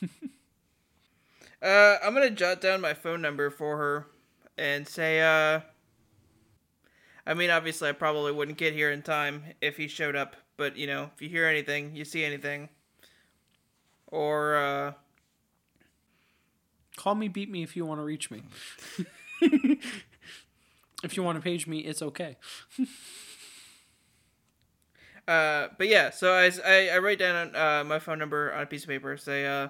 [1.62, 4.06] uh, I'm gonna jot down my phone number for her
[4.56, 5.60] and say, uh,
[7.28, 10.76] I mean, obviously, I probably wouldn't get here in time if he showed up, but
[10.76, 12.68] you know, if you hear anything, you see anything,
[14.06, 14.92] or uh,
[16.98, 18.42] Call me, beat me if you want to reach me.
[21.04, 22.36] if you want to page me, it's okay.
[25.26, 28.66] Uh, but yeah, so I, I, I write down uh, my phone number on a
[28.66, 29.14] piece of paper.
[29.18, 29.68] Say, uh,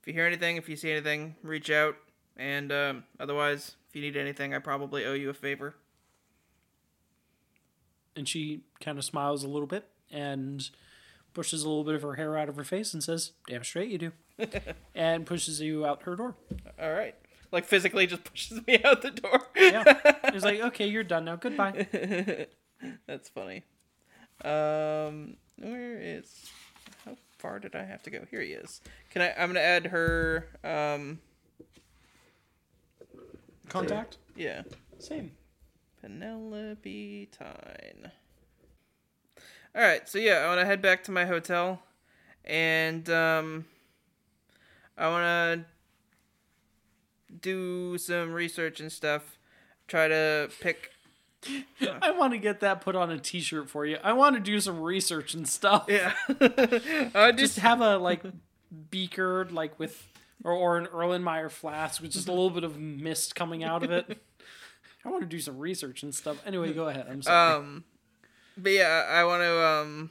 [0.00, 1.94] if you hear anything, if you see anything, reach out.
[2.36, 5.76] And um, otherwise, if you need anything, I probably owe you a favor.
[8.18, 10.68] And she kind of smiles a little bit and
[11.34, 13.90] pushes a little bit of her hair out of her face and says, Damn straight
[13.90, 14.12] you do.
[14.94, 16.34] and pushes you out her door.
[16.82, 17.14] All right.
[17.52, 19.40] Like physically just pushes me out the door.
[19.56, 19.84] Yeah.
[20.32, 21.36] He's like, Okay, you're done now.
[21.36, 21.86] Goodbye.
[23.06, 23.62] That's funny.
[24.44, 26.50] Um, where is?
[27.04, 28.24] How far did I have to go?
[28.30, 28.80] Here he is.
[29.10, 29.32] Can I?
[29.32, 30.48] I'm gonna add her.
[30.64, 31.20] Um,
[33.68, 34.18] Contact?
[34.36, 34.62] yeah.
[34.98, 35.30] Same.
[36.00, 38.12] Penelope Tyne.
[39.74, 41.82] All right, so yeah, I want to head back to my hotel,
[42.44, 43.66] and um,
[44.96, 45.64] I want to
[47.40, 49.38] do some research and stuff.
[49.86, 50.90] Try to pick
[52.02, 53.98] I want to get that put on a T-shirt for you.
[54.02, 55.86] I want to do some research and stuff.
[55.88, 56.12] Yeah.
[57.14, 58.22] I Just just have a like
[58.90, 60.08] beaker, like with
[60.44, 63.90] or or an Erlenmeyer flask with just a little bit of mist coming out of
[63.90, 64.20] it.
[65.08, 66.36] I want to do some research and stuff.
[66.46, 67.06] Anyway, go ahead.
[67.10, 67.56] I'm sorry.
[67.56, 67.84] um
[68.58, 70.10] but yeah, I want to um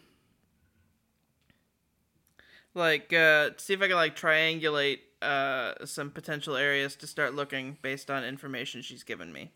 [2.74, 7.78] like uh see if I can like triangulate uh some potential areas to start looking
[7.82, 9.52] based on information she's given me.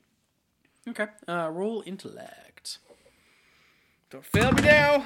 [0.87, 1.07] okay.
[1.27, 2.77] Uh, roll intellect.
[4.09, 5.05] Don't fail me now.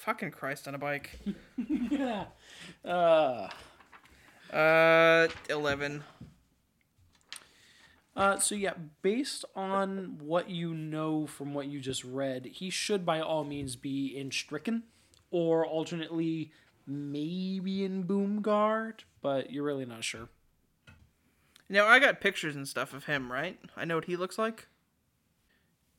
[0.00, 1.18] Fucking Christ on a bike.
[1.90, 2.24] Yeah.
[2.84, 3.48] Uh.
[4.54, 6.02] Uh 11.
[8.16, 13.06] Uh, so yeah, based on what you know from what you just read, he should
[13.06, 14.82] by all means be in Stricken,
[15.30, 16.50] or alternately
[16.86, 20.28] maybe in Boomguard, but you're really not sure.
[21.68, 23.58] Now I got pictures and stuff of him, right?
[23.76, 24.66] I know what he looks like.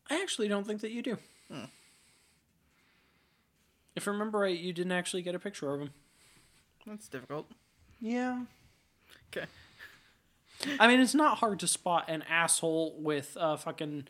[0.09, 1.17] I actually don't think that you do.
[3.95, 5.91] If I remember right, you didn't actually get a picture of him.
[6.85, 7.47] That's difficult.
[8.01, 8.43] Yeah.
[9.29, 9.47] Okay.
[10.79, 14.07] I mean, it's not hard to spot an asshole with a fucking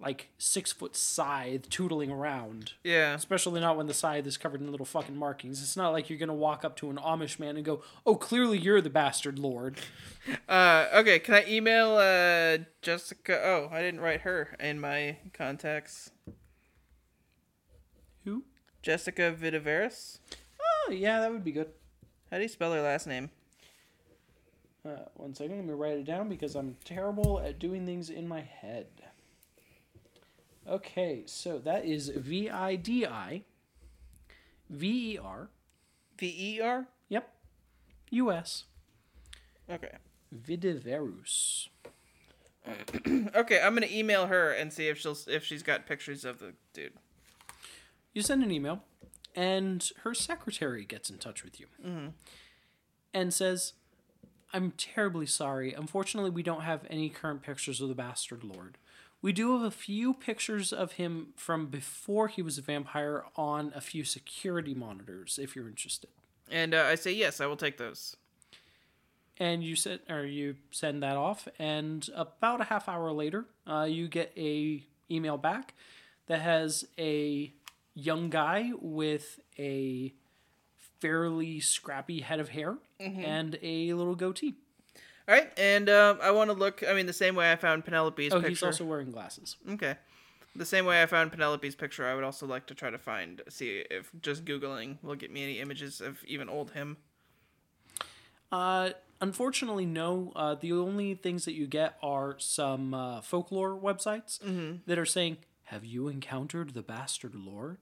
[0.00, 2.72] like six foot scythe tootling around.
[2.82, 3.14] Yeah.
[3.14, 5.62] Especially not when the scythe is covered in little fucking markings.
[5.62, 8.58] It's not like you're gonna walk up to an Amish man and go, "Oh, clearly
[8.58, 9.78] you're the bastard lord."
[10.48, 13.40] Uh, okay, can I email uh Jessica?
[13.42, 16.10] Oh, I didn't write her in my contacts.
[18.24, 18.44] Who?
[18.82, 20.18] Jessica Vidiverus.
[20.60, 21.70] Oh, yeah, that would be good.
[22.30, 23.30] How do you spell her last name?
[24.84, 28.26] Uh, one second, let me write it down because I'm terrible at doing things in
[28.26, 28.86] my head.
[30.68, 33.42] Okay, so that is V I D I
[34.70, 35.48] V E R.
[36.18, 36.86] V E R.
[37.08, 37.30] Yep.
[38.10, 38.64] U S.
[39.68, 39.96] Okay.
[40.34, 41.68] Vidiverus.
[43.34, 46.52] Okay, I'm gonna email her and see if she'll if she's got pictures of the
[46.72, 46.92] dude.
[48.12, 48.82] You send an email,
[49.34, 51.66] and her secretary gets in touch with you
[53.14, 53.72] and says,
[54.52, 55.72] I'm terribly sorry.
[55.72, 58.78] Unfortunately, we don't have any current pictures of the Bastard Lord.
[59.22, 63.72] We do have a few pictures of him from before he was a vampire on
[63.74, 66.10] a few security monitors, if you're interested.
[66.50, 68.16] And uh, I say yes, I will take those.
[69.38, 73.86] and you send or you send that off and about a half hour later uh,
[73.88, 75.74] you get a email back
[76.26, 77.52] that has a
[77.94, 80.12] young guy with a
[81.00, 84.54] fairly scrappy head of hair and a little goatee
[85.28, 86.82] All right, and um, I want to look.
[86.86, 88.48] I mean, the same way I found Penelope's oh picture.
[88.48, 89.96] he's also wearing glasses Okay.
[90.56, 93.40] The same way I found Penelope's picture, I would also like to try to find,
[93.48, 96.96] see if just Googling will get me any images of even old him.
[98.52, 98.90] uh,
[99.20, 104.40] unfortunately no uh, the only things that you get are some uh, folklore websites
[104.86, 107.78] that are saying have you encountered the bastard lord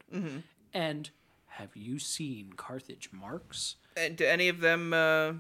[0.75, 1.11] and
[1.59, 5.33] have you seen carthage marks And do any of them uh,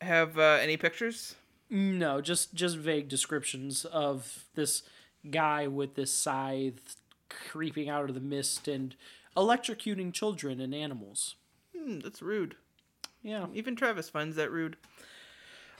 [0.00, 1.36] have uh, any pictures?
[1.70, 4.82] No, just just vague descriptions of this
[5.30, 6.96] guy with this scythe
[7.28, 8.94] creeping out of the mist and
[9.36, 11.36] electrocuting children and animals.
[11.76, 12.56] Hmm, that's rude.
[13.22, 14.76] Yeah, Even Travis finds that rude.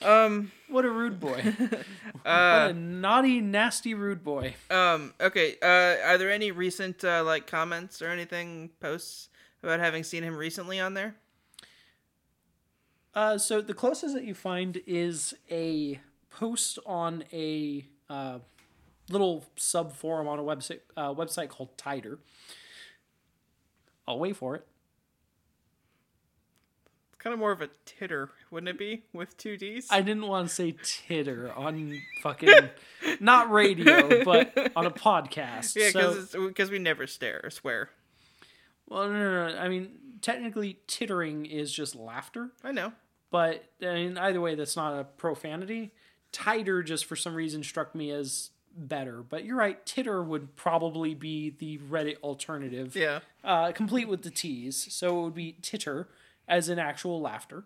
[0.03, 1.43] Um, what a rude boy.
[1.45, 1.69] Uh,
[2.25, 4.55] what a naughty, nasty, rude boy.
[4.71, 5.57] um, okay.
[5.63, 9.29] Uh, are there any recent uh, like comments or anything posts
[9.63, 11.17] about having seen him recently on there?
[13.15, 16.01] Uh, so the closest that you find is a
[16.31, 18.39] post on a uh,
[19.11, 22.19] little sub forum on a website uh, website called Tider.
[24.07, 24.67] I'll wait for it.
[27.25, 29.89] Kind of more of a titter, wouldn't it be, with two D's?
[29.91, 32.69] I didn't want to say titter on fucking
[33.19, 35.75] not radio, but on a podcast.
[35.75, 37.89] yeah, so, because because we never stare or swear.
[38.87, 39.59] well, no, no, no.
[39.59, 39.89] I mean,
[40.21, 42.93] technically, tittering is just laughter, I know.
[43.31, 45.93] but I mean, either way, that's not a profanity.
[46.31, 49.85] Tighter just for some reason struck me as better, but you're right.
[49.87, 53.21] Titter would probably be the Reddit alternative, Yeah.
[53.43, 54.93] uh, complete with the T's.
[54.93, 56.09] So it would be titter,
[56.49, 57.65] as in actual laughter.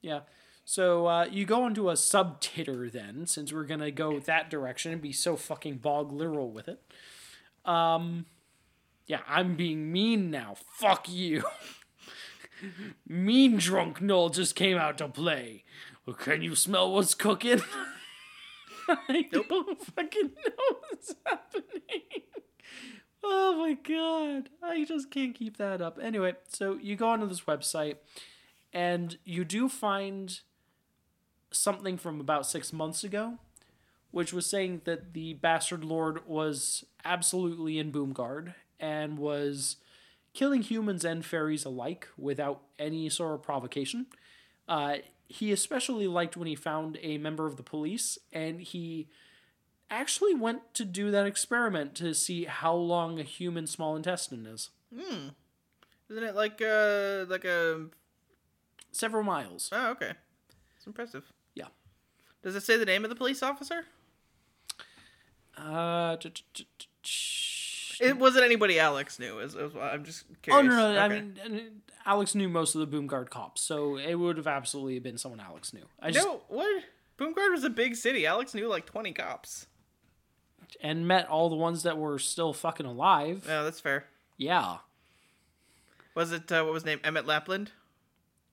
[0.00, 0.20] Yeah.
[0.64, 4.92] So uh, you go into a sub titter then, since we're gonna go that direction
[4.92, 6.80] and be so fucking bog literal with it.
[7.64, 8.26] Um,
[9.06, 10.56] yeah, I'm being mean now.
[10.78, 11.44] Fuck you.
[13.08, 15.64] mean drunk Noel just came out to play.
[16.06, 17.60] Well, can you smell what's cooking?
[18.88, 22.02] I don't fucking know what's happening.
[23.24, 24.50] Oh my god.
[24.62, 25.98] I just can't keep that up.
[26.00, 27.96] Anyway, so you go onto this website
[28.72, 30.40] and you do find
[31.50, 33.38] something from about six months ago
[34.10, 39.76] which was saying that the bastard lord was absolutely in Boomguard and was
[40.34, 44.06] killing humans and fairies alike without any sort of provocation.
[44.68, 44.96] Uh,
[45.26, 49.08] he especially liked when he found a member of the police, and he
[49.90, 54.70] actually went to do that experiment to see how long a human small intestine is.
[54.92, 57.86] Isn't it like uh like a
[58.92, 59.70] Several miles.
[59.72, 60.12] oh okay,
[60.76, 61.24] it's impressive.
[61.54, 61.66] Yeah.
[62.42, 63.86] Does it say the name of the police officer?
[65.56, 66.66] Uh, t- t- t-
[67.02, 69.38] t- It wasn't anybody Alex knew.
[69.38, 70.66] Is, is I'm just oh curious.
[70.66, 71.34] no, no, I mean,
[72.06, 75.72] Alex knew most of the Boomguard cops, so it would have absolutely been someone Alex
[75.72, 75.84] knew.
[76.00, 76.82] I just no, what?
[77.18, 78.26] Boomguard was a big city.
[78.26, 79.66] Alex knew like 20 cops.
[80.80, 83.44] And met all the ones that were still fucking alive.
[83.48, 84.06] Oh, that's fair.
[84.36, 84.78] Yeah.
[86.14, 87.00] Was it uh, what was his name?
[87.04, 87.72] Emmett Lapland.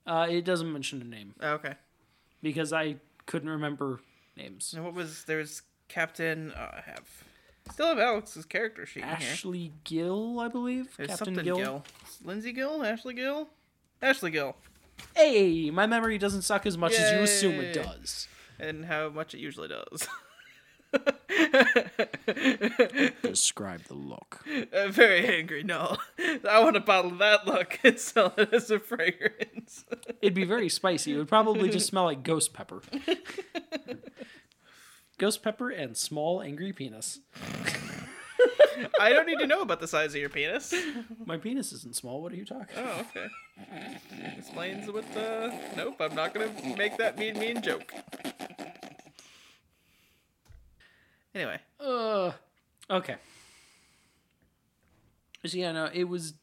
[0.06, 1.76] Uh, it doesn't mention a name Oh, okay.
[2.41, 2.95] because I
[3.27, 3.99] couldn't remember
[4.35, 4.73] names.
[4.73, 6.52] And what was there's Captain?
[6.53, 7.07] Uh, I have
[7.72, 9.30] still have Alex's character sheet in here.
[9.31, 10.88] Ashley Gill, I believe.
[10.98, 11.57] There's Captain Gill.
[11.57, 11.84] Gill.
[12.23, 13.48] Lindsay Gill, Ashley Gill,
[14.02, 14.56] Ashley Gill,
[15.15, 18.27] Hey, my memory doesn't suck as much as you assume it does.
[18.60, 20.07] and how much it usually does.
[23.22, 24.44] Describe the look.
[24.72, 25.64] A very angry.
[25.64, 25.98] No,
[26.50, 29.86] I want to bottle that look and sell it as a fragrance.
[30.22, 31.14] It'd be very spicy.
[31.14, 32.82] It would probably just smell like ghost pepper.
[35.18, 37.20] ghost pepper and small angry penis.
[39.00, 40.74] I don't need to know about the size of your penis.
[41.26, 42.22] My penis isn't small.
[42.22, 42.76] What are you talking?
[42.78, 43.28] Oh, okay.
[44.38, 45.54] Explains what the.
[45.78, 47.94] Nope, I'm not gonna make that mean, mean joke.
[51.34, 52.32] Anyway, Uh,
[52.90, 53.16] okay.
[55.45, 56.34] So yeah, no, it was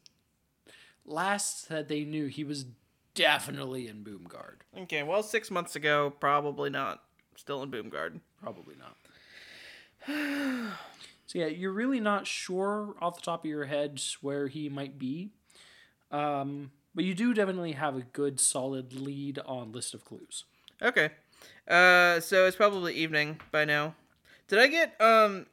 [1.05, 2.65] last that they knew he was
[3.13, 4.61] definitely in Boomguard.
[4.83, 5.03] okay.
[5.03, 7.03] Well, six months ago, probably not.
[7.35, 8.19] Still in Boomguard.
[8.41, 8.95] Probably not.
[11.27, 14.97] so yeah, you're really not sure off the top of your head where he might
[14.97, 15.29] be.
[16.11, 20.45] Um, but you do definitely have a good solid lead on list of clues.
[20.81, 21.11] Okay.
[21.67, 23.95] Uh, so it's probably evening by now.
[24.49, 25.45] Did I get um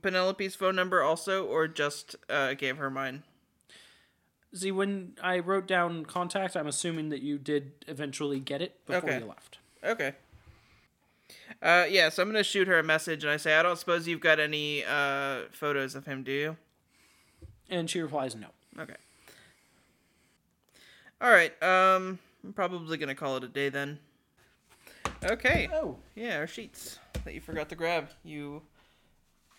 [0.00, 3.22] Penelope's phone number also, or just uh gave her mine?
[4.54, 9.10] See, when I wrote down contact, I'm assuming that you did eventually get it before
[9.10, 9.18] Okay.
[9.18, 9.58] you left.
[9.84, 10.14] Okay.
[11.62, 12.08] Uh, yeah.
[12.08, 14.40] So I'm gonna shoot her a message, and I say, I don't suppose you've got
[14.40, 16.56] any uh photos of him, do you?
[17.68, 18.46] And she replies, no.
[18.80, 18.96] Okay.
[21.20, 21.52] All right.
[21.62, 23.98] Um, I'm probably gonna call it a day then.
[25.22, 25.68] Okay.
[25.74, 25.96] Oh.
[26.14, 28.08] Yeah, our sheets that you forgot to grab.
[28.24, 28.62] You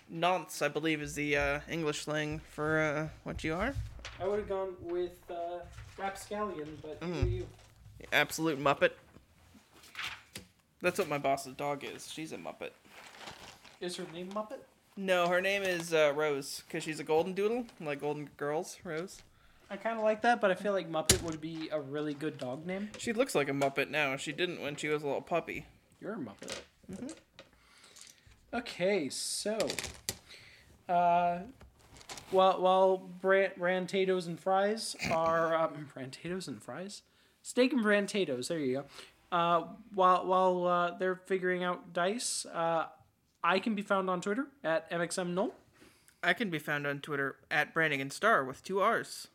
[0.10, 3.74] nonce, I believe, is the uh, English slang for uh, what you are.
[4.22, 5.60] I would have gone with uh,
[5.98, 7.32] Rapscallion, but who are Mm.
[7.32, 7.48] you?
[8.14, 8.92] Absolute muppet.
[10.82, 12.12] That's what my boss's dog is.
[12.12, 12.70] She's a muppet.
[13.82, 14.60] Is her name Muppet?
[14.98, 18.78] No, her name is uh, Rose because she's a golden doodle, like golden girls.
[18.84, 19.22] Rose.
[19.70, 22.38] I kind of like that, but I feel like Muppet would be a really good
[22.38, 22.90] dog name.
[22.98, 24.16] She looks like a muppet now.
[24.18, 25.66] She didn't when she was a little puppy.
[26.02, 26.62] You're a Muppet.
[28.52, 29.58] Okay, so,
[30.88, 31.40] uh,
[32.32, 37.04] while while brand Rantatoes and fries are um, Rantatoes and fries,
[37.44, 38.48] steak and Rantatoes.
[38.48, 38.86] There you go.
[39.32, 42.88] Uh, while while uh, they're figuring out dice, uh,
[43.44, 45.52] I can be found on Twitter at mxm mxmnull.
[46.24, 49.28] I can be found on Twitter at Brannigan Star with two R's.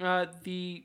[0.00, 0.84] Uh, the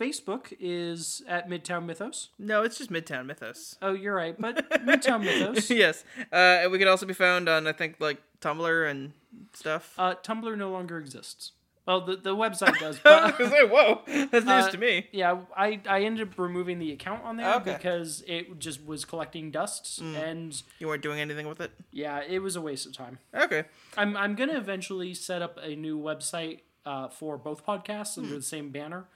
[0.00, 2.30] Facebook is at Midtown Mythos.
[2.38, 3.76] No, it's just Midtown Mythos.
[3.82, 5.68] Oh, you're right, but Midtown Mythos.
[5.70, 6.04] yes.
[6.32, 9.12] Uh, and we can also be found on, I think, like Tumblr and
[9.52, 9.94] stuff.
[9.98, 11.52] Uh, Tumblr no longer exists.
[11.86, 15.08] Well, the, the website does, but like, whoa, that's news Uh, to me.
[15.12, 17.72] yeah, I, I ended up removing the account on there Okay.
[17.74, 21.72] because it just was collecting dust, and You weren't doing anything with it?
[21.90, 23.18] yeah, it was a waste of time.
[23.34, 23.64] Okay.
[23.96, 28.42] I'm I'm gonna eventually set up a new website uh, for both podcasts under the
[28.42, 29.06] same banner.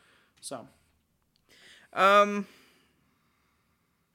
[0.45, 0.69] So
[1.95, 2.47] Um.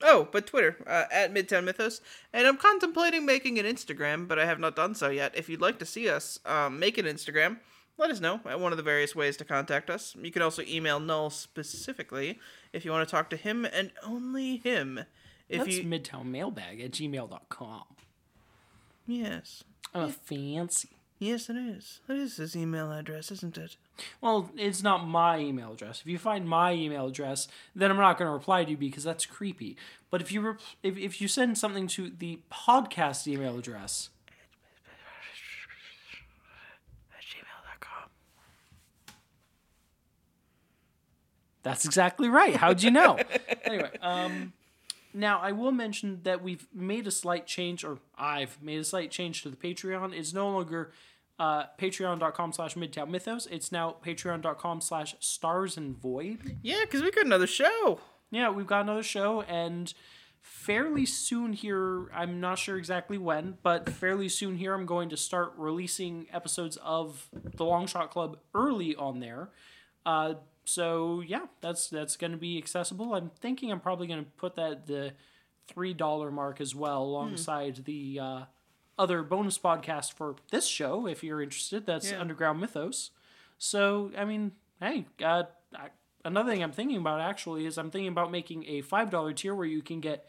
[0.01, 1.99] Oh, but Twitter uh, at Midtown Mythos,
[2.31, 5.35] and I'm contemplating making an Instagram, but I have not done so yet.
[5.35, 7.57] If you'd like to see us um, make an Instagram,
[7.97, 10.15] let us know at one of the various ways to contact us.
[10.21, 12.39] You can also email Null specifically
[12.71, 15.01] if you want to talk to him and only him.
[15.49, 17.83] If that's you midtownmailbag at gmail.com.
[19.05, 20.98] yes, I'm a fancy.
[21.19, 21.99] Yes, it is.
[22.09, 23.75] It is his email address, isn't it?
[24.21, 26.01] Well, it's not my email address.
[26.01, 29.03] If you find my email address, then I'm not going to reply to you because
[29.03, 29.77] that's creepy.
[30.09, 34.09] But if you rep- if, if you send something to the podcast email address,
[37.11, 38.09] At gmail.com.
[41.63, 42.55] that's exactly right.
[42.55, 43.19] How'd you know?
[43.63, 44.53] anyway, um,
[45.13, 49.11] Now, I will mention that we've made a slight change, or I've made a slight
[49.11, 50.13] change to the Patreon.
[50.13, 50.91] It's no longer
[51.39, 53.47] uh, patreon.com slash midtown mythos.
[53.47, 56.57] It's now patreon.com slash stars and void.
[56.61, 57.99] Yeah, because we got another show.
[58.29, 59.91] Yeah, we've got another show, and
[60.41, 65.17] fairly soon here, I'm not sure exactly when, but fairly soon here, I'm going to
[65.17, 69.49] start releasing episodes of the Long Shot Club early on there.
[70.05, 70.35] Uh,
[70.69, 73.15] so yeah, that's that's going to be accessible.
[73.15, 75.13] I'm thinking I'm probably going to put that the
[75.67, 78.41] three dollar mark as well, alongside the uh,
[78.97, 81.07] other bonus podcast for this show.
[81.07, 82.21] If you're interested, that's Yeah.
[82.21, 83.11] Underground Mythos.
[83.57, 85.43] So I mean, hey, uh,
[85.75, 85.89] I,
[86.23, 89.55] another thing I'm thinking about actually is I'm thinking about making a five dollar tier
[89.55, 90.27] where you can get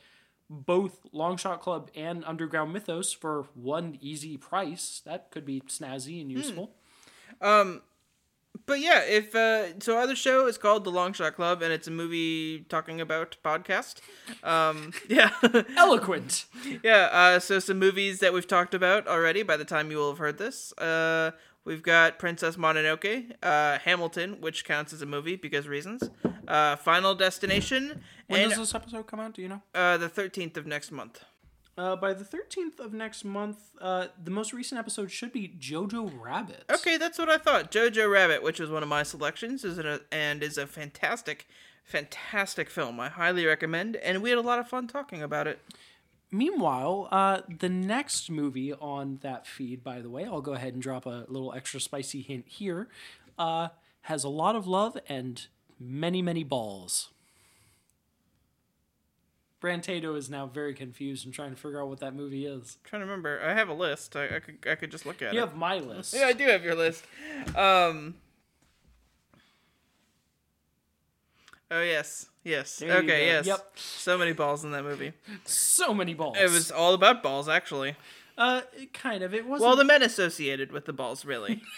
[0.48, 5.00] both Longshot Club and Underground Mythos for one easy price.
[5.04, 6.72] That could be snazzy and useful.
[8.66, 11.72] But yeah, if uh, so, our other show is called The Long Shot Club, and
[11.72, 13.96] it's a movie talking about podcast.
[14.44, 15.30] Um, yeah,
[15.76, 16.44] Eloquent.
[16.82, 17.08] yeah.
[17.10, 19.42] Uh, so some movies that we've talked about already.
[19.42, 21.32] By the time you will have heard this, uh,
[21.64, 26.08] we've got Princess Mononoke, uh, Hamilton, which counts as a movie because reasons.
[26.46, 29.34] Uh, Final Destination, When and does this episode come out?
[29.34, 29.62] Do you know?
[29.74, 31.24] uh, the thirteenth of next month.
[31.80, 36.12] Uh, by the 13th of next month, uh, the most recent episode should be Jojo
[36.20, 36.64] Rabbit.
[36.70, 37.72] Okay, that's what I thought.
[37.72, 41.48] Jojo Rabbit, which was one of my selections, is a, and is a fantastic,
[41.82, 43.00] fantastic film.
[43.00, 45.58] I highly recommend, and we had a lot of fun talking about it.
[46.30, 50.82] Meanwhile, uh, the next movie on that feed, by the way, I'll go ahead and
[50.82, 52.88] drop a little extra spicy hint here,
[53.38, 53.68] uh,
[54.02, 55.46] has a lot of love and
[55.78, 57.08] many, many balls.
[59.60, 62.78] Brantato is now very confused and trying to figure out what that movie is.
[62.82, 63.40] trying to remember.
[63.44, 64.16] I have a list.
[64.16, 65.34] I, I could I could just look at You it.
[65.34, 66.14] You have my list.
[66.14, 67.04] Yeah, I do have your list.
[67.54, 68.14] Um.
[71.70, 72.78] Oh yes, yes.
[72.78, 73.46] There okay, yes.
[73.46, 73.72] Yep.
[73.76, 75.12] So many balls in that movie.
[75.44, 76.36] So many balls.
[76.40, 77.94] It was all about balls, actually.
[78.38, 78.62] uh,
[78.92, 79.34] kind of.
[79.34, 79.68] It wasn't.
[79.68, 81.62] Well, the men associated with the balls, really.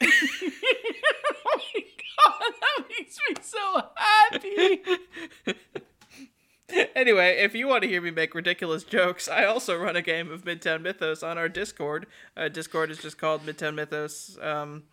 [2.78, 5.54] my god, that makes me so happy.
[6.96, 10.30] anyway, if you want to hear me make ridiculous jokes, I also run a game
[10.30, 12.06] of Midtown Mythos on our Discord.
[12.36, 14.38] Uh, Discord is just called Midtown Mythos.
[14.40, 14.84] Um,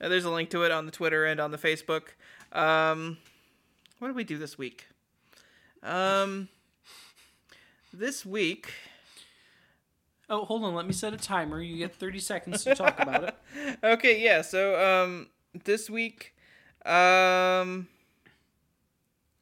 [0.00, 2.08] uh, there's a link to it on the Twitter and on the Facebook.
[2.52, 3.18] Um,
[3.98, 4.86] what did we do this week?
[5.82, 6.48] Um,
[7.92, 8.72] this week.
[10.28, 10.74] Oh, hold on.
[10.74, 11.60] Let me set a timer.
[11.60, 13.34] You get 30 seconds to talk about it.
[13.84, 14.42] Okay, yeah.
[14.42, 15.28] So um,
[15.64, 16.34] this week,
[16.84, 17.88] um,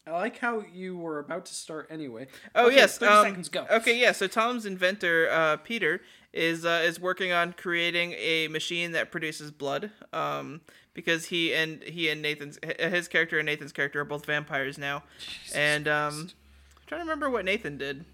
[0.06, 2.26] I like how you were about to start anyway.
[2.54, 3.66] Oh Okay, yes, 30 um, seconds go.
[3.70, 4.12] Okay, yeah.
[4.12, 6.00] So Tom's inventor, uh, Peter,
[6.32, 9.90] is uh, is working on creating a machine that produces blood.
[10.12, 10.60] Um,
[10.94, 15.04] because he and he and Nathan's his character and Nathan's character are both vampires now,
[15.54, 16.30] and um,
[16.76, 18.04] I'm trying to remember what Nathan did.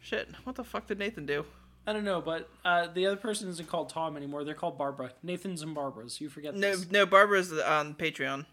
[0.00, 1.46] Shit, what the fuck did Nathan do?
[1.86, 4.42] I don't know, but uh, the other person isn't called Tom anymore.
[4.44, 5.12] They're called Barbara.
[5.22, 6.20] Nathan's and Barbara's.
[6.20, 6.90] You forget No, this.
[6.90, 7.04] no.
[7.06, 8.46] Barbara's on Patreon.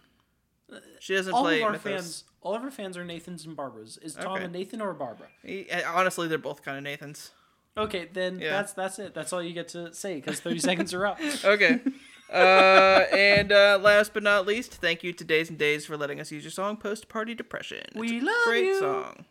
[1.00, 1.84] She doesn't all play of our Mythos.
[1.92, 3.98] fans, all of our fans are Nathan's and Barbara's.
[4.02, 4.46] Is Tom Okay.
[4.46, 5.28] a Nathan or a Barbara?
[5.44, 7.32] He- honestly, they're both kind of Nathans.
[7.78, 8.52] Okay, then Yeah.
[8.52, 9.14] that's that's it.
[9.14, 11.20] That's all you get to say because 30 seconds are up.
[11.46, 11.80] Okay.
[12.32, 16.20] Uh, and uh, last but not least, thank you to Days and Days for letting
[16.22, 18.80] us use your song "Post Party Depression." It's We a love great you.
[18.80, 19.26] song.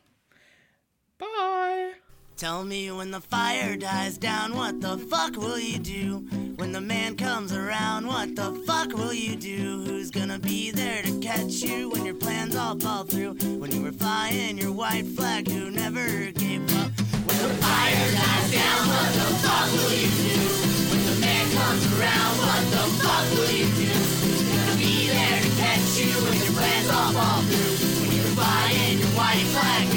[1.19, 1.93] Bye.
[2.41, 6.21] Tell me when the fire dies down, what the fuck will you do?
[6.57, 9.85] When the man comes around, what the fuck will you do?
[9.85, 13.35] Who's gonna be there to catch you when your plans all fall through?
[13.61, 16.91] When you were flying your white flag, who never gave up?
[17.29, 20.41] When the fire dies down, what the fuck will you do?
[20.89, 23.93] When the man comes around, what the fuck will you do?
[24.25, 28.01] Who's gonna be there to catch you when your plans all fall through?
[28.01, 29.91] When you were flying your white flag,